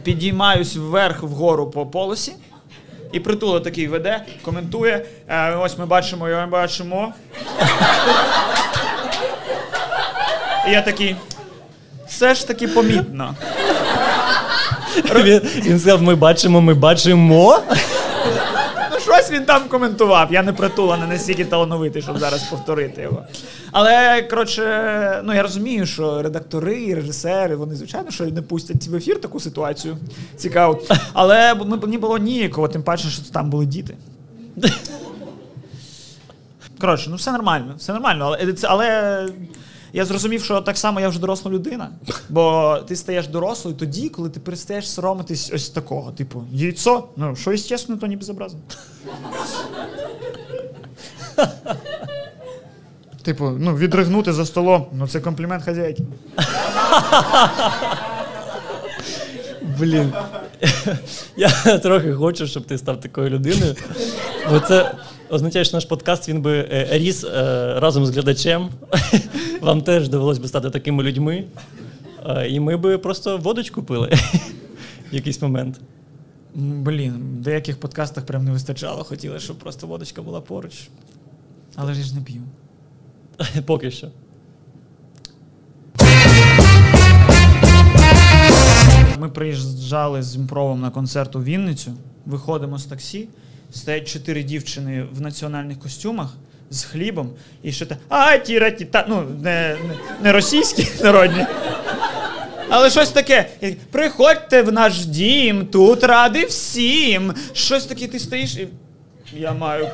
Підіймаюсь 0.03 0.75
вверх 0.75 1.23
вгору 1.23 1.69
по 1.69 1.85
полосі, 1.85 2.33
і 3.11 3.19
притула 3.19 3.59
такий 3.59 3.87
веде, 3.87 4.25
коментує. 4.41 5.05
Е, 5.27 5.55
ось 5.55 5.77
ми 5.77 5.85
бачимо, 5.85 6.29
і 6.29 6.45
бачимо. 6.45 7.13
І 10.67 10.71
я 10.71 10.81
такий. 10.81 11.15
Все 12.07 12.35
ж 12.35 12.47
таки 12.47 12.67
помітно. 12.67 13.35
Він, 15.15 15.41
він 15.55 15.79
сказав: 15.79 16.01
ми 16.01 16.15
бачимо, 16.15 16.61
ми 16.61 16.73
бачимо. 16.73 17.59
Ну, 18.91 18.99
щось 18.99 19.31
він 19.31 19.45
там 19.45 19.61
коментував. 19.69 20.33
Я 20.33 20.43
не 20.43 20.53
притула, 20.53 20.97
не 20.97 21.07
настільки 21.07 21.45
талановитий, 21.45 22.01
щоб 22.01 22.19
зараз 22.19 22.43
повторити 22.43 23.01
його. 23.01 23.23
Але, 23.71 24.21
коротше, 24.21 25.21
ну 25.23 25.33
я 25.33 25.41
розумію, 25.41 25.85
що 25.85 26.21
редактори 26.21 26.83
і 26.83 26.95
режисери, 26.95 27.55
вони, 27.55 27.75
звичайно, 27.75 28.11
що 28.11 28.25
не 28.25 28.41
пустять 28.41 28.87
в 28.87 28.95
ефір 28.95 29.21
таку 29.21 29.39
ситуацію. 29.39 29.97
Цікаво. 30.37 30.81
Але 31.13 31.53
мені 31.53 31.97
було 31.97 32.17
ніяково, 32.17 32.67
тим 32.67 32.83
паче, 32.83 33.07
що 33.07 33.21
там 33.33 33.49
були 33.49 33.65
діти. 33.65 33.95
Коротше, 36.79 37.09
ну 37.09 37.15
все 37.15 37.31
нормально, 37.31 37.73
все 37.77 37.93
нормально. 37.93 38.37
Але, 38.39 38.55
але 38.63 39.27
я 39.93 40.05
зрозумів, 40.05 40.43
що 40.43 40.61
так 40.61 40.77
само 40.77 40.99
я 40.99 41.09
вже 41.09 41.19
доросла 41.19 41.51
людина. 41.51 41.89
Бо 42.29 42.77
ти 42.87 42.95
стаєш 42.95 43.27
дорослою 43.27 43.77
тоді, 43.77 44.09
коли 44.09 44.29
ти 44.29 44.39
перестаєш 44.39 44.89
соромитись 44.89 45.51
ось 45.53 45.69
такого. 45.69 46.11
Типу, 46.11 46.43
яйцо, 46.51 47.03
ну 47.15 47.35
що 47.35 47.51
естественно, 47.51 47.99
то 47.99 48.07
не 48.07 48.17
безобразно. 48.17 48.59
Типу, 53.21 53.49
ну, 53.49 53.75
відригнути 53.75 54.33
за 54.33 54.45
столом, 54.45 54.85
ну 54.93 55.07
це 55.07 55.19
комплімент 55.19 55.63
хазяйки. 55.63 56.03
Блін. 59.79 60.13
Я 61.37 61.49
трохи 61.77 62.13
хочу, 62.13 62.47
щоб 62.47 62.65
ти 62.65 62.77
став 62.77 62.99
такою 62.99 63.29
людиною. 63.29 63.75
Бо 64.49 64.59
це 64.59 64.91
означає, 65.33 65.65
що 65.65 65.77
наш 65.77 65.85
подкаст 65.85 66.29
він 66.29 66.41
би 66.41 66.57
е, 66.71 66.87
ріс 66.91 67.23
е, 67.23 67.29
разом 67.79 68.05
з 68.05 68.09
глядачем. 68.09 68.69
Вам 69.61 69.81
теж 69.81 70.09
довелось 70.09 70.37
би 70.37 70.47
стати 70.47 70.69
такими 70.69 71.03
людьми. 71.03 71.43
Е, 72.25 72.49
І 72.49 72.59
ми 72.59 72.77
би 72.77 72.97
просто 72.97 73.37
водочку 73.37 73.83
пили 73.83 74.09
в 75.11 75.15
якийсь 75.15 75.41
момент. 75.41 75.81
Блін, 76.55 77.13
в 77.13 77.41
деяких 77.41 77.79
подкастах 77.79 78.25
прям 78.25 78.45
не 78.45 78.51
вистачало. 78.51 79.03
Хотіли, 79.03 79.39
щоб 79.39 79.59
просто 79.59 79.87
водочка 79.87 80.21
була 80.21 80.41
поруч. 80.41 80.73
Але 81.75 81.93
ж 81.93 81.99
я 81.99 82.05
ж 82.05 82.15
не 82.15 82.21
п'ю. 82.21 82.41
Поки 83.65 83.91
що. 83.91 84.07
Ми 89.19 89.29
приїжджали 89.29 90.23
з 90.23 90.35
імпровом 90.35 90.81
на 90.81 90.89
концерт 90.89 91.35
у 91.35 91.43
Вінницю, 91.43 91.91
виходимо 92.25 92.77
з 92.77 92.85
таксі, 92.85 93.27
стоять 93.73 94.07
чотири 94.07 94.43
дівчини 94.43 95.05
в 95.13 95.21
національних 95.21 95.79
костюмах 95.79 96.33
з 96.69 96.83
хлібом 96.83 97.29
і 97.63 97.71
ще 97.71 97.85
та 97.85 97.97
а 98.09 98.37
тіра 98.37 98.71
ті 98.71 98.85
та 98.85 99.05
ну 99.09 99.23
не, 99.41 99.77
не 100.23 100.31
російські 100.31 100.87
народні. 101.03 101.45
Але 102.69 102.89
щось 102.89 103.09
таке. 103.09 103.49
Приходьте 103.91 104.61
в 104.61 104.73
наш 104.73 105.05
дім, 105.05 105.65
тут 105.65 106.03
ради 106.03 106.45
всім. 106.45 107.33
Щось 107.53 107.85
таке, 107.85 108.07
ти 108.07 108.19
стоїш 108.19 108.55
і. 108.55 108.67
Я 109.37 109.53
маю. 109.53 109.87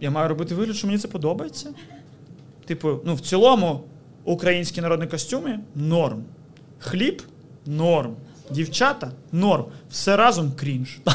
Я 0.00 0.10
маю 0.10 0.28
робити 0.28 0.54
вигляд, 0.54 0.76
що 0.76 0.86
мені 0.86 0.98
це 0.98 1.08
подобається. 1.08 1.68
Типу, 2.66 3.00
ну, 3.04 3.14
в 3.14 3.20
цілому, 3.20 3.80
українські 4.24 4.80
народні 4.80 5.06
костюми 5.06 5.58
норм. 5.74 6.24
Хліб 6.78 7.22
норм. 7.66 8.16
Дівчата 8.50 9.10
норм. 9.32 9.64
Все 9.90 10.16
разом 10.16 10.52
крінж. 10.52 10.98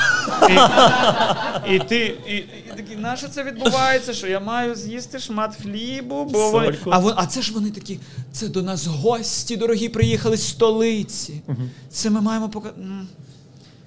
І, 1.70 1.76
і 1.76 1.80
ти 1.80 1.98
і, 2.28 2.36
і 2.36 2.74
такий, 2.76 2.96
на 2.98 3.16
що 3.16 3.28
це 3.28 3.44
відбувається? 3.44 4.14
Що 4.14 4.28
я 4.28 4.40
маю 4.40 4.76
з'їсти 4.76 5.20
шмат 5.20 5.56
хлібу, 5.56 6.26
бо 6.26 6.52
вони... 6.52 6.78
А, 6.86 7.00
вон, 7.00 7.14
а 7.16 7.26
це 7.26 7.42
ж 7.42 7.54
вони 7.54 7.72
такі, 7.72 8.00
це 8.32 8.48
до 8.48 8.64
нас 8.64 8.86
гості 8.88 9.58
дорогі 9.58 9.90
приїхали 9.90 10.38
з 10.38 10.48
столиці. 10.48 11.42
Це 11.90 12.10
ми 12.10 12.22
маємо 12.22 12.50
пока. 12.50 12.70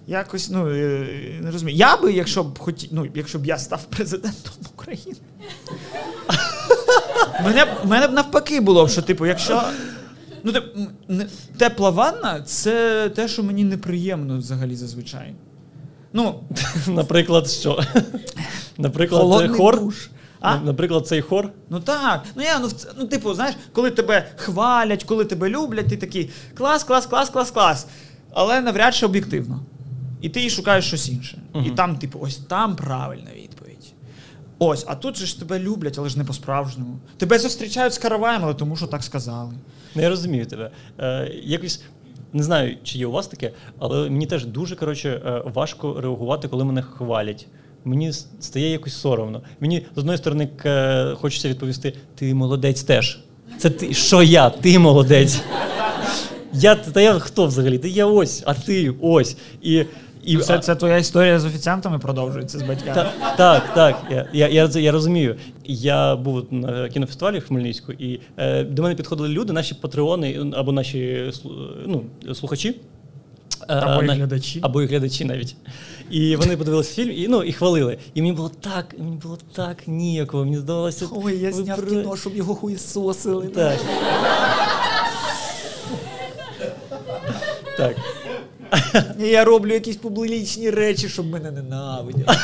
Якось, 0.06 0.50
ну, 0.50 0.68
е, 0.70 1.06
не 1.42 1.50
розумію. 1.50 1.78
Я 1.78 1.96
би, 1.96 2.12
якщо 2.12 2.44
б 2.44 2.58
хоті... 2.58 2.88
ну, 2.92 3.06
якщо 3.14 3.38
б 3.38 3.46
я 3.46 3.58
став 3.58 3.84
президентом 3.84 4.52
України. 4.74 5.18
Мене, 7.44 7.64
б- 7.64 7.86
мене 7.86 8.08
б 8.08 8.12
навпаки 8.12 8.60
було, 8.60 8.86
б, 8.86 8.90
що, 8.90 9.02
типу, 9.02 9.26
якщо. 9.26 9.62
Ну, 10.44 10.52
не- 11.08 11.26
тепла 11.56 11.90
ванна 11.90 12.42
це 12.42 13.08
те, 13.08 13.28
що 13.28 13.42
мені 13.42 13.64
неприємно 13.64 14.38
взагалі 14.38 14.76
зазвичай. 14.76 15.34
Ну, 16.12 16.40
Наприклад, 16.86 17.48
що? 17.50 17.82
Наприклад, 18.78 19.20
Холодний 19.20 19.56
хор. 19.56 19.80
душ. 19.80 20.10
А? 20.40 20.56
Наприклад, 20.56 21.06
цей 21.06 21.20
хор. 21.20 21.52
Ну 21.70 21.80
так. 21.80 22.24
Ну 22.34 22.42
я 22.42 22.58
ну, 22.58 22.68
ну, 22.98 23.06
типу, 23.06 23.34
знаєш, 23.34 23.54
коли 23.72 23.90
тебе 23.90 24.26
хвалять, 24.36 25.04
коли 25.04 25.24
тебе 25.24 25.48
люблять, 25.48 25.88
ти 25.88 25.96
такий 25.96 26.30
клас, 26.54 26.84
клас, 26.84 27.06
клас, 27.06 27.30
клас, 27.30 27.50
клас. 27.50 27.86
Але 28.32 28.60
навряд 28.60 28.94
чи 28.94 29.06
об'єктивно. 29.06 29.60
І 30.20 30.28
ти 30.28 30.50
шукаєш 30.50 30.86
щось 30.86 31.08
інше. 31.08 31.38
І 31.66 31.70
там, 31.70 31.96
типу, 31.96 32.18
ось 32.22 32.36
там 32.36 32.76
правильна 32.76 33.30
відповідь. 33.30 33.49
Ось, 34.62 34.84
а 34.88 34.94
тут 34.94 35.16
же 35.16 35.26
ж 35.26 35.38
тебе 35.38 35.58
люблять, 35.58 35.98
але 35.98 36.08
ж 36.08 36.18
не 36.18 36.24
по-справжньому. 36.24 36.98
Тебе 37.16 37.38
зустрічають 37.38 37.94
з 37.94 37.98
караваєм, 37.98 38.44
але 38.44 38.54
тому 38.54 38.76
що 38.76 38.86
так 38.86 39.02
сказали. 39.02 39.54
Ну, 39.94 40.02
я 40.02 40.08
розумію 40.08 40.46
тебе. 40.46 40.70
Е, 40.98 41.32
якось 41.42 41.82
не 42.32 42.42
знаю, 42.42 42.76
чи 42.82 42.98
є 42.98 43.06
у 43.06 43.10
вас 43.10 43.26
таке, 43.26 43.52
але 43.78 44.10
мені 44.10 44.26
теж 44.26 44.46
дуже 44.46 44.76
коротше 44.76 45.08
е, 45.08 45.42
важко 45.54 46.00
реагувати, 46.00 46.48
коли 46.48 46.64
мене 46.64 46.82
хвалять. 46.82 47.46
Мені 47.84 48.12
стає 48.40 48.70
якось 48.70 48.94
соромно. 49.00 49.42
Мені 49.60 49.86
з 49.94 49.98
одної 49.98 50.18
сторони 50.18 50.48
хочеться 51.20 51.48
відповісти: 51.48 51.92
ти 52.14 52.34
молодець 52.34 52.82
теж. 52.82 53.20
Це 53.58 53.70
ти, 53.70 53.94
що 53.94 54.22
я? 54.22 54.50
Ти 54.50 54.78
молодець. 54.78 55.42
Я, 56.52 56.74
та 56.74 57.00
я 57.00 57.18
хто 57.18 57.46
взагалі? 57.46 57.78
Та 57.78 57.88
я 57.88 58.06
ось, 58.06 58.42
а 58.46 58.54
ти 58.54 58.94
ось. 59.00 59.36
І, 59.62 59.84
і, 60.24 60.36
Це, 60.36 60.58
це 60.58 60.74
твоя 60.74 60.96
історія 60.96 61.38
з 61.38 61.44
офіціантами 61.44 61.98
продовжується 61.98 62.58
з 62.58 62.62
батьками. 62.62 62.94
та, 62.94 63.36
так, 63.36 63.74
так. 63.74 64.02
Я, 64.10 64.28
я, 64.32 64.48
я, 64.48 64.80
я 64.80 64.92
розумію. 64.92 65.36
Я 65.64 66.16
був 66.16 66.46
на 66.50 66.88
кінофестивалі 66.88 67.38
в 67.38 67.46
Хмельницьку, 67.46 67.92
і 67.92 68.20
е, 68.36 68.64
до 68.64 68.82
мене 68.82 68.94
підходили 68.94 69.28
люди, 69.28 69.52
наші 69.52 69.74
патреони 69.74 70.52
або 70.56 70.72
наші 70.72 71.32
ну, 71.86 72.04
слухачі. 72.34 72.76
Е, 73.68 73.74
Або 73.74 74.02
і 74.02 74.06
глядачі. 74.08 74.60
Або 74.62 74.82
і 74.82 74.86
глядачі 74.86 75.24
навіть. 75.24 75.56
І 76.10 76.36
вони 76.36 76.56
подивилися 76.56 76.94
фільм 76.94 77.10
і, 77.10 77.28
ну, 77.28 77.42
і 77.42 77.52
хвалили. 77.52 77.98
І 78.14 78.22
мені 78.22 78.32
було 78.32 78.50
так, 78.60 78.94
мені 78.98 79.16
було 79.16 79.38
так 79.52 79.88
ніяково. 79.88 80.44
Мені 80.44 80.56
здавалося. 80.56 81.06
Ой, 81.12 81.38
я 81.38 81.52
зняв 81.52 81.76
про- 81.76 81.86
кіно, 81.90 82.16
щоб 82.16 82.36
його 82.36 82.54
хуєсосили. 82.54 83.46
Так. 83.48 83.78
Так. 87.76 87.96
Я 89.18 89.44
роблю 89.44 89.72
якісь 89.72 89.96
публічні 89.96 90.70
речі, 90.70 91.08
щоб 91.08 91.26
мене 91.26 91.50
ненавиділи. 91.50 92.26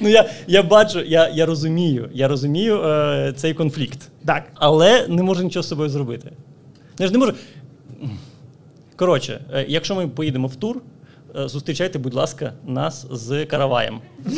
Ну 0.00 0.08
я, 0.08 0.30
я 0.46 0.62
бачу, 0.62 1.00
я, 1.00 1.28
я 1.28 1.46
розумію, 1.46 2.08
я 2.12 2.28
розумію 2.28 2.82
е, 2.82 3.32
цей 3.36 3.54
конфлікт. 3.54 3.98
Так. 4.26 4.44
але 4.54 5.06
не 5.08 5.22
можу 5.22 5.44
нічого 5.44 5.62
з 5.62 5.68
собою 5.68 5.88
зробити. 5.88 6.32
Я 6.98 7.06
ж 7.06 7.12
не 7.12 7.18
можу. 7.18 7.32
Коротше, 8.96 9.40
е, 9.52 9.66
якщо 9.68 9.94
ми 9.94 10.08
поїдемо 10.08 10.46
в 10.46 10.56
тур, 10.56 10.76
е, 11.36 11.48
зустрічайте, 11.48 11.98
будь 11.98 12.14
ласка, 12.14 12.52
нас 12.66 13.06
з 13.10 13.46
караваєм. 13.46 14.00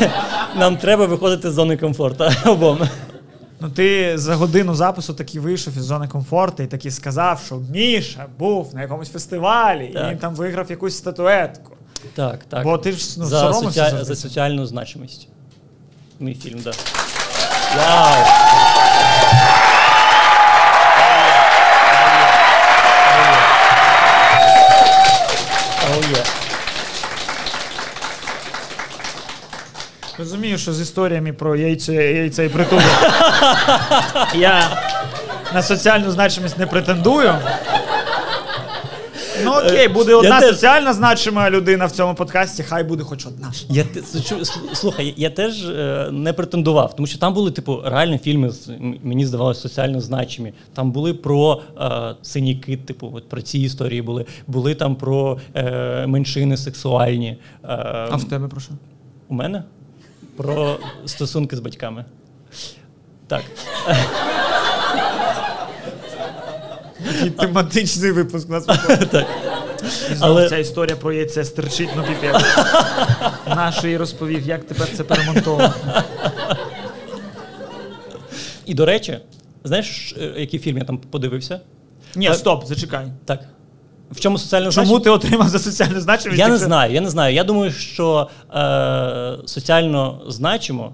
Нам 0.58 0.76
треба 0.76 1.06
виходити 1.06 1.50
з 1.50 1.54
зони 1.54 1.76
комфорту 1.76 2.24
обом. 2.46 2.78
Ну, 3.60 3.68
ти 3.70 4.18
за 4.18 4.34
годину 4.34 4.74
запису 4.74 5.14
таки 5.14 5.40
вийшов 5.40 5.76
із 5.76 5.82
зони 5.84 6.08
комфорту 6.08 6.62
і 6.62 6.66
таки 6.66 6.90
сказав, 6.90 7.42
що 7.46 7.56
Міша 7.70 8.26
був 8.38 8.74
на 8.74 8.82
якомусь 8.82 9.10
фестивалі, 9.10 9.84
і 9.84 10.10
він 10.10 10.18
там 10.18 10.34
виграв 10.34 10.70
якусь 10.70 10.96
статуетку. 10.96 11.76
Так, 12.14 12.44
так. 12.48 12.64
Бо 12.64 12.78
ти 12.78 12.92
ж 12.92 13.14
ну, 13.18 13.24
за, 13.26 13.40
соромився 13.40 13.84
соціаль- 13.84 14.04
за 14.04 14.16
соціальну 14.16 14.66
значимість. 14.66 15.28
Мій 16.20 16.34
фільм, 16.34 16.60
так. 16.60 16.74
Да. 17.76 17.80
Вау! 17.86 18.24
Oh, 25.82 26.00
yeah. 26.12 26.39
Розумію, 30.20 30.58
що 30.58 30.72
з 30.72 30.80
історіями 30.80 31.32
про 31.32 31.56
яйця, 31.56 31.92
яйця 31.92 32.42
і 32.42 32.48
притулок 32.48 32.84
я 34.38 34.70
на 35.54 35.62
соціальну 35.62 36.10
значимість 36.10 36.58
не 36.58 36.66
претендую. 36.66 37.34
Ну 39.44 39.50
окей, 39.52 39.88
буде 39.88 40.10
я 40.10 40.16
одна 40.18 40.40
теж- 40.40 40.50
соціально 40.54 40.92
значима 40.92 41.50
людина 41.50 41.86
в 41.86 41.90
цьому 41.92 42.14
подкасті, 42.14 42.62
хай 42.62 42.84
буде 42.84 43.04
хоч 43.04 43.26
одна. 43.26 43.52
Я 43.68 43.84
слухай, 44.72 45.14
я- 45.16 45.30
теж 45.30 45.64
е, 45.68 46.08
не 46.12 46.32
претендував, 46.32 46.96
тому 46.96 47.06
що 47.06 47.18
там 47.18 47.34
були, 47.34 47.50
типу, 47.50 47.82
реальні 47.84 48.18
фільми, 48.18 48.50
мені 49.02 49.26
здавалося, 49.26 49.60
соціально 49.60 50.00
значимі. 50.00 50.52
Там 50.74 50.92
були 50.92 51.14
про 51.14 51.62
е, 51.80 52.14
синій 52.22 52.54
кит, 52.54 52.86
типу, 52.86 53.12
от 53.14 53.28
про 53.28 53.42
ці 53.42 53.58
історії 53.58 54.02
були. 54.02 54.26
Були 54.46 54.74
там 54.74 54.96
про 54.96 55.38
е, 55.54 56.06
меншини 56.06 56.56
сексуальні. 56.56 57.28
Е, 57.64 57.66
А 58.10 58.16
в 58.16 58.24
тебе 58.24 58.48
про 58.48 58.60
що? 58.60 58.72
У 59.28 59.34
мене? 59.34 59.62
Про 60.40 60.78
стосунки 61.06 61.56
з 61.56 61.60
батьками. 61.60 62.04
Так. 63.26 63.42
Такий 67.06 67.30
тематичний 67.30 68.10
випуск 68.12 68.48
у 68.48 68.52
нас 68.52 68.66
виходить. 68.66 69.10
так. 69.10 69.26
І 70.12 70.14
знову 70.14 70.32
Але- 70.38 70.48
ця 70.48 70.56
історія 70.58 70.96
про 70.96 71.12
яйце 71.12 71.44
стерчить, 71.44 71.88
ну 71.96 72.02
піпець. 72.04 72.42
Наш 73.46 73.84
їй 73.84 73.96
розповів, 73.96 74.46
як 74.46 74.64
тепер 74.66 74.88
це 74.96 75.04
перемонтовано. 75.04 75.74
І 78.66 78.74
до 78.74 78.86
речі, 78.86 79.18
знаєш, 79.64 80.14
е, 80.20 80.34
який 80.36 80.60
фільм 80.60 80.78
я 80.78 80.84
там 80.84 80.98
подивився? 80.98 81.60
Ні, 82.16 82.26
Так. 82.26 82.36
стоп, 82.36 82.66
зачекай. 82.66 83.12
Так. 83.24 83.40
В 84.10 84.20
чому 84.20 84.38
соціальна 84.38 84.70
Чому 84.70 85.00
ти 85.00 85.10
отримав 85.10 85.48
за 85.48 85.58
соціальну 85.58 86.00
значимість? 86.00 86.38
Я 86.38 86.46
не 86.46 86.52
якщо- 86.52 86.66
знаю, 86.66 86.94
я 86.94 87.00
не 87.00 87.10
знаю. 87.10 87.34
Я 87.34 87.44
думаю, 87.44 87.72
що 87.72 88.28
е, 88.54 89.36
соціально 89.46 90.20
значимо, 90.28 90.92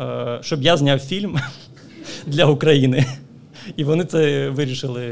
е, 0.00 0.38
щоб 0.40 0.62
я 0.62 0.76
зняв 0.76 0.98
фільм 0.98 1.38
для 2.26 2.44
України. 2.44 3.06
І 3.76 3.84
вони 3.84 4.04
це 4.04 4.48
вирішили. 4.48 5.06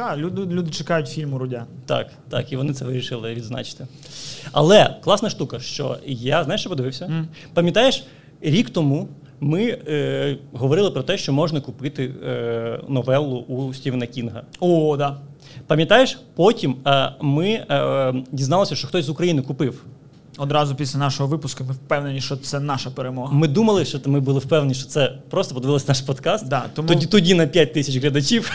Е, 0.00 0.16
люди, 0.16 0.42
люди 0.42 0.70
чекають 0.70 1.08
фільму 1.08 1.38
Рудя. 1.38 1.66
так, 1.86 2.06
так, 2.28 2.52
і 2.52 2.56
вони 2.56 2.72
це 2.72 2.84
вирішили 2.84 3.34
відзначити. 3.34 3.86
Але 4.52 4.96
класна 5.04 5.30
штука, 5.30 5.60
що 5.60 5.96
я 6.06 6.44
знаєш, 6.44 6.60
що 6.60 6.70
подивився? 6.70 7.06
Мгм. 7.06 7.28
Пам'ятаєш, 7.54 8.04
рік 8.40 8.70
тому 8.70 9.08
ми 9.40 9.62
е, 9.64 10.38
говорили 10.52 10.90
про 10.90 11.02
те, 11.02 11.18
що 11.18 11.32
можна 11.32 11.60
купити 11.60 12.04
е, 12.26 12.80
новелу 12.88 13.36
у 13.38 13.74
Стівена 13.74 14.06
Кінга. 14.06 14.42
О, 14.60 14.96
да. 14.96 15.16
Пам'ятаєш, 15.66 16.18
потім 16.34 16.76
е, 16.86 17.12
ми 17.20 17.48
е, 17.48 18.14
дізналися, 18.32 18.74
що 18.74 18.88
хтось 18.88 19.04
з 19.04 19.08
України 19.08 19.42
купив. 19.42 19.84
Одразу 20.38 20.74
після 20.74 20.98
нашого 20.98 21.28
випуску 21.28 21.64
ми 21.64 21.72
впевнені, 21.72 22.20
що 22.20 22.36
це 22.36 22.60
наша 22.60 22.90
перемога. 22.90 23.32
Ми 23.34 23.48
думали, 23.48 23.84
що 23.84 23.98
ми 24.06 24.20
були 24.20 24.38
впевнені, 24.38 24.74
що 24.74 24.86
це 24.86 25.18
просто 25.30 25.54
подивилися 25.54 25.84
наш 25.88 26.00
подкаст. 26.00 26.48
Да, 26.48 26.64
тому- 26.74 26.88
Тоді 26.88 27.06
тоді 27.06 27.34
на 27.34 27.46
5 27.46 27.72
тисяч 27.72 27.96
глядачів. 27.96 28.50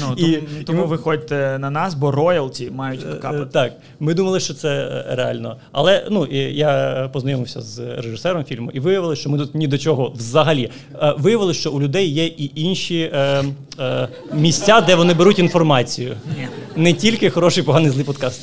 Ну, 0.00 0.14
І- 0.16 0.32
тому, 0.36 0.46
тому 0.66 0.78
і 0.78 0.82
ми- 0.82 0.86
виходьте 0.88 1.56
на 1.58 1.70
нас, 1.70 1.94
бо 1.94 2.10
роялті 2.10 2.70
мають 2.70 3.06
Е, 3.12 3.14
капати. 3.14 3.46
Так, 3.52 3.72
ми 4.00 4.14
думали, 4.14 4.40
що 4.40 4.54
це 4.54 4.68
е, 4.68 5.14
реально. 5.14 5.56
Але 5.72 6.06
ну 6.10 6.26
я 6.50 7.10
познайомився 7.12 7.60
з 7.60 7.78
режисером 7.78 8.44
фільму, 8.44 8.70
і 8.70 8.80
виявилося, 8.80 9.20
що 9.20 9.30
ми 9.30 9.38
тут 9.38 9.54
ні 9.54 9.66
до 9.68 9.78
чого 9.78 10.12
взагалі. 10.16 10.70
Е, 11.02 11.14
Виявилося, 11.18 11.60
що 11.60 11.70
у 11.72 11.80
людей 11.80 12.08
є 12.08 12.26
і 12.26 12.50
інші 12.54 13.10
е, 13.14 13.44
е, 13.80 14.08
місця, 14.32 14.80
де 14.80 14.94
вони 14.94 15.14
беруть 15.14 15.38
інформацію. 15.38 16.16
Ні. 16.38 16.48
Не 16.76 16.92
тільки 16.92 17.30
хороший, 17.30 17.62
поганий 17.62 17.90
злий 17.90 18.04
подкаст. 18.04 18.40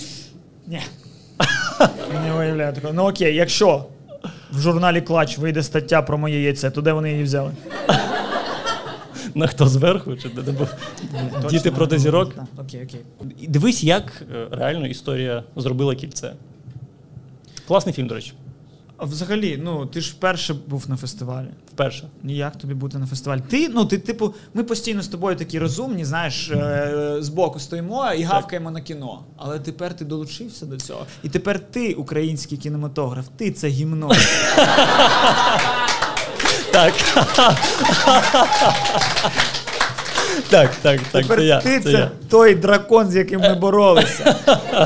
Ні. 0.67 0.79
Не 2.25 2.33
уявляю 2.39 2.73
такого. 2.73 2.93
Ну 2.93 3.03
окей, 3.09 3.35
якщо 3.35 3.85
в 4.51 4.59
журналі 4.59 5.01
Клач 5.01 5.37
вийде 5.37 5.63
стаття 5.63 6.01
про 6.01 6.17
моє 6.17 6.41
яйце, 6.41 6.69
то 6.71 6.81
де 6.81 6.91
вони 6.93 7.11
її 7.11 7.23
взяли? 7.23 7.51
На 9.35 9.47
хто 9.47 9.67
зверху? 9.67 10.15
Чи 10.15 10.29
де, 10.29 10.51
був? 10.51 10.67
Діти 11.49 11.71
проти 11.71 11.99
зірок? 11.99 12.35
Окей, 12.57 12.83
окей. 12.83 13.01
Дивись, 13.47 13.83
як 13.83 14.23
е, 14.35 14.47
реально 14.51 14.87
історія 14.87 15.43
зробила 15.55 15.95
кільце. 15.95 16.33
Класний 17.67 17.93
фільм, 17.95 18.07
до 18.07 18.15
речі, 18.15 18.33
А 18.97 19.05
взагалі, 19.05 19.59
ну 19.63 19.85
ти 19.85 20.01
ж 20.01 20.11
вперше 20.11 20.55
був 20.67 20.89
на 20.89 20.97
фестивалі. 20.97 21.47
вперше. 21.73 22.07
Ніяк 22.23 22.55
тобі 22.55 22.73
бути 22.73 22.97
на 22.97 23.05
фестивалі. 23.07 23.41
Ти, 23.49 23.69
ну 23.69 23.85
ти, 23.85 23.97
типу, 23.97 24.33
ми 24.53 24.63
постійно 24.63 25.01
з 25.01 25.07
тобою 25.07 25.35
такі 25.35 25.59
розумні, 25.59 26.05
знаєш, 26.05 26.51
е, 26.51 27.15
збоку 27.19 27.59
стоїмо 27.59 28.13
і 28.13 28.23
гавкаємо 28.23 28.71
на 28.71 28.81
кіно. 28.81 29.19
Але 29.37 29.59
тепер 29.59 29.95
ти 29.95 30.05
долучився 30.05 30.65
до 30.65 30.77
цього. 30.77 31.05
І 31.23 31.29
тепер 31.29 31.59
ти, 31.59 31.93
український 31.93 32.57
кінематограф, 32.57 33.25
ти 33.37 33.51
це 33.51 33.67
гімно. 33.67 34.11
Так. 36.77 36.93
Так, 40.49 40.75
так, 40.81 40.99
так. 41.11 41.21
Тепер 41.21 41.37
Це 41.37 41.45
я. 41.45 41.61
ти 41.61 41.79
Це 41.79 41.91
я. 41.91 42.11
той 42.29 42.55
дракон, 42.55 43.09
з 43.09 43.15
яким 43.15 43.41
ми 43.41 43.55
боролися. 43.55 44.35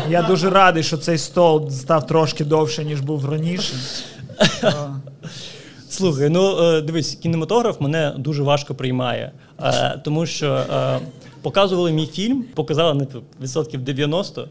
Я 0.10 0.22
дуже 0.22 0.50
радий, 0.50 0.84
що 0.84 0.98
цей 0.98 1.18
стол 1.18 1.70
став 1.70 2.08
трошки 2.08 2.46
довше, 2.46 2.84
ніж 2.84 3.02
був 3.02 3.30
раніше. 3.30 3.74
Слухай, 5.90 6.30
ну 6.30 6.64
е, 6.64 6.82
дивись, 6.82 7.16
кінематограф 7.16 7.82
мене 7.82 8.14
дуже 8.18 8.44
важко 8.44 8.76
приймає, 8.76 9.32
е, 9.64 10.02
тому 10.04 10.26
що 10.26 10.54
е, 10.54 11.00
показували 11.42 11.92
мій 11.92 12.08
фільм, 12.08 12.46
показали 12.56 12.94
на 12.94 13.08
відсотків 13.42 13.82
90, 13.82 14.48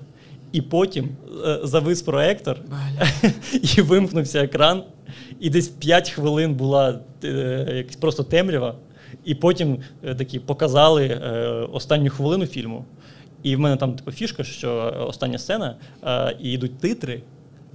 і 0.53 0.62
потім 0.62 1.09
е, 1.46 1.61
завис 1.62 2.03
проектор, 2.03 2.59
і 3.76 3.80
вимкнувся 3.80 4.42
екран, 4.42 4.82
і 5.40 5.51
десь 5.51 5.68
5 5.68 6.11
хвилин 6.11 6.55
була 6.55 7.01
е, 7.24 7.84
просто 8.01 8.22
темрява, 8.22 8.74
і 9.24 9.34
потім 9.34 9.78
е, 10.05 10.14
такі 10.14 10.38
показали 10.38 11.07
е, 11.07 11.18
останню 11.72 12.11
хвилину 12.11 12.46
фільму. 12.46 12.84
І 13.42 13.57
в 13.57 13.61
мене 13.61 13.76
там 13.76 13.94
така 13.94 14.11
фішка, 14.11 14.44
що 14.44 14.94
остання 15.09 15.38
сцена, 15.38 15.76
е, 16.05 16.36
і 16.40 16.53
йдуть 16.53 16.78
титри 16.78 17.22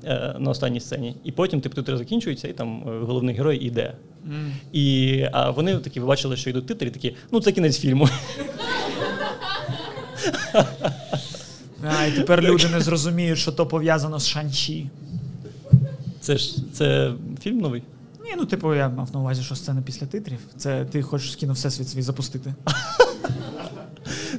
е, 0.04 0.36
на 0.40 0.50
останній 0.52 0.80
сцені, 0.80 1.16
і 1.24 1.32
потім 1.32 1.62
типу, 1.62 1.76
титри 1.76 1.98
закінчуються, 1.98 2.48
і 2.48 2.54
там 2.54 2.84
головний 3.06 3.36
герой 3.36 3.58
йде. 3.58 3.94
м. 4.26 4.52
І 4.74 5.26
а 5.32 5.50
вони 5.50 5.78
такі 5.78 6.00
побачили, 6.00 6.38
що 6.38 6.50
йдуть 6.50 6.66
титри, 6.68 6.88
і 6.88 6.92
такі, 6.92 7.16
ну 7.32 7.42
це 7.42 7.52
кінець 7.52 7.80
фільму. 7.80 8.10
А, 11.86 12.06
і 12.06 12.12
тепер 12.12 12.42
люди 12.44 12.70
не 12.70 12.82
зрозуміють, 12.82 13.40
що 13.40 13.52
то 13.52 13.66
пов'язано 13.66 14.20
з 14.20 14.28
Шанчі. 14.28 14.90
Це 16.20 16.38
ж 16.38 16.56
це 16.74 17.14
фільм 17.42 17.58
новий. 17.58 17.84
Ні, 18.24 18.32
ну 18.38 18.46
типу, 18.46 18.76
я 18.76 18.90
мав 18.90 19.10
на 19.14 19.20
увазі, 19.20 19.44
що 19.44 19.56
сцена 19.56 19.82
після 19.82 20.06
титрів. 20.08 20.40
Це 20.58 20.86
ти 20.86 21.02
хочеш 21.02 21.36
кіно 21.36 21.54
всесвіт 21.54 21.90
свій 21.90 22.02
запустити. 22.02 22.54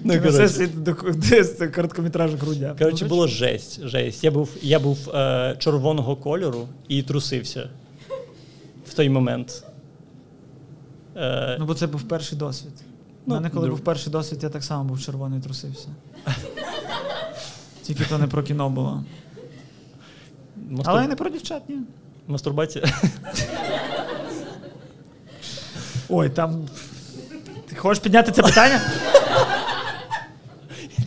Ну, 0.04 0.20
коротше. 0.20 1.44
це 1.44 1.68
короткометражок 1.68 2.40
грудя. 2.40 2.74
Коротше, 2.78 3.04
Ну, 3.04 3.08
було 3.08 3.26
жесть. 3.26 3.86
жесть. 3.86 4.24
Я 4.24 4.30
був, 4.30 4.48
я 4.62 4.78
був 4.78 5.10
е, 5.14 5.56
червоного 5.58 6.16
кольору 6.16 6.68
і 6.88 7.02
трусився 7.02 7.70
в 8.86 8.94
той 8.94 9.08
момент. 9.08 9.64
Е, 11.16 11.56
Ну, 11.58 11.66
бо 11.66 11.74
це 11.74 11.86
був 11.86 12.02
перший 12.02 12.38
досвід. 12.38 12.72
У 12.78 12.82
Ну, 13.26 13.34
мене, 13.34 13.50
коли 13.50 13.66
друг. 13.66 13.76
був 13.78 13.84
перший 13.84 14.12
досвід, 14.12 14.38
я 14.42 14.48
так 14.48 14.64
само 14.64 14.84
був 14.84 15.00
червоний 15.00 15.38
і 15.38 15.42
трусився. 15.42 15.88
Тільки 17.86 18.04
то 18.04 18.18
не 18.18 18.26
про 18.26 18.42
кіно 18.42 18.70
було. 18.70 19.04
мастур- 20.70 20.82
Але 20.84 21.04
і 21.04 21.08
не 21.08 21.16
про 21.16 21.30
дівчат, 21.30 21.62
ні. 21.68 21.76
Мастурбація. 22.26 22.84
Ой, 26.08 26.28
там. 26.30 26.68
Ти 27.68 27.76
хочеш 27.76 28.02
підняти 28.02 28.32
це 28.32 28.42
питання? 28.42 28.80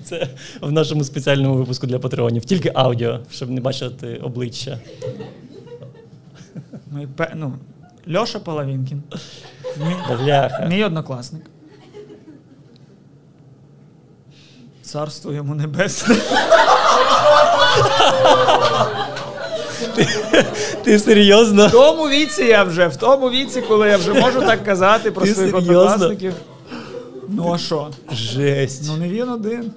Це 0.04 0.28
в 0.62 0.72
нашому 0.72 1.04
спеціальному 1.04 1.56
випуску 1.56 1.88
для 1.88 2.00
патреонів. 2.00 2.46
Тільки 2.46 2.72
аудіо, 2.76 3.20
щоб 3.32 3.50
не 3.50 3.62
бачити 3.62 4.16
обличчя. 4.16 4.80
Пе- 7.16 7.34
ну, 7.36 7.54
Льоша 8.16 8.40
Половінкін. 8.40 9.04
Мій, 9.78 9.96
Бляха. 10.24 10.66
мій 10.66 10.84
однокласник. 10.84 11.42
Царство 14.82 15.34
йому 15.34 15.56
небесне. 15.56 16.16
Ти 20.84 20.96
В 20.98 21.02
серйозно? 21.02 21.70
тому 21.70 22.10
віці 22.10 22.44
я 22.44 22.64
вже, 22.64 22.88
в 22.88 22.96
тому 22.96 23.30
віці, 23.30 23.62
коли 23.62 23.88
я 23.90 23.98
вже 23.98 24.14
можу 24.14 24.40
так 24.42 24.64
казати 24.64 25.12
про 25.12 25.26
Ти 25.26 25.34
своїх 25.34 25.52
серйозно? 25.52 25.80
однокласників. 25.82 26.34
Ну 27.28 27.54
а 27.54 27.58
що? 27.58 27.88
Жесть. 28.12 28.84
Ну 28.88 28.98
не 28.98 29.08
він 29.10 29.30
один. 29.30 29.72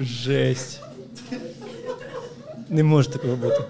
Жесть. 0.00 0.80
Не 2.68 2.82
може 2.84 3.08
такого 3.10 3.36
бути. 3.36 3.60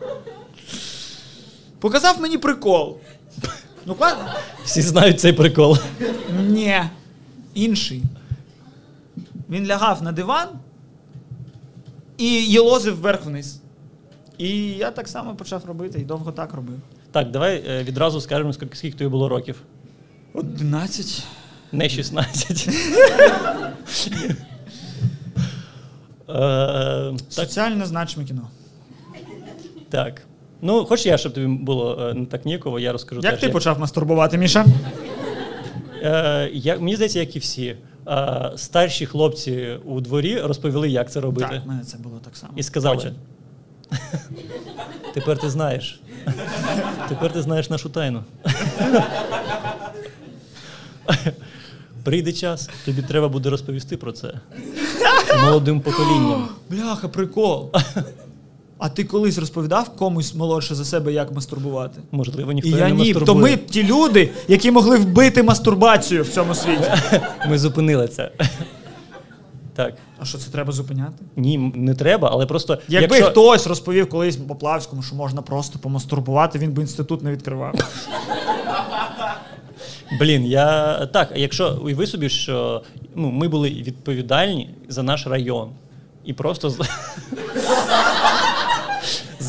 Показав 1.80 2.20
мені 2.20 2.38
прикол. 2.38 2.96
Ну 3.86 3.94
класно. 3.94 4.24
Всі 4.64 4.82
знають 4.82 5.20
цей 5.20 5.32
прикол. 5.32 5.78
Ні. 6.48 6.80
Інший. 7.54 8.02
Він 9.50 9.66
лягав 9.66 10.02
на 10.02 10.12
диван 10.12 10.48
і 12.20 12.46
єлозив 12.46 13.00
вверх-вниз. 13.00 13.60
І 14.38 14.58
я 14.70 14.90
так 14.90 15.08
само 15.08 15.34
почав 15.34 15.64
робити 15.64 15.98
і 16.00 16.04
довго 16.04 16.32
так 16.32 16.54
робив. 16.54 16.80
Так, 17.12 17.30
давай 17.30 17.64
е, 17.68 17.82
відразу 17.82 18.20
скажемо, 18.20 18.52
скільки, 18.52 18.76
скільки 18.76 18.98
тобі 18.98 19.10
було 19.10 19.28
років. 19.28 19.62
Одинадцять. 20.34 21.24
Не 21.72 21.88
16. 21.88 22.68
Е, 26.28 27.12
Соціально 27.28 27.86
значиме 27.86 28.26
кіно. 28.26 28.48
так. 29.88 30.22
Ну, 30.62 30.84
хоч 30.84 31.06
я, 31.06 31.18
щоб 31.18 31.32
тобі 31.32 31.46
було 31.46 32.08
е, 32.10 32.14
не 32.14 32.26
так 32.26 32.44
ніяково, 32.46 32.78
я 32.80 32.92
розкажу 32.92 33.20
Як 33.24 33.40
ти 33.40 33.48
почав 33.48 33.80
мастурбувати, 33.80 34.38
Міша? 34.38 34.66
Мені 36.64 36.94
здається, 36.94 37.18
як 37.18 37.36
і 37.36 37.38
всі. 37.38 37.76
Е, 38.10 38.52
старші 38.56 39.06
хлопці 39.06 39.78
у 39.84 40.00
дворі 40.00 40.40
розповіли, 40.40 40.88
як 40.90 41.12
це 41.12 41.20
робити. 41.20 41.48
Так, 41.50 41.64
в 41.64 41.68
мене 41.68 41.84
це 41.84 41.98
було 41.98 42.20
так 42.24 42.36
само. 42.36 42.52
І 42.56 42.62
сказали: 42.62 43.12
тепер 45.14 45.38
ти 45.38 45.50
знаєш. 45.50 46.00
Тепер 47.08 47.32
ти 47.32 47.42
знаєш 47.42 47.70
нашу 47.70 47.88
тайну. 47.88 48.24
Прийде 52.04 52.32
час, 52.32 52.70
тобі 52.84 53.02
треба 53.02 53.28
буде 53.28 53.50
розповісти 53.50 53.96
про 53.96 54.12
це 54.12 54.34
молодим 55.44 55.80
поколінням. 55.80 56.48
Бляха, 56.70 57.08
прикол. 57.08 57.72
А 58.80 58.88
ти 58.88 59.04
колись 59.04 59.38
розповідав 59.38 59.96
комусь 59.96 60.34
молодше 60.34 60.74
за 60.74 60.84
себе, 60.84 61.12
як 61.12 61.32
мастурбувати? 61.32 62.00
Можливо, 62.10 62.52
ніхто 62.52 62.70
І 62.70 62.72
я 62.72 62.88
не 62.88 62.94
ні. 62.94 63.14
То 63.14 63.34
ми 63.34 63.56
ті 63.56 63.82
люди, 63.82 64.30
які 64.48 64.70
могли 64.70 64.96
вбити 64.96 65.42
мастурбацію 65.42 66.22
в 66.22 66.28
цьому 66.28 66.54
світі. 66.54 66.90
Ми 67.48 67.58
зупинили 67.58 68.08
це. 68.08 68.30
Так. 69.74 69.94
А 70.18 70.24
що 70.24 70.38
це 70.38 70.50
треба 70.50 70.72
зупиняти? 70.72 71.24
Ні, 71.36 71.58
не 71.74 71.94
треба, 71.94 72.28
але 72.32 72.46
просто. 72.46 72.78
Якби 72.88 73.16
якщо... 73.16 73.30
хтось 73.30 73.66
розповів 73.66 74.08
колись 74.08 74.36
Поплавському, 74.36 75.02
що 75.02 75.16
можна 75.16 75.42
просто 75.42 75.78
помастурбувати, 75.78 76.58
він 76.58 76.72
би 76.72 76.82
інститут 76.82 77.22
не 77.22 77.32
відкривав. 77.32 77.74
Блін, 80.20 80.46
я 80.46 80.96
так, 81.06 81.32
якщо 81.36 81.78
уяви 81.84 82.06
собі, 82.06 82.28
що 82.28 82.82
ну, 83.14 83.30
ми 83.30 83.48
були 83.48 83.70
відповідальні 83.70 84.70
за 84.88 85.02
наш 85.02 85.26
район. 85.26 85.70
І 86.24 86.32
просто 86.32 86.74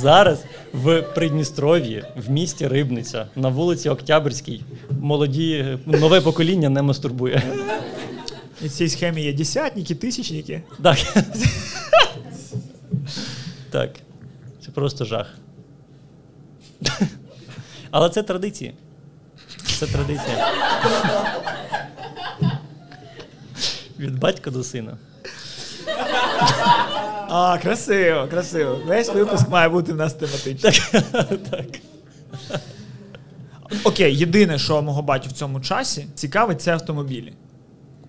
зараз 0.02 0.44
в 0.74 1.02
Придністров'ї, 1.02 2.04
в 2.16 2.30
місті 2.30 2.68
Рибниця, 2.68 3.28
на 3.36 3.50
вулиці 3.50 3.90
Октябрьській, 3.90 4.62
молоді, 5.02 5.78
нове 5.86 6.22
покоління 6.22 6.70
не 6.70 6.82
мастурбує. 6.82 7.44
І 8.62 8.68
в 8.68 8.72
цій 8.72 8.90
схемі 8.90 9.22
є 9.22 9.34
десятники, 9.34 9.96
тисячники. 9.96 10.62
Так. 10.84 10.98
так. 13.72 13.90
Це 14.66 14.72
просто 14.72 15.06
жах. 15.06 15.28
Але 17.92 18.10
це 18.10 18.24
традиції. 18.24 18.74
Це 19.80 19.88
традиція. 19.88 20.52
Від 24.00 24.20
батька 24.20 24.52
до 24.52 24.64
сина. 24.64 24.98
А, 27.34 27.58
красиво, 27.58 28.28
красиво. 28.28 28.80
Весь 28.86 29.10
випуск 29.10 29.50
має 29.50 29.70
бути 29.70 29.94
в 29.94 29.96
нас 29.96 30.14
тематичний. 30.14 30.74
так. 31.50 31.66
Окей, 33.84 34.18
єдине, 34.18 34.58
що 34.58 34.82
мого 34.82 35.02
батю 35.02 35.30
в 35.30 35.32
цьому 35.32 35.60
часі 35.60 36.08
цікавить, 36.16 36.62
це 36.62 36.74
автомобілі. 36.74 37.34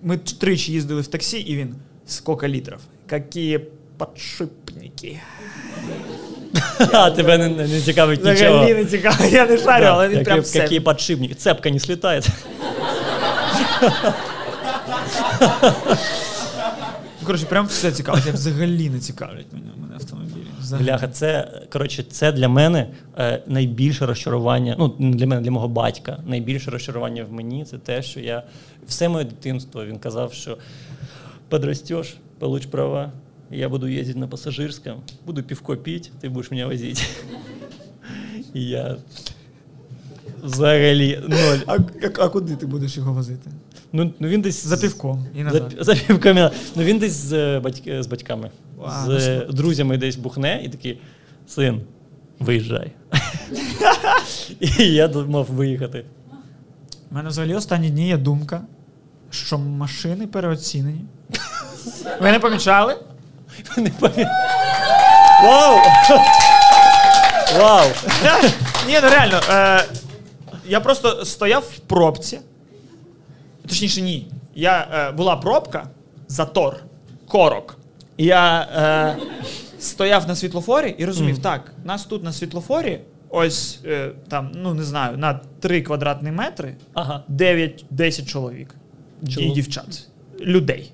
Ми 0.02 0.16
тричі 0.16 0.72
їздили 0.72 1.00
в 1.00 1.06
таксі, 1.06 1.38
і 1.38 1.56
він 1.56 1.74
скільки 2.06 2.48
літрів? 2.48 2.78
Які 3.10 3.60
подшипники. 3.96 5.20
А, 6.92 7.10
тебе 7.10 7.38
не, 7.38 7.48
не 7.48 7.80
цікавить 7.80 8.24
нічого. 8.24 8.34
Взагалі 8.34 8.74
не 8.74 8.84
цікаво, 8.84 9.24
я 9.24 9.46
не 9.46 9.58
шарю, 9.58 9.84
але 9.84 10.08
він 10.08 10.24
прям 10.24 10.40
все. 10.40 10.58
Які 10.58 10.80
подшипники. 10.80 11.34
Цепка 11.34 11.70
не 11.70 11.80
слітає. 11.80 12.22
Ну, 17.22 17.26
коротше, 17.26 17.46
прям 17.46 17.66
все 17.66 17.92
цікавить. 17.92 18.26
Я 18.26 18.32
взагалі 18.32 18.90
не 18.90 18.98
цікавлять 18.98 19.46
мене, 19.52 19.66
мене 19.76 19.94
автомобілі. 19.94 20.46
Бляха, 20.80 21.08
це 21.08 21.60
коротше, 21.72 22.02
це 22.02 22.32
для 22.32 22.48
мене 22.48 22.88
е, 23.18 23.42
найбільше 23.46 24.06
розчарування. 24.06 24.76
Ну 24.78 24.88
для 24.98 25.26
мене, 25.26 25.42
для 25.42 25.50
мого 25.50 25.68
батька. 25.68 26.22
Найбільше 26.26 26.70
розчарування 26.70 27.24
в 27.24 27.32
мені 27.32 27.64
це 27.64 27.78
те, 27.78 28.02
що 28.02 28.20
я 28.20 28.42
все 28.86 29.08
моє 29.08 29.24
дитинство 29.24 29.84
він 29.84 29.98
казав, 29.98 30.32
що 30.32 30.58
подростеш, 31.48 32.16
получ 32.38 32.66
права, 32.66 33.12
я 33.50 33.68
буду 33.68 33.88
їздити 33.88 34.18
на 34.18 34.28
пасажирському, 34.28 35.00
буду 35.26 35.42
півко 35.42 35.76
пити, 35.76 36.10
ти 36.20 36.28
будеш 36.28 36.50
мене 36.50 36.66
возити. 36.66 37.02
І 38.54 38.64
я 38.64 38.96
взагалі 40.42 41.20
ноль. 41.28 41.58
А, 41.66 41.74
а, 41.74 41.78
а 42.18 42.28
куди 42.28 42.56
ти 42.56 42.66
будеш 42.66 42.96
його 42.96 43.12
возити? 43.12 43.50
Ну, 43.92 44.12
ну 44.20 44.28
він 44.28 44.40
десь 44.42 44.66
За 44.66 44.76
півком 44.76 45.26
і 45.34 45.42
назад. 45.42 45.74
за 45.80 45.94
півками. 45.94 46.50
Ну 46.76 46.82
він 46.82 46.98
десь 46.98 47.12
з, 47.12 47.32
е, 47.32 47.60
батьки, 47.60 48.02
з 48.02 48.06
батьками, 48.06 48.50
А, 48.86 49.04
з 49.04 49.08
ну, 49.08 49.14
е, 49.14 49.46
друзями 49.52 49.96
десь 49.96 50.16
бухне 50.16 50.60
і 50.64 50.68
такий, 50.68 51.00
син, 51.48 51.80
виїжджай. 52.38 52.92
і 54.60 54.84
я 54.84 55.08
думав 55.08 55.46
виїхати. 55.50 56.04
У 57.10 57.14
мене 57.14 57.28
взагалі 57.28 57.54
останні 57.54 57.90
дні 57.90 58.08
є 58.08 58.16
думка, 58.16 58.60
що 59.30 59.58
машини 59.58 60.26
переоцінені. 60.26 61.04
Ви 62.20 62.32
не 62.32 62.38
помічали? 62.38 62.96
Не 63.76 63.90
пам'ятаю. 63.90 64.26
Вау! 65.44 65.78
Вау! 67.58 67.86
Ні, 68.86 68.98
ну 69.02 69.08
реально. 69.08 69.40
Е, 69.50 69.84
я 70.72 70.80
просто 70.80 71.24
стояв 71.24 71.62
в 71.62 71.78
пробці. 71.78 72.40
Точніше, 73.68 74.00
ні. 74.00 74.26
Я, 74.54 74.88
е, 74.94 75.12
була 75.12 75.36
пробка, 75.36 75.86
затор, 76.28 76.76
корок. 77.28 77.76
І 78.16 78.24
я 78.24 78.60
е, 78.60 79.16
стояв 79.78 80.28
на 80.28 80.36
світлофорі 80.36 80.94
і 80.98 81.04
розумів, 81.04 81.38
так, 81.38 81.72
нас 81.84 82.04
тут 82.04 82.22
на 82.24 82.32
світлофорі, 82.32 83.00
ось 83.30 83.78
е, 83.84 84.10
там, 84.28 84.52
ну 84.54 84.74
не 84.74 84.82
знаю, 84.84 85.18
на 85.18 85.40
3 85.60 85.82
квадратні 85.82 86.30
метри 86.30 86.76
Ага. 86.94 87.22
9-10 87.30 88.26
чоловік. 88.26 88.74
Чолов- 89.24 89.40
І 89.42 89.50
дівчат. 89.50 90.06
Людей. 90.40 90.92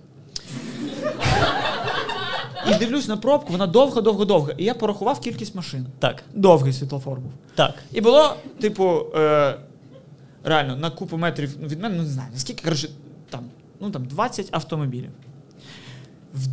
І 2.71 2.75
дивлюсь 2.79 3.09
на 3.09 3.17
пробку, 3.17 3.53
вона 3.53 3.67
довго-довго-довго. 3.67 4.51
І 4.57 4.65
я 4.65 4.75
порахував 4.75 5.21
кількість 5.21 5.55
машин. 5.55 5.87
Так, 5.99 6.23
Довгий 6.35 6.73
світлофор 6.73 7.21
був. 7.21 7.33
так. 7.55 7.75
І 7.93 8.01
було, 8.01 8.35
типу, 8.61 9.01
е, 9.17 9.55
реально, 10.45 10.77
на 10.77 10.91
купу 10.91 11.17
метрів 11.17 11.69
від 11.69 11.81
мене, 11.83 11.97
ну 11.97 12.03
не 12.03 12.09
знаю, 12.09 12.29
наскільки, 12.33 12.65
коротше, 12.65 12.89
там, 13.31 13.41
ну 13.81 13.91
там 13.91 14.05
20 14.05 14.49
автомобілів. 14.51 15.11
В, 16.35 16.47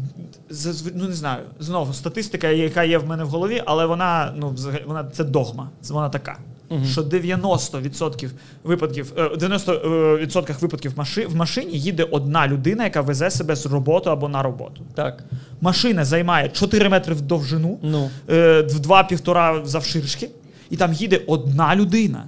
ну 0.95 1.07
не 1.07 1.13
знаю, 1.13 1.43
знову 1.59 1.93
статистика, 1.93 2.47
яка 2.49 2.83
є 2.83 2.97
в 2.97 3.07
мене 3.07 3.23
в 3.23 3.27
голові, 3.27 3.63
але 3.65 3.85
вона, 3.85 4.33
ну, 4.37 4.49
взагалі, 4.49 4.83
вона 4.87 5.03
це 5.03 5.23
догма. 5.23 5.69
Вона 5.89 6.09
така. 6.09 6.37
Мгм. 6.69 6.85
Що 6.85 7.01
90% 7.01 8.29
випадків, 8.63 9.13
е, 9.17 9.29
90% 9.37 10.59
випадків 10.61 10.93
маши, 10.95 11.27
в 11.27 11.35
машині 11.35 11.79
їде 11.79 12.03
одна 12.03 12.47
людина, 12.47 12.83
яка 12.83 13.01
везе 13.01 13.29
себе 13.29 13.55
з 13.55 13.65
роботи 13.65 14.09
або 14.09 14.29
на 14.29 14.43
роботу. 14.43 14.81
Так. 14.93 15.23
Машина 15.61 16.05
займає 16.05 16.49
4 16.49 16.89
метри 16.89 17.13
в 17.15 17.21
довжину, 17.21 17.79
Ну. 17.81 18.09
е, 18.29 18.61
в 18.61 18.79
два-півтора 18.79 19.65
завширшки, 19.65 20.29
і 20.69 20.77
там 20.77 20.93
їде 20.93 21.21
одна 21.27 21.75
людина. 21.75 22.23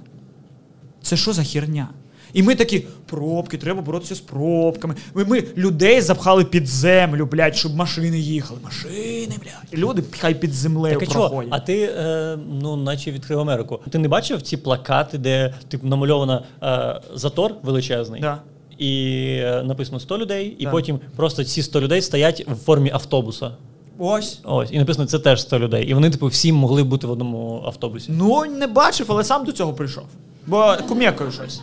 Це 1.08 1.16
що 1.16 1.32
за 1.32 1.44
херня? 1.44 1.88
І 2.32 2.42
ми 2.42 2.54
такі, 2.54 2.86
пробки, 3.06 3.58
треба 3.58 3.82
боротися 3.82 4.14
з 4.14 4.20
пробками. 4.20 4.94
Ми, 5.14 5.24
ми 5.24 5.44
людей 5.56 6.00
запхали 6.00 6.44
під 6.44 6.66
землю, 6.66 7.26
блядь, 7.26 7.56
щоб 7.56 7.74
машини 7.76 8.18
їхали. 8.18 8.60
Машини, 8.64 9.34
блядь. 9.42 9.72
І 9.72 9.76
люди 9.76 10.02
хай 10.18 10.34
під 10.34 10.52
землею 10.52 10.98
Так 10.98 11.08
а 11.08 11.12
чого? 11.12 11.28
проходять. 11.28 11.52
А 11.52 11.60
ти, 11.60 11.82
е, 11.98 12.38
ну, 12.62 12.76
наче 12.76 13.12
відкрив 13.12 13.40
Америку. 13.40 13.80
Ти 13.90 13.98
не 13.98 14.08
бачив 14.08 14.42
ці 14.42 14.56
плакати, 14.56 15.18
де 15.18 15.54
типу 15.68 15.86
намальовано 15.86 16.42
е, 16.62 17.00
затор 17.14 17.54
величезний? 17.62 18.20
Да. 18.20 18.38
і 18.78 19.14
е, 19.40 19.62
написано 19.62 20.00
100 20.00 20.18
людей, 20.18 20.56
і 20.58 20.62
Так. 20.64 20.72
потім 20.72 21.00
просто 21.16 21.44
ці 21.44 21.62
100 21.62 21.80
людей 21.80 22.02
стоять 22.02 22.46
в 22.48 22.54
формі 22.54 22.90
автобуса. 22.90 23.50
Ось. 23.98 24.40
Ось, 24.44 24.72
і 24.72 24.78
написано, 24.78 25.06
це 25.06 25.18
теж 25.18 25.42
100 25.42 25.58
людей. 25.58 25.84
І 25.84 25.94
вони, 25.94 26.10
типу, 26.10 26.26
всі 26.26 26.52
могли 26.52 26.82
бути 26.82 27.06
в 27.06 27.10
одному 27.10 27.62
автобусі. 27.66 28.12
Ну, 28.12 28.44
не 28.44 28.66
бачив, 28.66 29.06
але 29.08 29.24
сам 29.24 29.44
до 29.44 29.52
цього 29.52 29.72
прийшов. 29.72 30.04
Бо 30.48 30.76
кумекаю 30.88 31.32
щось. 31.32 31.60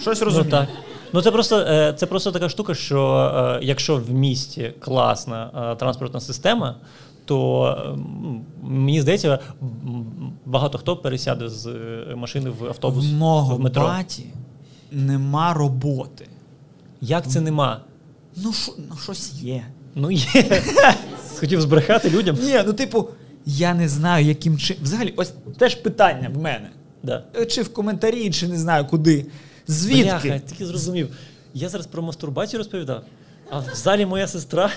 Щось 0.00 0.22
розумію. 0.22 0.50
Ну 0.52 0.58
так. 0.58 0.68
Ну 1.12 1.22
це 1.22 1.30
просто, 1.30 1.58
е, 1.58 1.94
це 1.96 2.06
просто 2.06 2.32
така 2.32 2.48
штука, 2.48 2.74
що 2.74 3.32
е, 3.36 3.64
якщо 3.64 3.96
в 3.96 4.10
місті 4.10 4.72
класна 4.80 5.50
е, 5.72 5.76
транспортна 5.76 6.20
система, 6.20 6.76
то 7.24 7.98
мені 8.62 9.00
здається, 9.00 9.38
багато 10.46 10.78
хто 10.78 10.96
пересяде 10.96 11.48
з 11.48 11.68
машини 12.16 12.50
в 12.50 12.64
автобус 12.64 13.06
В 13.06 13.12
мого 13.12 13.56
в 13.56 13.60
метро. 13.60 13.82
баті 13.82 14.26
нема 14.92 15.54
роботи. 15.54 16.28
Як 17.00 17.28
це 17.28 17.40
нема? 17.40 17.80
Ну, 18.36 18.52
шо, 18.52 18.72
ну 18.90 18.96
щось 19.02 19.32
є. 19.34 19.64
Ну 19.94 20.10
є. 20.10 20.62
Хотів 21.40 21.60
збрехати 21.60 22.10
людям. 22.10 22.36
Ні, 22.42 22.60
ну 22.66 22.72
типу, 22.72 23.08
я 23.46 23.74
не 23.74 23.88
знаю, 23.88 24.26
яким 24.26 24.58
чином. 24.58 24.82
Взагалі, 24.84 25.14
ось 25.16 25.34
теж 25.58 25.74
питання 25.74 26.30
в 26.34 26.38
мене. 26.38 26.70
Да. 27.04 27.22
Е, 27.36 27.46
Чи 27.46 27.62
в 27.62 27.72
коментарі, 27.72 28.30
чи 28.30 28.48
не 28.48 28.58
знаю 28.58 28.84
куди. 28.84 29.26
Звідки? 29.66 30.04
Бляха, 30.04 30.28
я 30.28 30.38
тільки 30.38 30.66
зрозумів. 30.66 31.08
Я 31.54 31.68
зараз 31.68 31.86
про 31.86 32.02
мастурбацію 32.02 32.58
розповідав, 32.58 33.02
а 33.50 33.58
в 33.58 33.64
залі 33.74 34.06
моя 34.06 34.28
сестра. 34.28 34.70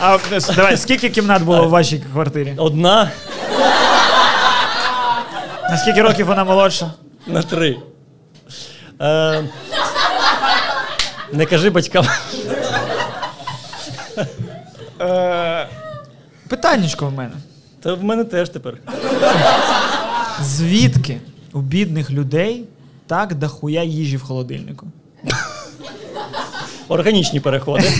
А 0.00 0.18
е, 0.32 0.40
давай, 0.56 0.76
скільки 0.76 1.08
кімнат 1.10 1.42
було 1.42 1.66
в 1.66 1.70
вашій 1.70 1.98
квартирі? 2.12 2.54
Одна 2.56 3.10
На 5.70 5.78
скільки 5.78 6.02
років 6.02 6.26
вона 6.26 6.44
молодша? 6.44 6.92
на 7.26 7.42
три. 7.42 7.76
Е, 9.00 9.44
не 11.32 11.46
кажи 11.46 11.70
батькам. 11.70 12.06
Е, 15.00 15.68
питаннячко 16.48 17.06
в 17.06 17.12
мене. 17.12 17.34
Та 17.80 17.94
в 17.94 18.04
мене 18.04 18.24
теж 18.24 18.48
тепер. 18.48 18.74
Звідки 20.42 21.20
у 21.52 21.60
бідних 21.60 22.10
людей 22.10 22.64
так 23.06 23.34
дохуя 23.34 23.82
їжі 23.82 24.16
в 24.16 24.22
холодильнику? 24.22 24.86
Органічні 26.88 27.40
переходи. 27.40 27.92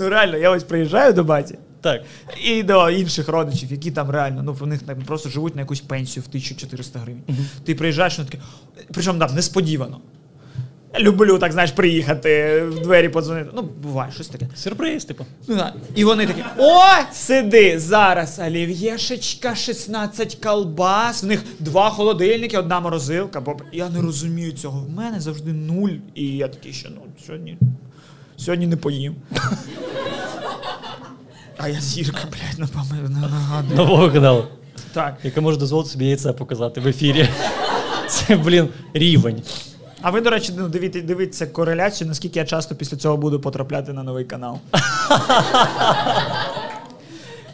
Ну 0.00 0.08
реально, 0.08 0.36
я 0.36 0.50
ось 0.50 0.64
приїжджаю 0.64 1.12
до 1.12 1.24
баті. 1.24 1.58
Так. 1.80 2.02
І 2.44 2.62
до 2.62 2.90
інших 2.90 3.28
родичів, 3.28 3.72
які 3.72 3.90
там 3.90 4.10
реально, 4.10 4.42
ну 4.42 4.52
в 4.52 4.66
них 4.66 4.82
там 4.82 4.96
просто 5.06 5.28
живуть 5.28 5.54
на 5.54 5.60
якусь 5.60 5.80
пенсію 5.80 6.22
в 6.22 6.28
1400 6.28 6.98
гривень. 6.98 7.22
Ти 7.64 7.74
приїжджаєш, 7.74 8.18
ну 8.18 8.24
таке, 8.24 8.38
причому 8.92 9.18
там 9.18 9.34
несподівано. 9.34 10.00
Я 10.94 11.00
люблю, 11.00 11.38
так 11.38 11.52
знаєш, 11.52 11.70
приїхати 11.72 12.62
в 12.62 12.80
двері 12.80 13.08
подзвонити. 13.08 13.50
Ну, 13.54 13.62
буває, 13.62 14.12
щось 14.12 14.28
таке. 14.28 14.48
Сюрприз, 14.56 15.04
типу. 15.04 15.24
Ну, 15.46 15.56
да. 15.56 15.74
І 15.94 16.04
вони 16.04 16.26
такі: 16.26 16.42
о, 16.58 16.80
сиди 17.12 17.78
зараз, 17.78 18.38
олів'єшечка, 18.46 19.54
16 19.54 20.34
колбас, 20.34 21.22
в 21.22 21.26
них 21.26 21.44
два 21.58 21.90
холодильники, 21.90 22.58
одна 22.58 22.80
морозилка. 22.80 23.40
Бо 23.40 23.56
я 23.72 23.88
не 23.88 24.00
розумію 24.00 24.52
цього. 24.52 24.80
В 24.80 24.90
мене 24.90 25.20
завжди 25.20 25.52
нуль. 25.52 25.90
І 26.14 26.26
я 26.26 26.48
такий, 26.48 26.72
що 26.72 26.88
ну, 26.90 27.00
сьогодні, 27.26 27.58
сьогодні 28.36 28.66
не 28.66 28.76
поїм. 28.76 29.14
А 31.58 31.68
я 31.68 31.80
зірка, 31.80 32.20
блядь, 32.30 32.58
напевно, 32.58 33.18
нагадую. 33.28 33.76
Нового 33.76 34.10
каналу, 34.10 34.44
Так. 34.92 35.16
яка 35.22 35.40
може 35.40 35.58
дозволити 35.58 35.90
собі 35.90 36.06
яйце 36.06 36.32
показати 36.32 36.80
в 36.80 36.86
ефірі. 36.88 37.28
Це, 38.08 38.36
блін, 38.36 38.68
рівень. 38.94 39.42
А 40.02 40.10
ви, 40.10 40.20
до 40.20 40.30
речі, 40.30 40.52
ну, 40.56 40.68
дивіться, 40.68 41.00
дивіться 41.00 41.46
кореляцію, 41.46 42.08
наскільки 42.08 42.38
я 42.38 42.44
часто 42.44 42.74
після 42.74 42.96
цього 42.96 43.16
буду 43.16 43.40
потрапляти 43.40 43.92
на 43.92 44.02
новий 44.02 44.24
канал. 44.24 44.58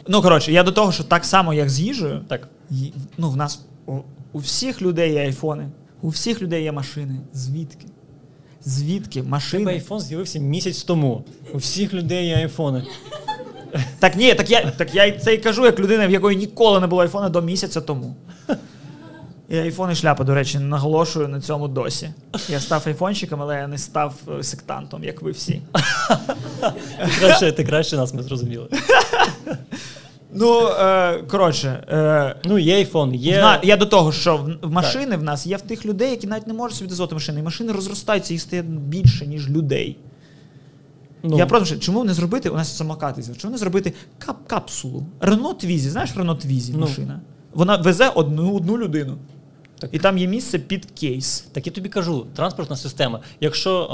ну, 0.07 0.21
коротше, 0.21 0.51
я 0.51 0.63
до 0.63 0.71
того, 0.71 0.91
що 0.91 1.03
так 1.03 1.25
само, 1.25 1.53
як 1.53 1.69
з 1.69 1.79
їжею, 1.79 2.21
Так. 2.27 2.47
Ї- 2.71 2.93
Ну, 3.17 3.29
в 3.29 3.37
нас 3.37 3.61
у, 3.85 3.97
у 4.33 4.39
всіх 4.39 4.81
людей 4.81 5.13
є 5.13 5.19
айфони, 5.19 5.67
у 6.01 6.09
всіх 6.09 6.41
людей 6.41 6.63
є 6.63 6.71
машини. 6.71 7.15
Звідки? 7.33 7.85
Звідки 8.65 9.19
Тебе 9.19 9.29
машини? 9.31 9.71
айфон 9.71 9.99
з'явився 9.99 10.39
місяць 10.39 10.83
тому. 10.83 11.23
У 11.53 11.57
всіх 11.57 11.93
людей 11.93 12.27
є 12.27 12.35
айфони. 12.35 12.83
Так 13.99 14.15
ні, 14.15 14.33
так 14.33 14.49
я, 14.51 14.71
так 14.71 14.95
я 14.95 15.05
й 15.05 15.11
це 15.19 15.33
і 15.33 15.37
кажу, 15.37 15.65
як 15.65 15.79
людина, 15.79 16.07
в 16.07 16.11
якої 16.11 16.37
ніколи 16.37 16.79
не 16.79 16.87
було 16.87 17.01
айфона 17.01 17.29
до 17.29 17.41
місяця 17.41 17.81
тому. 17.81 18.15
І 19.49 19.57
айфон 19.57 19.91
і 19.91 19.95
шляпа, 19.95 20.23
до 20.23 20.33
речі, 20.35 20.59
наголошую 20.59 21.27
на 21.27 21.41
цьому 21.41 21.67
досі. 21.67 22.09
Я 22.49 22.59
став 22.59 22.83
айфончиком, 22.87 23.41
але 23.41 23.55
я 23.55 23.67
не 23.67 23.77
став 23.77 24.13
е, 24.39 24.43
сектантом, 24.43 25.03
як 25.03 25.21
ви 25.21 25.31
всі. 25.31 25.61
Ти 26.99 27.19
краще, 27.19 27.51
ти 27.51 27.63
краще 27.63 27.95
нас 27.97 28.13
ми 28.13 28.23
зрозуміли. 28.23 28.67
Ну, 30.33 30.67
е, 30.67 31.23
коротше, 31.27 31.83
е, 31.89 32.35
Ну, 32.45 32.57
є 32.57 32.75
айфон, 32.75 33.15
є. 33.15 33.41
На- 33.41 33.59
я 33.63 33.77
до 33.77 33.85
того, 33.85 34.11
що 34.11 34.37
в, 34.61 34.71
машини 34.71 35.17
в 35.17 35.23
нас 35.23 35.47
є 35.47 35.57
в 35.57 35.61
тих 35.61 35.85
людей, 35.85 36.11
які 36.11 36.27
навіть 36.27 36.47
не 36.47 36.53
можуть 36.53 36.77
собі 36.77 36.89
дозволити 36.89 37.15
машини. 37.15 37.39
І 37.39 37.43
машини 37.43 37.73
розростаються 37.73 38.33
і 38.33 38.37
стає 38.37 38.61
більше, 38.61 39.27
ніж 39.27 39.49
людей. 39.49 39.97
Ну, 41.23 41.37
Я 41.37 41.45
просто 41.45 41.75
чому 41.77 42.03
не 42.03 42.13
зробити? 42.13 42.49
У 42.49 42.55
нас 42.55 42.77
самокати 42.77 43.23
чому 43.37 43.51
не 43.51 43.57
зробити 43.57 43.93
кап 44.19 44.47
капсулу? 44.47 45.05
Рено 45.21 45.53
Твізі, 45.53 45.89
знаєш 45.89 46.11
Рено 46.17 46.35
Твізі 46.35 46.73
Ну. 46.73 46.79
машина? 46.79 47.19
Вона 47.53 47.77
везе 47.77 48.09
одну, 48.09 48.55
одну 48.55 48.77
людину. 48.77 49.17
Так. 49.79 49.89
І 49.93 49.99
там 49.99 50.17
є 50.17 50.27
місце 50.27 50.59
під 50.59 50.85
кейс. 50.99 51.39
Так 51.51 51.67
я 51.67 51.73
тобі 51.73 51.89
кажу, 51.89 52.25
транспортна 52.35 52.75
система. 52.75 53.19
Якщо, 53.41 53.89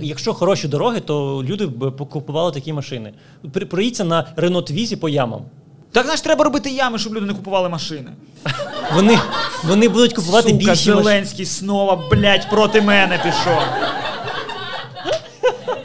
е, 0.00 0.04
якщо 0.04 0.34
хороші 0.34 0.68
дороги, 0.68 1.00
то 1.00 1.44
люди 1.44 1.66
б 1.66 1.90
покупували 1.90 2.52
такі 2.52 2.72
машини. 2.72 3.12
При- 3.52 3.66
Проїдься 3.66 4.04
на 4.04 4.32
Renault 4.36 4.72
Twizy 4.72 4.96
по 4.96 5.08
ямам. 5.08 5.42
Так 5.92 6.04
знаєш, 6.04 6.20
треба 6.20 6.44
робити 6.44 6.70
ями, 6.70 6.98
щоб 6.98 7.14
люди 7.14 7.26
не 7.26 7.34
купували 7.34 7.68
машини. 7.68 8.10
Вони, 8.94 9.18
вони 9.64 9.88
будуть 9.88 10.12
купувати 10.12 10.48
Сука, 10.48 10.58
більші. 10.58 10.84
Зеленський 10.84 11.44
знову, 11.44 12.02
блядь, 12.10 12.50
проти 12.50 12.80
мене 12.80 13.18
пішов. 13.24 13.62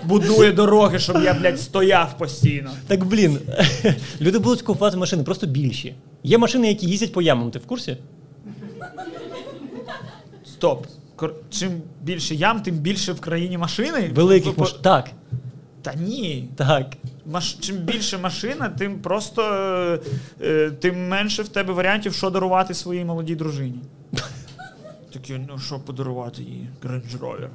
Будує 0.04 0.52
дороги, 0.52 1.00
щоб 1.00 1.24
я, 1.24 1.34
блядь, 1.34 1.62
стояв 1.62 2.18
постійно. 2.18 2.72
Так 2.88 3.06
блін, 3.06 3.40
люди 4.22 4.40
будуть 4.40 4.62
купувати 4.62 4.98
машини 4.98 5.24
просто 5.24 5.48
більші. 5.48 5.96
Є 6.24 6.38
машини, 6.38 6.68
які 6.68 6.88
їздять 6.88 7.14
по 7.14 7.22
ямам, 7.22 7.52
ти 7.52 7.60
в 7.60 7.66
курсі? 7.66 7.98
Стоп. 10.56 10.88
Чим 11.50 11.82
більше 12.02 12.36
ям, 12.36 12.62
тим 12.62 12.76
більше 12.76 13.14
в 13.14 13.22
країні 13.22 13.58
машини. 13.58 14.12
Великих 14.16 14.54
По- 14.54 14.62
машин. 14.62 14.78
Так, 14.82 15.12
Та 15.82 15.94
ні. 15.94 16.50
так. 16.56 16.98
Маш... 17.26 17.54
Чим 17.60 17.76
більше 17.78 18.18
машина, 18.18 18.70
тим 18.70 19.00
просто 19.00 19.42
е, 20.42 20.72
тим 20.72 21.08
менше 21.08 21.44
в 21.44 21.48
тебе 21.48 21.74
варіантів, 21.74 22.14
що 22.14 22.30
дарувати 22.30 22.74
своїй 22.74 23.06
молодій 23.06 23.36
дружині. 23.36 23.80
Такі, 25.14 25.34
ну 25.50 25.60
що 25.60 25.80
подарувати 25.80 26.44
їй? 26.44 26.68
Range 26.84 27.20
Rover. 27.20 27.50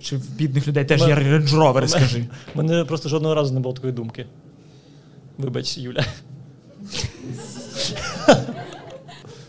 Чи 0.00 0.16
в 0.16 0.30
бідних 0.30 0.68
людей 0.68 0.84
теж 0.84 1.00
є 1.00 1.14
Range 1.14 1.48
Rover, 1.48 1.88
скажи. 1.88 2.26
У 2.54 2.58
мене 2.62 2.84
просто 2.84 3.08
жодного 3.08 3.34
разу 3.34 3.54
не 3.54 3.60
було 3.60 3.74
такої 3.74 3.92
думки. 3.92 4.26
Вибач, 5.38 5.78
Юля. 5.78 6.04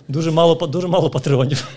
Дуже 0.08 0.32
мало, 0.32 0.68
дуже 0.68 0.88
мало 0.88 1.10
патронів. 1.10 1.68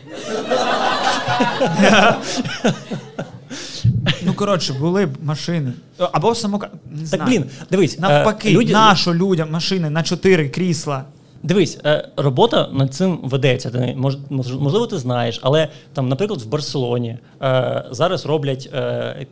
Ну, 4.27 4.35
коротше, 4.35 4.73
були 4.73 5.07
б 5.07 5.11
машини. 5.25 5.73
Або 6.13 6.35
самокат. 6.35 6.71
Не 6.91 6.99
Так, 6.99 7.07
знаю. 7.07 7.25
блін, 7.31 7.45
дивись. 7.71 7.99
е, 7.99 8.01
Навпаки, 8.01 8.51
люди- 8.51 8.73
нащо 8.73 9.15
людям 9.15 9.51
машини 9.51 9.91
на 9.91 10.03
чотири 10.03 10.49
крісла? 10.49 11.05
Дивись, 11.43 11.79
е, 11.85 12.09
робота 12.17 12.69
над 12.73 12.95
цим 12.95 13.19
ведеться. 13.23 13.71
Ти 13.71 13.95
мож, 13.97 14.17
мож- 14.31 14.53
можливо, 14.61 14.87
ти 14.87 14.99
знаєш, 14.99 15.41
але 15.43 15.69
там, 15.93 16.09
наприклад, 16.09 16.43
в 16.43 16.47
Барселоні 16.49 17.19
е, 17.43 17.85
зараз 17.91 18.27
роблять 18.27 18.71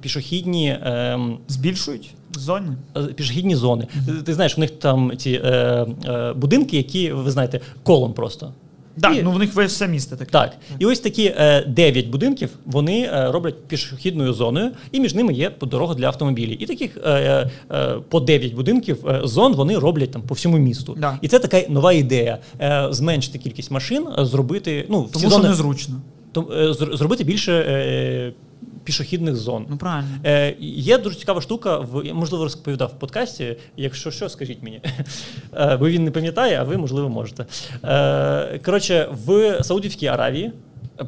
пішохідні. 0.00 0.68
Е, 0.68 1.18
Збільшують 1.48 2.10
зони? 2.32 2.68
Пішохідні 3.14 3.56
зони. 3.56 3.86
Ти, 4.06 4.12
ти 4.12 4.34
знаєш, 4.34 4.58
у 4.58 4.60
них 4.60 4.70
там 4.70 5.12
ці 5.16 5.30
е, 5.44 5.48
е, 6.06 6.32
будинки, 6.32 6.76
які 6.76 7.12
ви 7.12 7.30
знаєте, 7.30 7.60
колом 7.82 8.12
просто. 8.12 8.52
Так, 9.00 9.16
І- 9.16 9.22
ну 9.22 9.30
в 9.32 9.38
них 9.38 9.54
весь 9.54 9.72
все 9.72 9.88
місто 9.88 10.16
таке. 10.16 10.30
Так, 10.30 10.56
і 10.78 10.86
ось 10.86 11.00
такі 11.00 11.34
дев'ять 11.66 12.08
будинків 12.08 12.50
вони 12.66 13.00
е, 13.12 13.30
роблять 13.32 13.64
пішохідною 13.68 14.32
зоною, 14.32 14.70
і 14.92 15.00
між 15.00 15.14
ними 15.14 15.32
є 15.32 15.50
дорога 15.60 15.94
для 15.94 16.06
автомобілів. 16.06 16.62
І 16.62 16.66
таких 16.66 16.96
е, 16.96 17.00
е, 17.10 17.50
е, 17.76 17.94
по 18.08 18.20
дев'ять 18.20 18.54
будинків 18.54 19.06
е, 19.08 19.20
зон 19.24 19.54
вони 19.54 19.78
роблять 19.78 20.10
там 20.10 20.22
по 20.22 20.34
всьому 20.34 20.58
місту. 20.58 20.96
Да. 21.00 21.18
І 21.22 21.28
це 21.28 21.38
така 21.38 21.62
нова 21.68 21.92
ідея: 21.92 22.38
е, 22.60 22.88
зменшити 22.90 23.38
кількість 23.38 23.70
машин, 23.70 24.06
е, 24.18 24.24
зробити 24.24 24.86
ну 24.88 24.94
Тому 24.96 25.08
всі 25.10 25.20
що 25.20 25.30
зони, 25.30 25.48
незручно. 25.48 25.94
е, 26.36 26.72
зробити 26.72 27.24
більше. 27.24 27.52
Е, 28.62 28.66
пішохідних 28.84 29.36
зон. 29.36 29.66
Ну 29.70 29.76
правильно. 29.76 30.08
Е, 30.24 30.56
Є 30.60 30.98
дуже 30.98 31.16
цікава 31.16 31.40
штука, 31.40 31.78
в 31.78 32.06
я, 32.06 32.14
можливо, 32.14 32.44
розповідав 32.44 32.88
в 32.96 32.98
подкасті. 32.98 33.56
Якщо 33.76 34.10
що, 34.10 34.28
скажіть 34.28 34.62
мені. 34.62 34.80
Е, 35.54 35.76
Бо 35.76 35.88
він 35.88 36.04
не 36.04 36.10
пам'ятає, 36.10 36.58
а 36.60 36.62
ви, 36.62 36.76
можливо, 36.76 37.08
можете. 37.08 37.46
Е, 37.84 38.60
Коротше, 38.64 39.08
в 39.26 39.58
Саудівській 39.62 40.06
Аравії 40.06 40.52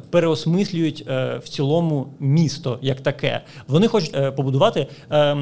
переосмислюють 0.09 1.05
е, 1.09 1.37
в 1.43 1.49
цілому 1.49 2.07
місто 2.19 2.79
як 2.81 3.01
таке. 3.01 3.41
Вони 3.67 3.87
хочуть 3.87 4.15
е, 4.15 4.31
побудувати, 4.31 4.87
е, 5.11 5.37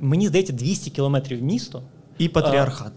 мені 0.00 0.28
здається, 0.28 0.52
200 0.52 0.90
кілометрів 0.90 1.42
місто. 1.42 1.82
І 2.18 2.28
патріархат. 2.28 2.92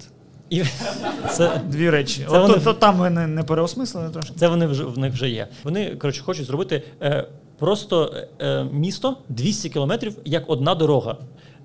І 0.50 0.64
це 1.32 1.62
Дві 1.68 1.90
речі. 1.90 2.26
Це 2.30 2.38
От 2.38 2.42
вони- 2.42 2.54
то, 2.54 2.60
то 2.60 2.74
там 2.74 2.98
ви 2.98 3.10
не, 3.10 3.28
не 3.28 3.44
переосмислили 3.44 4.10
трошки. 4.10 4.34
Це 4.36 4.48
вони 4.48 4.68
вже 4.68 4.84
в 4.84 4.98
них 4.98 5.14
вже 5.14 5.30
є. 5.30 5.48
Вони 5.64 5.96
коротше 5.96 6.22
хочуть 6.22 6.46
зробити 6.46 6.84
е, 7.02 7.28
просто 7.60 8.14
е, 8.42 8.64
місто 8.74 9.18
200 9.30 9.70
кілометрів 9.70 10.14
як 10.26 10.44
одна 10.50 10.76
дорога. 10.76 11.18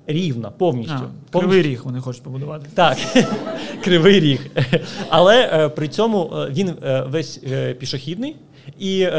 Рівна, 0.07 0.51
повністю. 0.51 0.95
А, 0.95 0.99
повністю. 1.31 1.39
кривий 1.49 1.63
ріг 1.63 1.81
вони 1.85 2.01
хочуть 2.01 2.23
побудувати. 2.23 2.67
Так, 2.75 2.99
кривий 3.85 4.21
ріг. 4.21 4.47
Але 5.09 5.51
е, 5.53 5.69
при 5.69 5.89
цьому 5.89 6.33
е, 6.37 6.51
він 6.51 6.69
е, 6.69 7.05
весь 7.09 7.41
е, 7.51 7.75
пішохідний, 7.75 8.37
і 8.79 9.01
е, 9.01 9.11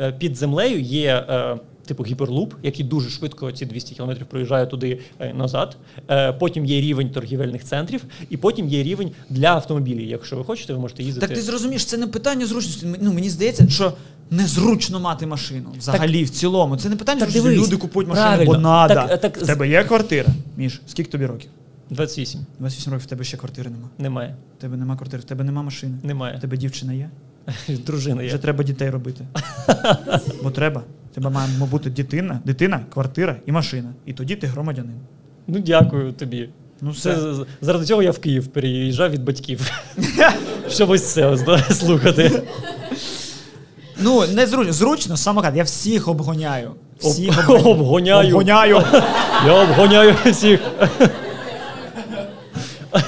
е, 0.00 0.14
під 0.18 0.36
землею 0.36 0.80
є. 0.80 1.24
Е, 1.28 1.56
Типу 1.86 2.04
гіперлуп, 2.04 2.54
який 2.62 2.84
дуже 2.84 3.10
швидко 3.10 3.52
ці 3.52 3.66
200 3.66 3.94
кілометрів 3.94 4.26
проїжджає 4.26 4.66
туди 4.66 4.98
е, 5.20 5.34
назад. 5.34 5.76
Е, 6.10 6.32
потім 6.32 6.64
є 6.64 6.80
рівень 6.80 7.10
торгівельних 7.10 7.64
центрів, 7.64 8.04
і 8.30 8.36
потім 8.36 8.68
є 8.68 8.82
рівень 8.82 9.10
для 9.30 9.48
автомобілів. 9.48 10.08
Якщо 10.08 10.36
ви 10.36 10.44
хочете, 10.44 10.72
ви 10.72 10.78
можете 10.78 11.02
їздити. 11.02 11.26
Так 11.26 11.36
ти 11.36 11.42
зрозумієш, 11.42 11.84
це 11.84 11.96
не 11.96 12.06
питання 12.06 12.46
зручності. 12.46 12.86
Ну 13.00 13.12
мені 13.12 13.30
здається, 13.30 13.68
що 13.68 13.92
незручно 14.30 15.00
мати 15.00 15.26
машину 15.26 15.68
взагалі 15.78 16.24
в 16.24 16.30
цілому. 16.30 16.76
Це 16.76 16.88
не 16.88 16.96
питання, 16.96 17.20
Так 17.20 17.30
що 17.30 17.42
дивись, 17.42 17.58
люди 17.66 17.76
купують 17.76 18.08
машину, 18.08 18.26
правильно. 18.28 18.52
бо 18.52 18.58
надо. 18.58 18.94
Так, 18.94 19.20
так, 19.20 19.36
в 19.36 19.46
тебе 19.46 19.68
є 19.68 19.84
квартира? 19.84 20.28
Міш, 20.56 20.80
скільки 20.86 21.10
тобі 21.10 21.26
років? 21.26 21.50
28. 21.90 22.40
28 22.58 22.92
років 22.92 23.06
в 23.06 23.08
тебе 23.10 23.24
ще 23.24 23.36
квартири 23.36 23.70
нема. 23.70 23.88
Немає. 23.98 24.34
В 24.58 24.60
тебе 24.60 24.76
нема 24.76 24.96
квартири, 24.96 25.20
в 25.22 25.24
тебе 25.24 25.44
нема 25.44 25.62
машини. 25.62 25.94
В 26.02 26.06
Немає. 26.06 26.38
тебе 26.40 26.56
дівчина 26.56 26.92
є? 26.92 27.10
Дружина 27.86 28.22
є. 28.22 28.28
Вже 28.28 28.38
треба 28.38 28.64
дітей 28.64 28.90
робити. 28.90 29.24
Бо 30.42 30.50
треба. 30.50 30.82
Тебе 31.14 31.30
має 31.30 31.48
бути 31.70 31.90
дитина, 31.90 32.40
дитина, 32.44 32.80
квартира 32.92 33.36
і 33.46 33.52
машина. 33.52 33.88
І 34.06 34.12
тоді 34.12 34.36
ти 34.36 34.46
громадянин. 34.46 34.96
Ну, 35.46 35.58
дякую 35.58 36.12
тобі. 36.12 36.48
Ну 36.80 36.90
все. 36.90 37.20
з- 37.34 37.46
заради 37.60 37.84
цього 37.84 38.02
я 38.02 38.10
в 38.10 38.18
Київ 38.18 38.46
переїжджав 38.46 39.10
від 39.10 39.24
батьків. 39.24 39.70
Щоб 40.68 40.90
ось 40.90 41.12
це 41.12 41.36
слухати. 41.70 42.42
Ну, 43.98 44.26
не 44.26 44.46
зручно. 44.46 44.72
Зручно 44.72 45.16
самокат. 45.16 45.56
Я 45.56 45.62
всіх 45.62 46.08
обгоняю. 46.08 46.70
Всіх 46.98 47.50
Об- 47.50 47.66
обгоняю. 47.66 48.28
Обгоняю. 48.28 48.82
Я 49.46 49.62
обгоняю 49.62 50.14
всіх. 50.24 50.60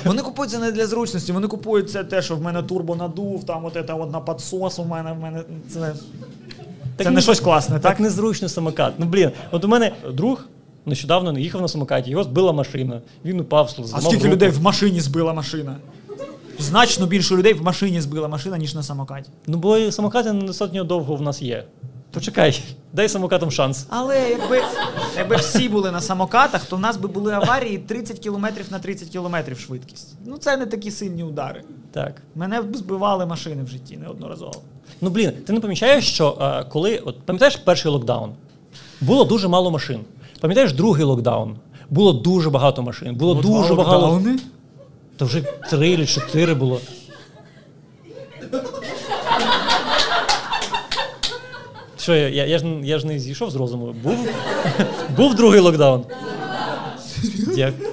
Вони 0.05 0.23
купують 0.23 0.51
це 0.53 0.59
не 0.59 0.73
для 0.73 0.87
зручності, 0.87 1.33
вони 1.33 1.49
купують 1.49 1.91
це 1.91 2.05
те, 2.05 2.23
що 2.23 2.37
в 2.37 2.43
мене 2.43 2.63
турбо 2.63 2.97
надув, 2.97 3.45
там 3.45 3.65
от 3.65 3.73
це 3.87 3.93
от 3.95 4.13
на 4.13 4.21
підсос 4.21 4.79
у 4.79 4.85
мене, 4.85 5.13
в 5.13 5.19
мене 5.23 5.43
це. 5.69 5.93
Це 7.05 7.11
не 7.11 7.21
щось 7.21 7.41
класне, 7.41 7.75
так? 7.75 7.83
Так 7.83 8.01
незручно 8.01 8.49
самокат. 8.49 8.93
Ну 8.99 9.07
блін, 9.07 9.31
от 9.51 9.65
у 9.65 9.69
мене 9.69 9.93
друг 10.13 10.45
нещодавно 10.87 11.33
не 11.33 11.41
їхав 11.41 11.61
на 11.63 11.69
самокаті, 11.69 12.11
його 12.11 12.25
збила 12.25 12.53
машина. 12.53 13.01
Він 13.25 13.41
упав, 13.41 13.75
А 13.95 14.01
скільки 14.01 14.17
руку. 14.17 14.29
людей 14.29 14.49
в 14.49 14.63
машині 14.63 15.01
збила 15.01 15.33
машина? 15.33 15.77
Значно 16.61 17.07
більше 17.07 17.37
людей 17.37 17.55
в 17.55 17.63
машині 17.63 18.01
збила 18.01 18.29
машина, 18.29 18.59
ніж 18.59 18.75
на 18.75 18.83
самокаті. 18.83 19.31
Ну 19.47 19.59
бо 19.59 19.93
самокати 19.93 20.33
недостатньо 20.33 20.85
довго 20.85 21.17
в 21.17 21.23
нас 21.23 21.43
є. 21.43 21.65
Почекай, 22.13 22.63
дай 22.93 23.09
самокатам 23.09 23.51
шанс. 23.51 23.87
Але 23.89 24.31
якби, 24.31 24.63
якби 25.17 25.37
всі 25.37 25.69
були 25.69 25.91
на 25.91 26.01
самокатах, 26.01 26.65
то 26.65 26.77
в 26.77 26.81
нас 26.81 26.97
би 26.97 27.09
були 27.09 27.33
аварії 27.33 27.79
30 27.79 28.19
км 28.19 28.47
на 28.71 28.79
30 28.79 29.09
км 29.09 29.37
швидкість. 29.59 30.15
Ну 30.27 30.37
це 30.39 30.57
не 30.57 30.67
такі 30.67 30.91
сильні 30.91 31.25
удари. 31.25 31.63
Так. 31.93 32.23
Мене 32.35 32.63
б 32.63 32.77
збивали 32.77 33.27
машини 33.27 33.63
в 33.63 33.69
житті 33.69 33.97
неодноразово. 33.97 34.55
Ну 35.01 35.11
блін, 35.11 35.33
ти 35.47 35.53
не 35.53 35.61
помічаєш, 35.61 36.13
що 36.13 36.39
е, 36.41 36.65
коли 36.65 36.99
от 36.99 37.21
пам'ятаєш 37.21 37.57
перший 37.57 37.91
локдаун? 37.91 38.33
Було 39.01 39.25
дуже 39.25 39.49
мало 39.49 39.71
машин. 39.71 40.01
Пам'ятаєш 40.41 40.73
другий 40.73 41.05
локдаун? 41.05 41.57
Було 41.91 42.13
дуже 42.13 42.51
багато 42.51 42.83
машин. 42.83 43.15
Було 43.15 43.37
От 43.37 43.43
дуже 43.43 43.75
два 43.75 43.85
багато. 43.85 44.23
Та 45.21 45.27
вже 45.27 45.43
три 45.71 45.97
чи 45.97 46.07
чотири 46.07 46.55
було. 46.55 46.81
Що, 51.99 52.15
я, 52.15 52.29
я, 52.29 52.47
я, 52.47 52.59
ж, 52.59 52.67
я 52.83 52.99
ж 52.99 53.07
не 53.07 53.19
зійшов 53.19 53.51
з 53.51 53.57
розуму. 53.57 53.95
Був, 54.03 54.29
був 55.17 55.35
другий 55.35 55.61
локдаун. 55.61 56.05
Дякую. 57.57 57.89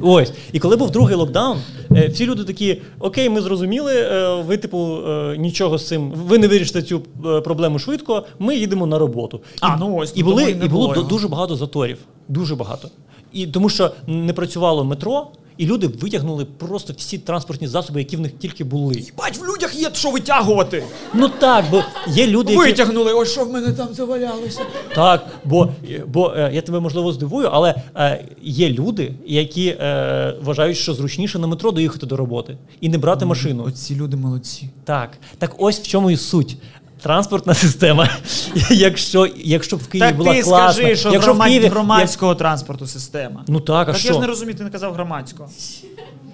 Ось. 0.00 0.32
І 0.52 0.58
коли 0.58 0.76
був 0.76 0.90
другий 0.90 1.16
локдаун, 1.16 1.58
е, 1.96 2.08
всі 2.08 2.26
люди 2.26 2.44
такі: 2.44 2.82
окей, 3.00 3.30
ми 3.30 3.40
зрозуміли, 3.40 3.94
е, 3.94 4.42
ви, 4.42 4.56
типу, 4.56 4.98
е, 5.08 5.36
нічого 5.38 5.78
з 5.78 5.88
цим, 5.88 6.10
ви 6.10 6.38
не 6.38 6.48
вирішите 6.48 6.82
цю 6.82 7.00
проблему 7.44 7.78
швидко, 7.78 8.24
ми 8.38 8.56
їдемо 8.56 8.86
на 8.86 8.98
роботу. 8.98 9.40
А, 9.60 9.76
ну 9.76 9.96
ось, 9.96 10.12
і 10.16 10.22
ну, 10.22 10.30
були, 10.30 10.50
і 10.50 10.54
було 10.54 10.68
було 10.68 10.94
його. 10.94 11.08
дуже 11.08 11.28
багато 11.28 11.56
заторів. 11.56 11.98
Дуже 12.28 12.54
багато. 12.56 12.88
І 13.32 13.46
тому 13.46 13.68
що 13.68 13.90
не 14.06 14.32
працювало 14.32 14.84
метро, 14.84 15.26
і 15.56 15.66
люди 15.66 15.86
витягнули 15.86 16.44
просто 16.44 16.94
всі 16.96 17.18
транспортні 17.18 17.68
засоби, 17.68 18.00
які 18.00 18.16
в 18.16 18.20
них 18.20 18.32
тільки 18.38 18.64
були. 18.64 19.02
Бать, 19.18 19.38
в 19.38 19.44
людях 19.44 19.74
є 19.74 19.90
що 19.92 20.10
витягувати. 20.10 20.84
Ну 21.14 21.28
так, 21.28 21.64
бо 21.70 21.84
є 22.08 22.26
люди, 22.26 22.52
які 22.52 22.64
Витягнули, 22.64 23.12
ось 23.12 23.32
що 23.32 23.44
в 23.44 23.52
мене 23.52 23.72
там 23.72 23.88
завалялося. 23.94 24.60
так, 24.94 25.26
бо, 25.44 25.68
бо 26.06 26.34
е, 26.36 26.50
я 26.54 26.62
тебе 26.62 26.80
можливо 26.80 27.12
здивую, 27.12 27.48
але 27.52 27.74
е, 27.96 28.24
є 28.42 28.70
люди, 28.70 29.14
які 29.26 29.66
е, 29.66 30.34
вважають, 30.42 30.76
що 30.76 30.94
зручніше 30.94 31.38
на 31.38 31.46
метро 31.46 31.70
доїхати 31.70 32.06
до 32.06 32.16
роботи 32.16 32.56
і 32.80 32.88
не 32.88 32.98
брати 32.98 33.24
машину. 33.24 33.64
Оці 33.64 33.96
люди 33.96 34.16
молодці. 34.16 34.68
Так, 34.84 35.10
так 35.38 35.54
ось 35.58 35.80
в 35.80 35.86
чому 35.86 36.10
і 36.10 36.16
суть. 36.16 36.56
Транспортна 37.02 37.54
система. 37.54 38.08
Якщо, 38.70 39.28
якщо 39.36 39.76
б 39.76 39.80
в 39.80 39.88
Києві 39.88 40.08
Так 40.08 40.16
була 40.16 40.34
ти 40.34 40.42
класна, 40.42 40.72
скажи, 40.72 40.96
що 40.96 41.10
якщо 41.10 41.30
громад... 41.30 41.48
в 41.48 41.50
Києві, 41.50 41.66
громадського 41.66 42.34
транспорту 42.34 42.86
система. 42.86 43.44
Ну 43.48 43.60
так, 43.60 43.88
а 43.88 43.92
так 43.92 44.00
що? 44.00 44.08
я 44.08 44.14
ж 44.14 44.20
не 44.20 44.26
розумію, 44.26 44.58
ти 44.58 44.64
не 44.64 44.70
казав 44.70 44.94
громадського. 44.94 45.48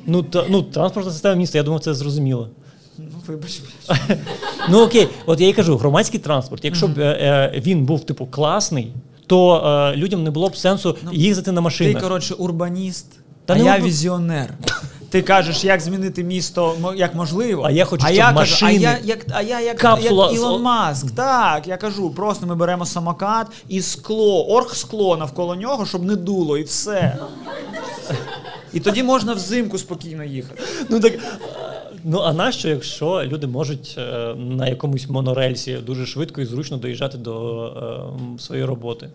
Ну, 0.07 0.23
та, 0.23 0.45
ну, 0.49 0.63
транспортна 0.63 1.13
система 1.13 1.35
міста, 1.35 1.59
я 1.59 1.65
думав, 1.65 1.81
це 1.81 1.95
зрозуміло. 1.95 2.49
Ну, 2.99 3.05
вибач. 3.27 3.61
Ну 4.71 4.83
окей, 4.83 5.09
от 5.27 5.41
я 5.41 5.49
і 5.49 5.53
кажу, 5.53 5.77
громадський 5.77 6.21
транспорт, 6.21 6.65
якщо 6.65 6.89
б 6.89 6.99
е, 6.99 7.03
е, 7.55 7.61
він 7.61 7.85
був 7.85 8.05
типу 8.05 8.27
класний, 8.27 8.93
то 9.27 9.57
е, 9.95 9.97
людям 9.97 10.23
не 10.25 10.31
було 10.31 10.49
б 10.49 10.57
сенсу 10.57 10.97
їздити 11.13 11.53
на 11.53 11.71
Ти, 11.71 11.95
коротше, 11.95 12.35
урбаніст, 12.35 13.07
Та 13.47 13.55
а 13.55 13.57
не 13.57 13.65
я 13.65 13.77
урба- 13.77 13.85
візіонер. 13.85 14.55
Ти 15.11 15.23
кажеш, 15.23 15.65
як 15.65 15.81
змінити 15.81 16.25
місто 16.25 16.95
як 16.97 17.15
можливо. 17.15 17.63
А 17.65 17.71
я 17.71 17.85
хочу, 17.85 18.05
а 18.07 18.09
щоб 18.09 18.19
я 18.19 18.33
кажу, 18.33 18.67
а 18.67 18.71
я 18.71 18.99
як, 19.05 19.27
а 19.31 19.43
я 19.43 19.61
як, 19.61 19.77
Капсула 19.77 20.27
як 20.27 20.35
Ілон 20.35 20.63
Маск. 20.63 21.11
Так, 21.11 21.67
я 21.67 21.77
кажу, 21.77 22.11
просто 22.11 22.47
ми 22.47 22.55
беремо 22.55 22.87
самокат 22.87 23.47
і 23.69 23.83
скло, 23.83 24.47
оргскло 24.47 25.17
навколо 25.17 25.55
нього, 25.55 25.87
щоб 25.87 26.05
не 26.05 26.17
дуло, 26.17 26.59
і 26.59 26.63
все. 26.63 27.19
І 28.73 28.81
тоді 28.81 29.03
можна 29.03 29.33
взимку 29.33 29.79
спокійно 29.79 30.25
їхати. 30.25 30.63
Ну 30.89 31.01
так. 31.01 31.13
Ну 32.05 32.19
а 32.19 32.33
нащо, 32.33 32.69
якщо 32.69 33.23
люди 33.25 33.47
можуть 33.47 33.95
е, 33.99 34.35
на 34.35 34.69
якомусь 34.69 35.09
монорельсі 35.09 35.77
дуже 35.87 36.07
швидко 36.07 36.41
і 36.41 36.45
зручно 36.45 36.77
доїжджати 36.77 37.19
до 37.19 37.67
е, 38.37 38.39
своєї 38.43 38.67
роботи? 38.67 39.11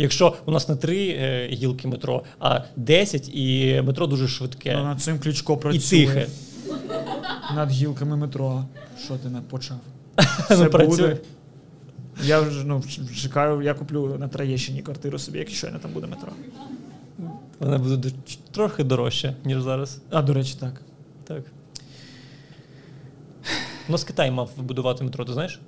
Якщо 0.00 0.34
у 0.46 0.50
нас 0.50 0.68
не 0.68 0.76
три 0.76 1.08
е, 1.08 1.48
гілки 1.52 1.88
метро, 1.88 2.22
а 2.38 2.60
10, 2.76 3.28
і 3.28 3.80
метро 3.84 4.06
дуже 4.06 4.28
швидке 4.28 4.74
Ну, 4.76 4.84
над 4.84 5.00
цим 5.00 5.18
Ключко 5.18 5.56
працює. 5.56 5.98
і 5.98 6.06
тихе. 6.06 6.26
Над 7.54 7.70
гілками 7.70 8.16
метро. 8.16 8.64
Що 9.04 9.16
ти 9.16 9.28
не 9.28 9.40
почав? 9.40 9.76
Працює. 10.70 10.86
буде. 10.86 11.16
Я 12.24 12.40
вже 12.40 12.64
ну, 12.64 12.82
чекаю, 13.22 13.62
я 13.62 13.74
куплю 13.74 14.16
на 14.18 14.28
Троєщині 14.28 14.82
квартиру 14.82 15.18
собі, 15.18 15.38
якщо 15.38 15.70
не 15.70 15.78
там 15.78 15.92
буде 15.92 16.06
метро. 16.06 16.32
Вона 17.58 17.78
буде 17.78 18.10
трохи 18.52 18.84
дорожче, 18.84 19.34
ніж 19.44 19.62
зараз. 19.62 20.00
А, 20.10 20.22
до 20.22 20.34
речі, 20.34 20.54
так. 20.60 20.80
Так. 21.24 21.42
У 23.88 23.92
нас 23.92 24.04
Китай 24.04 24.30
мав 24.30 24.50
будувати 24.56 25.04
метро, 25.04 25.24
ти 25.24 25.32
знаєш? 25.32 25.60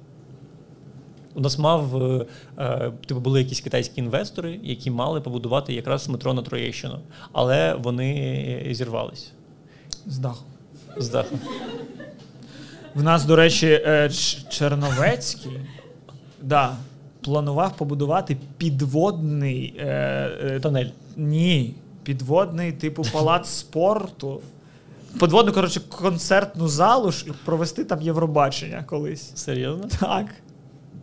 У 1.34 1.40
нас 1.40 1.58
мав, 1.58 2.02
е, 2.02 2.26
е, 2.58 2.92
типу, 3.06 3.20
були 3.20 3.42
якісь 3.42 3.60
китайські 3.60 4.00
інвестори, 4.00 4.60
які 4.62 4.90
мали 4.90 5.20
побудувати 5.20 5.74
якраз 5.74 6.08
метро 6.08 6.34
на 6.34 6.42
Троєщину, 6.42 6.98
але 7.32 7.74
вони 7.74 8.68
зірвались 8.70 9.32
З 10.06 10.18
даху. 10.18 10.44
з 10.96 11.08
даху. 11.08 11.38
В 12.94 13.02
нас, 13.02 13.24
до 13.24 13.36
речі, 13.36 13.66
е, 13.66 14.10
Черновецький 14.50 15.60
да, 16.42 16.76
планував 17.20 17.76
побудувати 17.76 18.36
підводний. 18.58 19.74
Е, 19.78 19.86
е, 20.44 20.60
Тонель. 20.60 20.86
ні, 21.16 21.74
підводний, 22.02 22.72
типу, 22.72 23.02
палац 23.12 23.48
спорту. 23.48 24.40
Подводну, 25.18 25.52
коротше, 25.52 25.80
концертну 25.80 26.68
залу, 26.68 27.12
щоб 27.12 27.36
провести 27.44 27.84
там 27.84 28.02
Євробачення 28.02 28.84
колись. 28.86 29.32
Серйозно? 29.34 29.88
Так. 30.00 30.26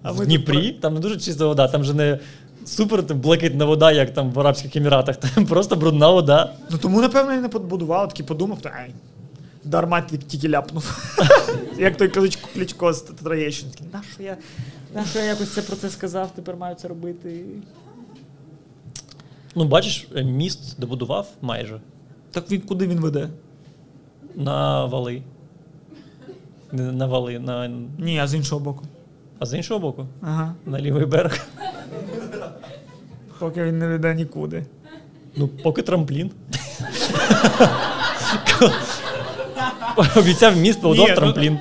А 0.02 0.12
в 0.12 0.26
Дніпрі, 0.26 0.72
там 0.72 0.94
не 0.94 1.00
дуже 1.00 1.18
чиста 1.18 1.48
вода, 1.48 1.68
там 1.68 1.84
же 1.84 1.94
не 1.94 2.20
супер 2.66 3.04
там, 3.04 3.20
блакитна 3.20 3.66
вода, 3.66 3.92
як 3.92 4.14
там 4.14 4.32
в 4.32 4.40
Арабських 4.40 4.76
Еміратах, 4.76 5.16
там 5.36 5.46
просто 5.46 5.76
брудна 5.76 6.10
вода. 6.12 6.54
Ну 6.72 6.78
тому, 6.78 7.02
напевно, 7.02 7.34
я 7.34 7.42
не 7.42 7.50
побудував, 7.50 8.08
такий 8.10 8.26
подумав, 8.26 8.62
та 8.62 8.70
ай, 8.70 8.92
дарма 9.64 10.02
ті- 10.02 10.18
тільки 10.18 10.50
ляпнув. 10.50 11.16
Як 11.78 11.98
той 11.98 12.08
Кличко, 12.08 12.50
Кличко 12.54 12.94
з 12.94 13.02
Троєщини. 13.02 13.72
Такий, 13.72 13.88
На 13.94 14.02
що 14.14 14.24
я, 14.24 14.38
на 14.96 15.04
я 15.22 15.24
якось 15.28 15.50
це 15.54 15.62
про 15.62 15.76
це 15.76 15.90
сказав, 15.90 16.32
тепер 16.36 16.56
маю 16.58 16.76
це 16.76 16.88
робити. 16.88 17.46
Ну, 19.56 19.66
бачиш, 19.66 20.08
е, 20.16 20.24
міст 20.24 20.80
добудував 20.80 21.28
майже 21.42 21.80
Так 22.32 22.52
він 22.52 22.62
куди 22.62 22.88
він 22.88 23.00
веде? 23.00 23.30
на 24.36 24.86
вали. 24.86 25.22
На 26.72 27.06
вали, 27.06 27.40
на... 27.40 27.72
Ні, 27.98 28.20
а 28.20 28.28
з 28.28 28.34
іншого 28.36 28.62
боку. 28.62 28.86
А 29.40 29.46
з 29.46 29.54
іншого 29.54 29.80
боку, 29.80 30.08
Ага. 30.22 30.56
на 30.66 30.80
лівий 30.80 31.06
берег. 31.06 31.46
Поки 33.40 33.64
він 33.64 33.80
не 33.80 33.88
веде 33.88 34.16
нікуди. 34.16 34.66
Ну, 35.36 35.48
поки 35.48 35.82
трамплін. 35.82 36.32
Обіцяв 40.16 40.58
міст, 40.58 40.82
побудував 40.82 41.10
ну- 41.10 41.16
трамплін. 41.16 41.60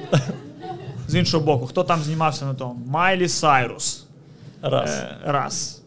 З 1.09 1.15
іншого 1.15 1.45
боку, 1.45 1.67
хто 1.67 1.85
там 1.85 2.01
знімався 2.03 2.45
на 2.45 2.55
тому? 2.55 2.77
Майлі 2.87 3.29
Сайрус. 3.29 4.05
Раз. 4.63 4.91
Е, 4.91 5.17
раз. 5.25 5.83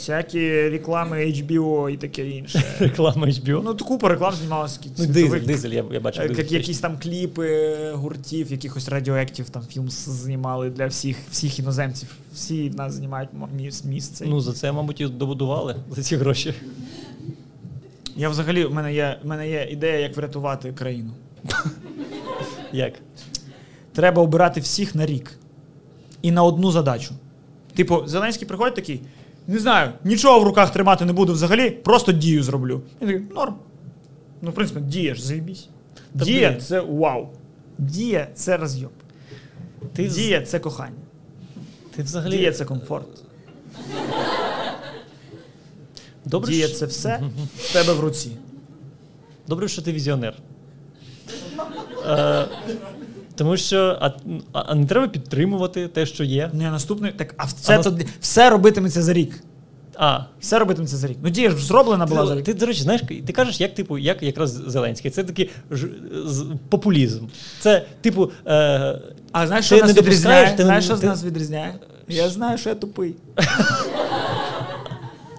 Всякі 0.00 0.68
реклами 0.68 1.16
HBO 1.16 1.90
і 1.90 1.96
таке 1.96 2.28
інше. 2.28 2.62
Реклама 2.78 3.26
HBO. 3.26 3.60
Ну, 3.64 3.76
купа 3.76 4.08
реклам 4.08 4.34
знімалася. 4.34 4.80
Ну, 4.98 5.06
дизель, 5.06 5.40
дизель, 5.40 5.70
я, 5.70 5.84
я 5.92 6.00
бачив. 6.00 6.22
Е. 6.22 6.34
Як, 6.38 6.52
якісь 6.52 6.78
там 6.78 6.98
кліпи 6.98 7.76
гуртів, 7.92 8.52
якихось 8.52 8.88
радіоактів, 8.88 9.50
там 9.50 9.62
фільм 9.62 9.90
знімали 9.90 10.70
для 10.70 10.86
всіх, 10.86 11.16
всіх 11.30 11.58
іноземців. 11.58 12.08
Всі 12.34 12.68
в 12.68 12.76
нас 12.76 12.92
знімають 12.92 13.28
місце. 13.84 14.24
Ну, 14.28 14.40
за 14.40 14.52
це, 14.52 14.72
мабуть, 14.72 15.00
і 15.00 15.06
добудували 15.06 15.76
за 15.90 16.02
ці 16.02 16.16
гроші. 16.16 16.54
Я 18.16 18.28
взагалі, 18.28 18.64
в 18.64 18.74
мене 18.74 18.94
є, 18.94 19.18
в 19.22 19.26
мене 19.26 19.48
є 19.50 19.68
ідея, 19.70 19.98
як 19.98 20.16
врятувати 20.16 20.72
країну. 20.72 21.10
Як? 22.72 22.92
Треба 23.92 24.22
обирати 24.22 24.60
всіх 24.60 24.94
на 24.94 25.06
рік. 25.06 25.32
І 26.22 26.30
на 26.30 26.42
одну 26.42 26.70
задачу. 26.70 27.14
Типу, 27.74 28.02
Зеленський 28.06 28.48
приходить 28.48 28.74
такий. 28.74 29.00
Не 29.50 29.58
знаю, 29.58 29.92
нічого 30.04 30.40
в 30.40 30.42
руках 30.44 30.72
тримати 30.72 31.04
не 31.04 31.12
буду 31.12 31.32
взагалі, 31.32 31.70
просто 31.70 32.12
дію 32.12 32.42
зроблю. 32.42 32.82
Я 33.00 33.06
такий, 33.06 33.22
норм. 33.34 33.54
Ну, 34.42 34.50
в 34.50 34.54
принципі, 34.54 34.80
дія 34.80 35.14
ж 35.14 35.22
заєбісь. 35.26 35.68
Дія 36.14 36.54
це 36.54 36.80
вау. 36.80 37.28
Дія 37.78 38.28
це 38.34 38.56
розйоб. 38.56 38.90
Ти, 39.92 40.10
з- 40.10 40.14
Дія 40.14 40.42
це 40.42 40.58
кохання. 40.58 40.96
ти 41.96 42.02
взагалі. 42.02 42.36
Дія 42.36 42.52
це 42.52 42.64
комфорт. 42.64 43.06
Добре, 46.24 46.52
Дія 46.52 46.68
що- 46.68 46.76
це 46.76 46.86
все 46.86 47.20
в 47.58 47.72
тебе 47.72 47.92
в 47.92 48.00
руці. 48.00 48.30
Добре, 49.48 49.68
що 49.68 49.82
ти 49.82 49.92
візіонер. 49.92 50.34
Е, 52.06 52.46
тому 53.40 53.56
що 53.56 53.98
а, 54.00 54.10
а, 54.52 54.62
а 54.66 54.74
не 54.74 54.86
треба 54.86 55.08
підтримувати 55.08 55.88
те, 55.88 56.06
що 56.06 56.24
є. 56.24 56.50
Я 56.54 56.70
наступний. 56.70 57.12
Так, 57.12 57.34
а 57.36 57.44
все, 57.44 57.76
нас- 57.76 57.86
то, 57.86 57.98
все 58.20 58.50
робитиметься 58.50 59.02
за 59.02 59.12
рік. 59.12 59.42
А, 59.96 60.20
Все 60.40 60.58
робитиметься 60.58 60.96
за 60.96 61.06
рік. 61.06 61.18
Ну, 61.22 61.30
дія 61.30 61.50
ж 61.50 61.56
зроблена 61.56 62.06
була 62.06 62.26
за 62.26 62.34
рік. 62.34 62.44
ти, 62.44 62.54
до 62.54 62.66
речі, 62.66 62.82
знаєш, 62.82 63.02
ти 63.26 63.32
кажеш, 63.32 63.60
як 63.60 63.74
типу, 63.74 63.98
як 63.98 64.22
якраз 64.22 64.50
Зеленський. 64.50 65.10
Це 65.10 65.24
такий 65.24 65.50
ж, 65.70 65.86
з, 66.26 66.44
популізм. 66.68 67.26
Це, 67.60 67.84
типу, 68.00 68.30
е, 68.46 68.98
А 69.32 69.46
знаєш, 69.46 69.68
ти 69.68 69.76
що 69.76 69.86
нас 69.86 69.94
не 69.96 70.02
відрізняє? 70.02 70.56
ти- 70.56 70.64
знаєш, 70.64 70.84
що 70.84 70.96
ти- 70.96 71.06
нас 71.06 71.24
відрізняє? 71.24 71.74
Я 72.08 72.28
знаю, 72.28 72.58
що 72.58 72.68
я 72.68 72.74
тупий. 72.74 73.14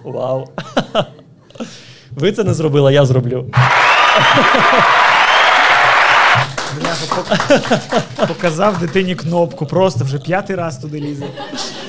вау. 0.04 0.48
Ви 2.10 2.32
це 2.32 2.44
не 2.44 2.54
зробили, 2.54 2.94
я 2.94 3.04
зроблю. 3.04 3.50
Показав 8.28 8.80
дитині 8.80 9.14
кнопку, 9.14 9.66
просто 9.66 10.04
вже 10.04 10.18
п'ятий 10.18 10.56
раз 10.56 10.78
туди 10.78 11.00
лізе. 11.00 11.26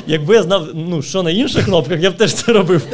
Якби 0.08 0.36
я 0.36 0.44
знав, 0.44 0.68
ну, 0.74 1.02
що 1.02 1.24
на 1.24 1.32
інших 1.32 1.66
кнопках, 1.66 2.00
я 2.02 2.12
б 2.12 2.18
теж 2.18 2.34
це 2.34 2.54
робив. 2.54 2.88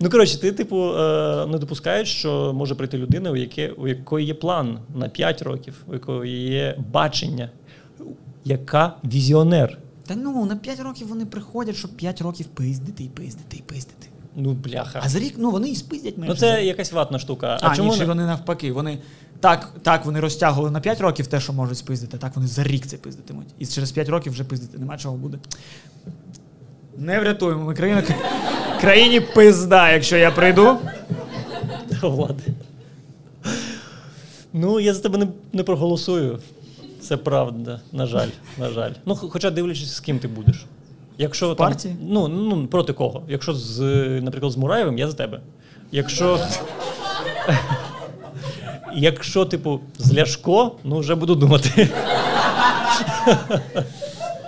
Ну, 0.00 0.10
коротше, 0.10 0.40
ти, 0.40 0.52
типу, 0.52 0.94
е, 0.94 1.46
не 1.46 1.58
допускаєш, 1.58 2.08
що 2.18 2.52
може 2.54 2.74
прийти 2.74 2.98
людина, 2.98 3.30
у, 3.30 3.36
яке, 3.36 3.68
у 3.68 3.88
якої 3.88 4.26
є 4.26 4.34
план 4.34 4.78
на 4.94 5.08
5 5.08 5.42
років, 5.42 5.74
у 5.86 5.92
якої 5.92 6.48
є 6.48 6.78
бачення, 6.92 7.50
яка 8.44 8.96
візіонер. 9.04 9.78
Та 10.06 10.14
ну, 10.16 10.46
на 10.46 10.56
5 10.56 10.80
років 10.80 11.08
вони 11.08 11.26
приходять, 11.26 11.76
щоб 11.76 11.90
5 11.90 12.20
років 12.20 12.46
пиздити 12.46 13.04
і 13.04 13.08
пиздити 13.08 13.56
і 13.56 13.62
пиздити. 13.62 14.06
Ну, 14.36 14.52
бляха. 14.52 15.00
А 15.04 15.08
за 15.08 15.18
рік, 15.18 15.34
ну 15.38 15.50
вони 15.50 15.68
і 15.68 15.76
спиздять 15.76 16.18
менше. 16.18 16.32
Ну, 16.34 16.40
це 16.40 16.64
якась 16.64 16.92
ватна 16.92 17.18
штука. 17.18 17.58
А, 17.60 17.68
А, 17.68 17.76
чому 17.76 17.92
ні, 17.92 17.98
чи 17.98 18.04
вони 18.04 18.26
навпаки. 18.26 18.72
Вони 18.72 18.98
так, 19.40 19.70
так 19.82 20.04
вони 20.04 20.20
розтягували 20.20 20.70
на 20.70 20.80
5 20.80 21.00
років 21.00 21.26
те, 21.26 21.40
що 21.40 21.52
можуть 21.52 21.78
спиздити, 21.78 22.18
так 22.18 22.36
вони 22.36 22.48
за 22.48 22.62
рік 22.62 22.86
це 22.86 22.96
пиздитимуть. 22.96 23.48
І 23.58 23.66
через 23.66 23.92
5 23.92 24.08
років 24.08 24.32
вже 24.32 24.44
пиздити 24.44 24.78
нема 24.78 24.98
чого 24.98 25.16
буде. 25.16 25.38
Не 26.96 27.20
врятуємо. 27.20 27.64
Ми 27.64 27.74
країна 27.74 28.02
країні 28.80 29.20
пизда, 29.20 29.90
якщо 29.92 30.16
я 30.16 30.30
прийду. 30.30 30.76
влади? 32.02 32.42
Ну, 34.52 34.80
я 34.80 34.94
за 34.94 35.02
тебе 35.02 35.18
не, 35.18 35.28
не 35.52 35.62
проголосую. 35.62 36.38
Це 37.00 37.16
правда, 37.16 37.80
на 37.92 38.06
жаль, 38.06 38.28
на 38.58 38.68
жаль. 38.68 38.90
Ну, 39.06 39.16
хоча 39.16 39.50
дивлячись, 39.50 39.94
з 39.94 40.00
ким 40.00 40.18
ти 40.18 40.28
будеш. 40.28 40.66
Якщо 41.18 41.52
В 41.52 41.56
там, 41.56 41.66
партії? 41.66 41.96
Ну, 42.02 42.28
ну, 42.28 42.66
проти 42.66 42.92
кого? 42.92 43.22
Якщо 43.28 43.54
з, 43.54 43.80
наприклад, 44.20 44.52
з 44.52 44.56
Мураєвим, 44.56 44.98
я 44.98 45.08
за 45.08 45.16
тебе. 45.16 45.40
Якщо. 45.92 46.38
Якщо, 48.94 49.44
типу, 49.44 49.80
з 49.98 50.14
Ляшко, 50.14 50.72
ну 50.84 50.98
вже 50.98 51.14
буду 51.14 51.34
думати. 51.34 51.88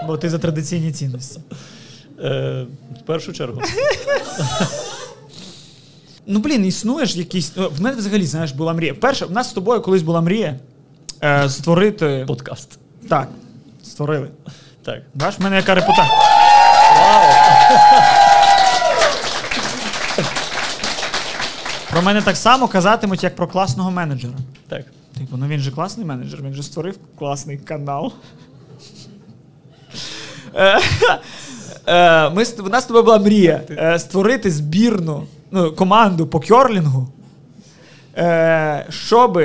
Бо 0.07 0.17
ти 0.17 0.31
за 0.31 0.39
традиційні 0.39 0.93
цінності. 0.93 1.41
Е, 2.25 2.67
в 3.03 3.07
першу 3.07 3.33
чергу. 3.33 3.61
Ну, 6.27 6.39
блін, 6.39 6.67
існує 6.67 7.07
ж 7.07 7.19
якийсь. 7.19 7.53
ну, 7.57 7.69
В 7.69 7.81
мене 7.83 7.97
взагалі, 7.97 8.27
знаєш, 8.27 8.53
була 8.53 8.73
мрія. 8.73 8.95
Перше, 8.95 9.25
в 9.27 9.31
нас 9.31 9.51
з 9.51 9.53
тобою 9.53 9.83
колись 9.83 10.03
була 10.03 10.21
мрія 10.21 10.57
е, 11.23 11.49
створити. 11.49 12.25
Подкаст. 12.29 12.79
Так, 13.09 13.29
створили. 13.85 14.29
Так. 14.85 15.03
Бачиш, 15.15 15.41
в 15.41 15.43
мене 15.43 15.57
яка 15.57 15.75
репутація. 15.75 16.07
Про 21.93 22.03
мене 22.03 22.23
так 22.23 22.37
само 22.37 22.69
казатимуть, 22.69 23.23
як 23.23 23.37
про 23.37 23.47
класного 23.47 23.91
менеджера. 23.91 24.35
Так. 24.69 24.85
Типу, 25.19 25.37
ну 25.37 25.47
він 25.47 25.61
же 25.61 25.71
класний 25.71 26.07
менеджер, 26.07 26.43
він 26.43 26.55
же 26.55 26.63
створив 26.63 26.99
класний 27.19 27.57
канал. 27.57 28.13
Е, 30.55 30.81
е, 31.87 32.31
Ми, 32.31 32.45
у 32.59 32.69
нас 32.69 32.85
з 32.85 32.87
тобою 32.87 33.05
була 33.05 33.19
мрія 33.19 33.63
е, 33.71 33.99
створити 33.99 34.51
збірну 34.51 35.27
ну, 35.51 35.73
команду 35.73 36.27
по 36.27 36.41
кьорлінгу, 36.41 37.09
щоб 38.89 39.43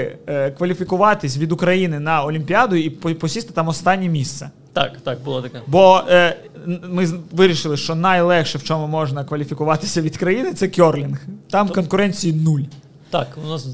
кваліфікуватись 0.57 1.37
від 1.37 1.51
України 1.51 1.99
на 1.99 2.23
Олімпіаду 2.23 2.75
і 2.75 2.89
посісти 2.89 3.53
там 3.53 3.67
останнє 3.67 4.09
місце. 4.09 4.49
Так, 4.77 4.91
так, 5.03 5.19
було 5.25 5.41
таке. 5.41 5.61
Бо 5.67 6.01
е, 6.09 6.35
ми 6.65 7.07
вирішили, 7.31 7.77
що 7.77 7.95
найлегше, 7.95 8.57
в 8.57 8.63
чому 8.63 8.87
можна 8.87 9.23
кваліфікуватися 9.23 10.01
від 10.01 10.17
країни, 10.17 10.53
це 10.53 10.67
кьорлінг. 10.67 11.25
Там 11.49 11.69
конкуренції 11.69 12.33
нуль. 12.33 12.61
Так, 13.09 13.37
у 13.45 13.49
нас 13.49 13.67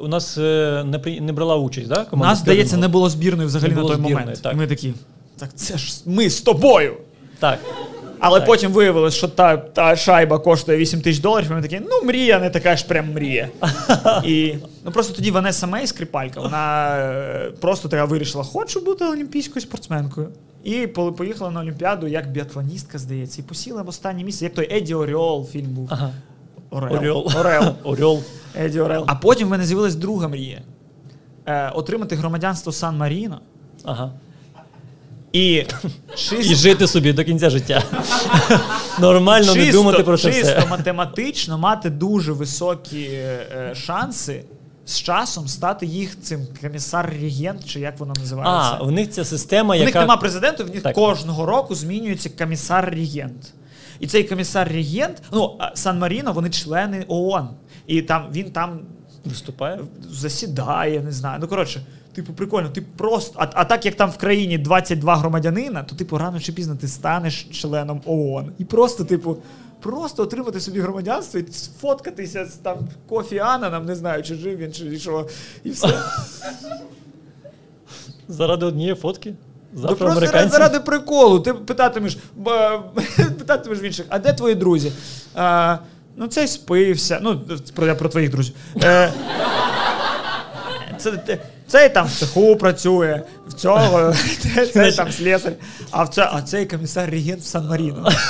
у 0.00 0.08
нас 0.08 0.38
е, 0.38 0.84
не, 0.86 0.98
при, 0.98 1.20
не 1.20 1.32
брала 1.32 1.56
участь, 1.56 1.88
да? 1.88 2.06
У 2.10 2.16
нас, 2.16 2.38
здається, 2.38 2.76
не 2.76 2.88
було 2.88 3.10
збірної 3.10 3.46
взагалі 3.46 3.70
Не 3.70 3.76
на 3.76 3.82
той 3.82 3.96
збірної, 3.96 4.14
момент. 4.14 4.42
так. 4.42 4.52
І 4.52 4.56
ми 4.56 4.66
такі, 4.66 4.94
так 5.36 5.50
це 5.54 5.78
ж 5.78 5.94
ми 6.06 6.30
з 6.30 6.40
тобою. 6.40 6.96
Так. 7.38 7.58
Але 8.24 8.38
Так. 8.38 8.46
потім 8.48 8.72
виявилось, 8.72 9.14
що 9.14 9.28
та, 9.28 9.56
та 9.56 9.96
шайба 9.96 10.38
коштує 10.38 10.78
8 10.78 11.00
тисяч 11.00 11.22
доларів, 11.22 11.48
і 11.50 11.54
ми 11.54 11.62
такі, 11.62 11.80
ну 11.80 12.06
мрія 12.06 12.38
не 12.38 12.50
така 12.50 12.76
ж 12.76 12.86
прям 12.86 13.12
мрія. 13.12 13.48
І 14.24 14.54
ну 14.84 14.90
просто 14.92 15.14
тоді 15.16 15.30
Ванеса 15.30 15.66
Мей, 15.66 15.86
скрипалька, 15.86 16.40
вона 16.40 16.96
е, 16.98 17.50
просто 17.60 17.88
така 17.88 18.04
вирішила, 18.04 18.44
хочу 18.44 18.80
бути 18.80 19.04
олімпійською 19.04 19.60
спортсменкою. 19.60 20.28
І 20.64 20.86
по- 20.86 21.12
поїхала 21.12 21.50
на 21.50 21.60
Олімпіаду 21.60 22.06
як 22.06 22.32
біатлоністка, 22.32 22.98
здається, 22.98 23.40
і 23.40 23.44
посіла 23.44 23.82
в 23.82 23.88
останнє 23.88 24.24
місце, 24.24 24.44
як 24.44 24.54
той 24.54 24.76
Еді 24.76 24.94
Оріол 24.94 25.46
фільм 25.48 25.66
був. 25.70 25.88
Ага. 25.90 26.10
Орел. 26.70 26.94
Орел. 26.96 27.26
Орел. 27.40 27.74
Орел. 27.84 28.22
Еді 28.60 28.80
Орел. 28.80 29.04
А 29.06 29.14
потім 29.14 29.48
в 29.48 29.50
мене 29.50 29.64
з'явилась 29.64 29.94
друга 29.94 30.28
мрія. 30.28 30.62
Е, 31.46 31.68
отримати 31.70 32.16
громадянство 32.16 32.72
Сан 32.72 32.96
Маріно. 32.96 33.40
Ага. 33.84 34.12
І 35.32 35.64
І 36.40 36.54
жити 36.54 36.86
собі 36.86 37.12
до 37.12 37.24
кінця 37.24 37.50
життя. 37.50 37.82
Нормально 39.00 39.54
не 39.54 39.72
думати 39.72 40.02
про 40.02 40.18
це 40.18 40.32
чисто 40.32 40.58
все. 40.58 40.66
математично 40.70 41.58
мати 41.58 41.90
дуже 41.90 42.32
високі 42.32 43.02
е, 43.02 43.72
шанси 43.74 44.44
з 44.84 44.98
часом 45.00 45.48
стати 45.48 45.86
їх 45.86 46.20
цим 46.20 46.46
комісар-регент, 46.62 47.64
чи 47.66 47.80
як 47.80 48.00
воно 48.00 48.12
називається. 48.18 48.76
А, 48.80 48.82
у 48.82 48.90
них 48.90 49.10
ця 49.10 49.24
система, 49.24 49.74
У 49.74 49.78
яка. 49.78 49.84
них 49.84 49.94
нема 49.94 50.16
президента, 50.16 50.64
в 50.64 50.70
них 50.70 50.82
Так. 50.82 50.94
кожного 50.94 51.46
року 51.46 51.74
змінюється 51.74 52.30
комісар-регент. 52.38 53.52
І 54.00 54.06
цей 54.06 54.24
комісар-регент, 54.24 55.22
ну, 55.32 55.58
Сан-Маріно, 55.74 56.32
вони 56.32 56.50
члени 56.50 57.04
ООН. 57.08 57.48
І 57.86 58.02
там 58.02 58.28
він 58.32 58.50
там 58.50 58.80
Виступає? 59.24 59.80
засідає, 60.10 61.00
не 61.00 61.12
знаю. 61.12 61.38
Ну, 61.40 61.48
коротше, 61.48 61.80
типу, 62.14 62.32
прикольно, 62.32 62.68
ти 62.68 62.82
просто. 62.96 63.34
А, 63.38 63.46
а 63.54 63.64
так 63.64 63.86
як 63.86 63.94
там 63.94 64.10
в 64.10 64.16
країні 64.16 64.58
22 64.58 65.16
громадянина, 65.16 65.82
то, 65.82 65.96
типу, 65.96 66.18
рано 66.18 66.40
чи 66.40 66.52
пізно 66.52 66.76
ти 66.76 66.88
станеш 66.88 67.42
членом 67.42 68.00
ООН. 68.06 68.52
І 68.58 68.64
просто, 68.64 69.04
типу, 69.04 69.36
просто 69.80 70.22
отримати 70.22 70.60
собі 70.60 70.80
громадянство 70.80 71.40
і 71.40 71.52
сфоткатися 71.52 72.46
з 72.46 72.54
там 72.54 72.78
Кофі 73.08 73.38
Ананом, 73.38 73.86
не 73.86 73.94
знаю, 73.94 74.22
чи 74.22 74.34
жив 74.34 74.58
він, 74.58 74.72
чи 74.72 74.98
що. 74.98 75.28
І 75.64 75.70
все. 75.70 75.98
Заради 78.28 78.66
однієї 78.66 78.94
фотки? 78.94 79.34
Ну, 79.72 79.80
Завтра 79.80 80.06
просто 80.06 80.26
заради, 80.26 80.48
заради 80.48 80.80
приколу. 80.80 81.40
Ти 81.40 81.54
питатимеш, 81.54 82.18
питатимеш 83.38 83.80
в 83.80 83.84
інших, 83.84 84.06
а 84.08 84.18
де 84.18 84.32
твої 84.32 84.54
друзі? 84.54 84.92
А, 85.34 85.76
ну, 86.16 86.26
цей 86.26 86.48
спився. 86.48 87.18
Ну, 87.22 87.40
про, 87.74 87.86
я 87.86 87.94
про 87.94 88.08
твоїх 88.08 88.30
друзів. 88.30 88.54
Е, 88.82 89.12
це, 91.02 91.38
цей 91.66 91.88
там 91.88 92.06
в 92.06 92.12
цеху 92.12 92.56
працює, 92.56 93.22
в 93.48 93.52
цього, 93.52 94.14
цей 94.72 94.92
там 94.92 95.12
слесар, 95.12 95.52
а, 95.90 96.04
в 96.04 96.08
це, 96.08 96.28
а 96.32 96.42
цей 96.42 96.66
комісар 96.66 97.10
регент 97.10 97.40
в 97.40 97.44
Сан-Маріно. 97.44 98.12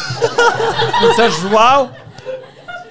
Ну, 1.02 1.14
це 1.16 1.30
ж 1.30 1.48
вау! 1.48 1.88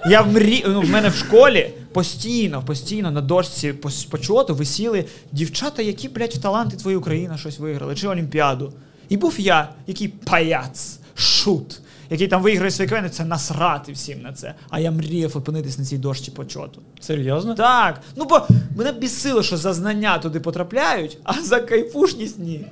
Я 0.06 0.22
в 0.22 0.34
мрі... 0.34 0.64
ну, 0.68 0.82
в 0.82 0.90
мене 0.90 1.10
в 1.10 1.16
школі 1.16 1.74
постійно, 1.94 2.64
постійно 2.66 3.12
на 3.12 3.22
дошці 3.22 3.74
по 3.74 3.90
почоту 4.10 4.56
висіли 4.56 5.06
дівчата, 5.32 5.82
які, 5.82 6.10
блядь, 6.10 6.34
в 6.34 6.42
таланти 6.42 6.78
твої 6.78 6.98
Україна 6.98 7.38
щось 7.38 7.60
виграли, 7.60 7.96
чи 7.96 8.08
Олімпіаду. 8.08 8.74
І 9.10 9.18
був 9.18 9.40
я, 9.40 9.70
який 9.88 10.08
паяц, 10.08 11.00
шут, 11.16 11.80
який 12.12 12.28
там 12.28 12.42
виграє 12.42 12.72
свої 12.72 12.90
квени, 12.90 13.10
це 13.10 13.26
насрати 13.26 13.92
всім 13.92 14.22
на 14.22 14.34
це. 14.34 14.54
А 14.70 14.80
я 14.80 14.92
мріяв 14.92 15.38
опинитись 15.38 15.78
на 15.80 15.86
цій 15.86 15.98
дошці 15.98 16.32
почоту. 16.32 16.82
Серйозно? 17.00 17.56
Так. 17.56 18.02
Ну 18.16 18.26
бо 18.26 18.42
мене 18.78 18.92
бісило, 18.92 19.44
що 19.44 19.58
за 19.58 19.74
знання 19.74 20.18
туди 20.18 20.40
потрапляють, 20.40 21.18
а 21.24 21.34
за 21.34 21.60
кайфушність 21.60 22.40
ні. 22.40 22.66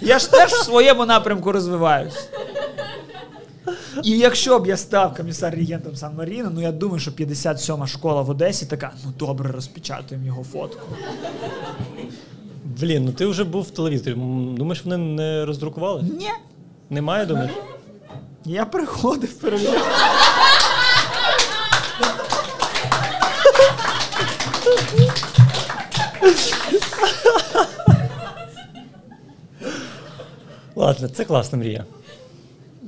Я 0.00 0.18
ж 0.18 0.30
теж 0.30 0.50
в 0.52 0.64
своєму 0.64 1.06
напрямку 1.06 1.52
розвиваюсь. 1.52 2.28
І 4.04 4.10
якщо 4.10 4.58
б 4.58 4.66
я 4.66 4.76
став 4.76 5.14
комісар-регентом 5.14 5.96
Сан-Маріно, 5.96 6.50
ну 6.54 6.62
я 6.62 6.72
думаю, 6.72 7.00
що 7.00 7.10
57-ма 7.10 7.86
школа 7.86 8.22
в 8.22 8.30
Одесі 8.30 8.66
така, 8.66 8.92
ну 9.04 9.12
добре, 9.18 9.52
розпечатуємо 9.52 10.26
його 10.26 10.44
фотку. 10.44 10.86
Блін, 12.64 13.04
ну 13.04 13.12
ти 13.12 13.26
вже 13.26 13.44
був 13.44 13.62
в 13.62 13.70
телевізорі. 13.70 14.14
Думаєш, 14.56 14.84
вони 14.84 14.96
не 14.96 15.44
роздрукували? 15.44 16.02
Ні. 16.02 16.30
Немає, 16.90 17.26
думаєш? 17.26 17.52
Я 18.44 18.64
приходив, 18.64 19.38
перевіряв. 19.38 19.86
Ладно, 30.76 31.08
це 31.08 31.24
класна 31.24 31.58
мрія. 31.58 31.84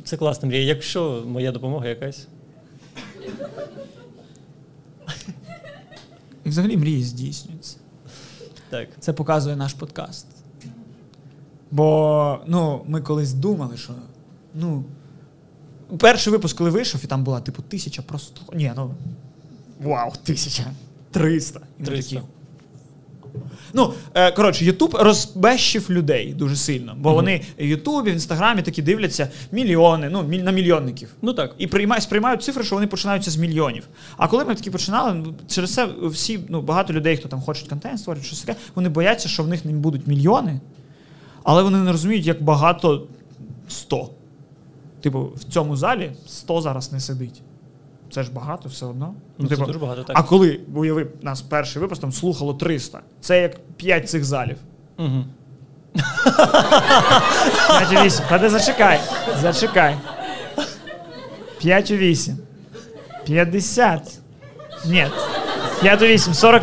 Це 0.05 0.17
класна 0.17 0.49
мрія. 0.49 0.63
Якщо 0.63 1.23
моя 1.27 1.53
допомога 1.53 1.89
якась. 1.89 2.27
І 6.45 6.49
взагалі 6.49 6.77
мрії 6.77 7.05
здійснюються. 7.05 7.77
Так. 8.71 8.89
Це 9.01 9.13
показує 9.13 9.57
наш 9.57 9.75
подкаст. 9.75 10.27
Бо 11.73 12.39
ну, 12.47 12.85
ми 12.87 13.01
колись 13.01 13.33
думали, 13.33 13.77
що 13.77 13.93
ну, 14.55 14.85
перший 15.99 16.31
випуск, 16.33 16.59
коли 16.59 16.71
вийшов, 16.71 17.01
і 17.05 17.07
там 17.07 17.25
була 17.25 17.41
типу 17.41 17.63
тисяча 17.63 18.03
просто. 18.03 18.41
Ні, 18.55 18.73
ну. 18.77 18.95
Вау, 19.83 20.13
тисяча. 20.25 20.65
Триста. 21.11 21.61
І 21.79 21.83
ми 21.83 21.87
300. 21.87 22.15
такі, 22.15 22.27
Ну, 23.75 23.95
е, 24.15 24.33
коротше, 24.33 24.65
Ютуб 24.65 24.95
розбещив 24.95 25.91
людей 25.91 26.35
дуже 26.35 26.57
сильно, 26.57 26.95
бо 26.99 27.15
вони 27.15 27.43
в 27.59 27.65
Ютубі, 27.65 28.11
в 28.11 28.13
Інстаграмі 28.13 28.63
такі 28.63 28.83
дивляться 28.83 29.29
мільйони, 29.53 30.09
ну, 30.11 30.23
міль- 30.23 30.43
на 30.43 30.51
мільйонників. 30.51 31.09
Ну 31.23 31.33
так. 31.33 31.55
І 31.59 31.67
приймають, 31.67 32.03
сприймають 32.05 32.43
цифри, 32.43 32.65
що 32.65 32.75
вони 32.75 32.87
починаються 32.87 33.31
з 33.31 33.37
мільйонів. 33.37 33.89
А 34.17 34.29
коли 34.29 34.45
ми 34.45 34.55
такі 34.55 34.71
починали, 34.71 35.15
ну, 35.15 35.35
через 35.49 35.75
це 35.75 35.89
всі, 36.03 36.41
ну, 36.49 36.63
багато 36.63 36.93
людей, 36.93 37.17
хто 37.17 37.29
там 37.29 37.41
хочуть 37.41 37.69
контент 37.69 37.99
створювати, 38.01 38.27
щось 38.27 38.41
таке, 38.41 38.59
вони 38.75 38.89
бояться, 38.89 39.29
що 39.29 39.43
в 39.43 39.49
них 39.49 39.65
не 39.65 39.73
будуть 39.73 40.07
мільйони, 40.07 40.61
але 41.45 41.63
вони 41.63 41.79
не 41.79 41.93
розуміють, 41.93 42.27
як 42.27 42.43
багато 42.43 43.07
100. 43.69 44.09
Типу, 45.01 45.33
в 45.37 45.45
цьому 45.45 45.77
залі 45.77 46.13
100 46.27 46.61
зараз 46.61 46.93
не 46.93 47.01
сидить. 47.01 47.43
Це 48.11 48.23
ж 48.23 48.33
багато 48.33 48.69
все 48.69 48.87
одно. 48.87 49.15
Ну, 49.39 49.49
це 49.49 49.55
типу, 49.55 49.67
дуже 49.67 49.79
багато, 49.79 50.03
так. 50.03 50.17
А 50.19 50.23
коли, 50.23 50.61
уяви, 50.75 51.07
нас 51.23 51.43
перший 51.43 51.83
випуск 51.83 52.01
там 52.01 52.13
слухало 52.13 52.55
300, 52.55 53.01
це 53.21 53.43
як 53.43 53.59
5 53.77 54.11
цих 54.11 54.25
залів. 54.25 54.57
Угу. 54.99 55.25
5 55.93 57.93
у 57.93 58.05
8. 58.05 58.25
Та 58.29 58.39
де 58.39 58.51
зачекай. 58.51 59.01
Зачекай. 59.41 59.97
5 61.59 61.91
у 61.91 61.97
8. 61.97 62.37
50. 63.25 64.19
Ні. 64.87 65.07
5 65.83 66.03
у 66.03 66.07
8. 66.07 66.35
40. 66.35 66.63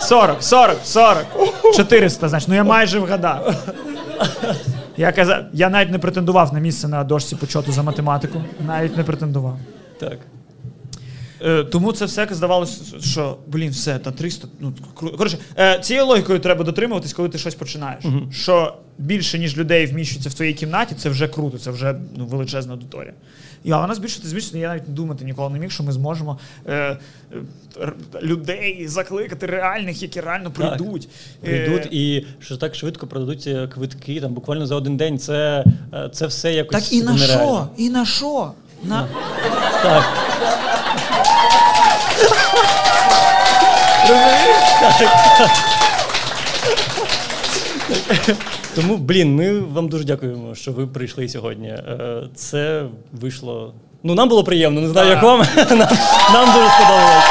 40, 0.00 0.42
40, 0.42 0.78
40. 0.84 1.26
400, 1.76 2.28
значить. 2.28 2.48
Ну 2.48 2.54
я 2.54 2.64
майже 2.64 2.98
вгадав. 2.98 3.54
Я 4.96 5.12
казав, 5.12 5.44
я 5.52 5.70
навіть 5.70 5.90
не 5.90 5.98
претендував 5.98 6.54
на 6.54 6.60
місце 6.60 6.88
на 6.88 7.04
дошці 7.04 7.36
почоту 7.36 7.72
за 7.72 7.82
математику. 7.82 8.42
Навіть 8.66 8.96
не 8.96 9.04
претендував. 9.04 9.58
Так. 10.00 10.18
Е, 11.44 11.64
тому 11.64 11.92
це 11.92 12.04
все 12.04 12.28
здавалося, 12.30 13.00
що 13.00 13.38
блін, 13.46 13.70
все, 13.70 13.98
та 13.98 14.10
300, 14.10 14.48
ну. 14.60 14.72
Коротше, 14.94 15.38
е, 15.58 15.78
цією 15.78 16.06
логікою 16.06 16.38
треба 16.38 16.64
дотримуватись, 16.64 17.12
коли 17.12 17.28
ти 17.28 17.38
щось 17.38 17.54
починаєш. 17.54 18.04
Угу. 18.04 18.32
Що 18.32 18.76
більше, 18.98 19.38
ніж 19.38 19.56
людей 19.56 19.86
вміщується 19.86 20.28
в 20.28 20.34
твоїй 20.34 20.54
кімнаті, 20.54 20.94
це 20.94 21.08
вже 21.08 21.28
круто, 21.28 21.58
це 21.58 21.70
вже 21.70 21.94
ну, 22.16 22.26
величезна 22.26 22.72
аудиторія. 22.72 23.12
І 23.64 23.72
а 23.72 23.80
вона 23.80 23.94
збільшити, 23.94 24.28
збільшити, 24.28 24.58
я 24.58 24.68
навіть 24.68 24.94
думати 24.94 25.24
ніколи 25.24 25.50
не 25.50 25.58
міг, 25.58 25.70
що 25.70 25.82
ми 25.82 25.92
зможемо 25.92 26.38
е, 26.66 26.98
е, 27.80 27.92
людей 28.22 28.88
закликати 28.88 29.46
реальних, 29.46 30.02
які 30.02 30.20
реально 30.20 30.50
Так. 30.50 30.54
прийдуть. 30.76 31.08
Прийдуть 31.40 31.86
Е, 31.86 31.88
і 31.92 32.26
що 32.40 32.56
так 32.56 32.74
швидко 32.74 33.06
продадуться 33.06 33.66
квитки, 33.66 34.20
там 34.20 34.34
буквально 34.34 34.66
за 34.66 34.74
один 34.74 34.96
день. 34.96 35.18
Це, 35.18 35.64
е, 35.94 36.10
це 36.12 36.26
все 36.26 36.52
якось. 36.52 36.82
Так 36.82 36.92
і 36.92 37.02
на 37.02 37.12
нереально. 37.12 37.68
що? 37.76 37.84
І 37.84 37.90
на 37.90 38.06
що? 38.06 38.52
На... 38.84 39.08
Так. 39.82 40.04
Тому, 48.74 48.96
блін, 48.96 49.34
ми 49.34 49.60
вам 49.60 49.88
дуже 49.88 50.04
дякуємо, 50.04 50.54
що 50.54 50.72
ви 50.72 50.86
прийшли 50.86 51.28
сьогодні. 51.28 51.68
Е, 51.68 52.22
Це 52.34 52.84
вийшло. 53.12 53.74
Ну, 54.02 54.14
нам 54.14 54.28
було 54.28 54.44
приємно, 54.44 54.80
не 54.80 54.88
знаю, 54.88 55.10
як 55.10 55.22
вам. 55.22 55.38
Нам, 55.56 55.78
нам 56.32 56.52
дуже 56.54 56.68
сподобалося. 56.68 57.26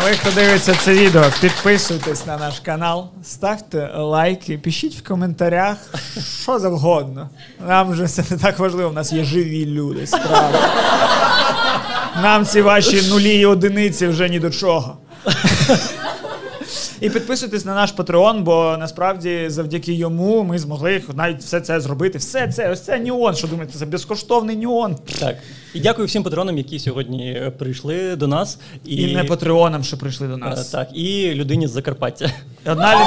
А 0.00 0.04
ви, 0.04 0.10
хто 0.10 0.30
дивиться 0.30 0.74
це 0.74 0.92
відео, 0.92 1.24
підписуйтесь 1.40 2.26
на 2.26 2.36
наш 2.36 2.60
канал, 2.60 3.08
ставте 3.22 3.90
лайки, 3.96 4.58
пишіть 4.58 4.94
в 4.94 5.08
коментарях 5.08 5.76
що 6.48 6.58
завгодно. 6.58 7.28
Нам 7.66 7.90
вже 7.90 8.06
це 8.06 8.24
не 8.30 8.36
так 8.36 8.58
важливо, 8.58 8.90
у 8.90 8.92
нас 8.92 9.12
є 9.12 9.24
живі 9.24 9.66
люди, 9.66 10.06
справді. 10.06 10.58
Нам 12.22 12.46
ці 12.46 12.62
ваші 12.62 13.02
нулі 13.08 13.34
і 13.40 13.46
одиниці 13.46 14.06
вже 14.06 14.28
ні 14.28 14.40
до 14.40 14.50
чого. 14.50 14.96
І 17.00 17.10
підписуйтесь 17.10 17.64
на 17.64 17.74
наш 17.74 17.94
Patreon, 17.94 18.42
бо 18.42 18.76
насправді 18.78 19.44
завдяки 19.48 19.92
йому 19.92 20.42
ми 20.42 20.58
змогли 20.58 21.02
навіть 21.14 21.40
все 21.40 21.60
це 21.60 21.80
зробити. 21.80 22.18
Все 22.18 22.48
це, 22.48 22.70
ось 22.70 22.80
це 22.80 22.98
Ніон. 22.98 23.34
Що 23.34 23.46
думаєте, 23.46 23.78
це 23.78 23.86
безкоштовний 23.86 24.56
Ніон. 24.56 24.96
Так. 25.20 25.36
І 25.74 25.80
дякую 25.80 26.06
всім 26.08 26.22
патронам, 26.22 26.58
які 26.58 26.78
сьогодні 26.78 27.30
е, 27.30 27.50
прийшли 27.50 28.16
до 28.16 28.26
нас. 28.26 28.58
І, 28.84 28.96
І 28.96 29.16
не 29.16 29.24
патреонам, 29.24 29.84
що 29.84 29.98
прийшли 29.98 30.28
до 30.28 30.34
е, 30.34 30.36
нас. 30.36 30.68
Так, 30.68 30.88
і 30.94 31.34
людині 31.34 31.68
з 31.68 31.70
Закарпаття. 31.70 32.30
І 32.66 32.70
Одна 32.70 32.94
лю- 32.94 33.06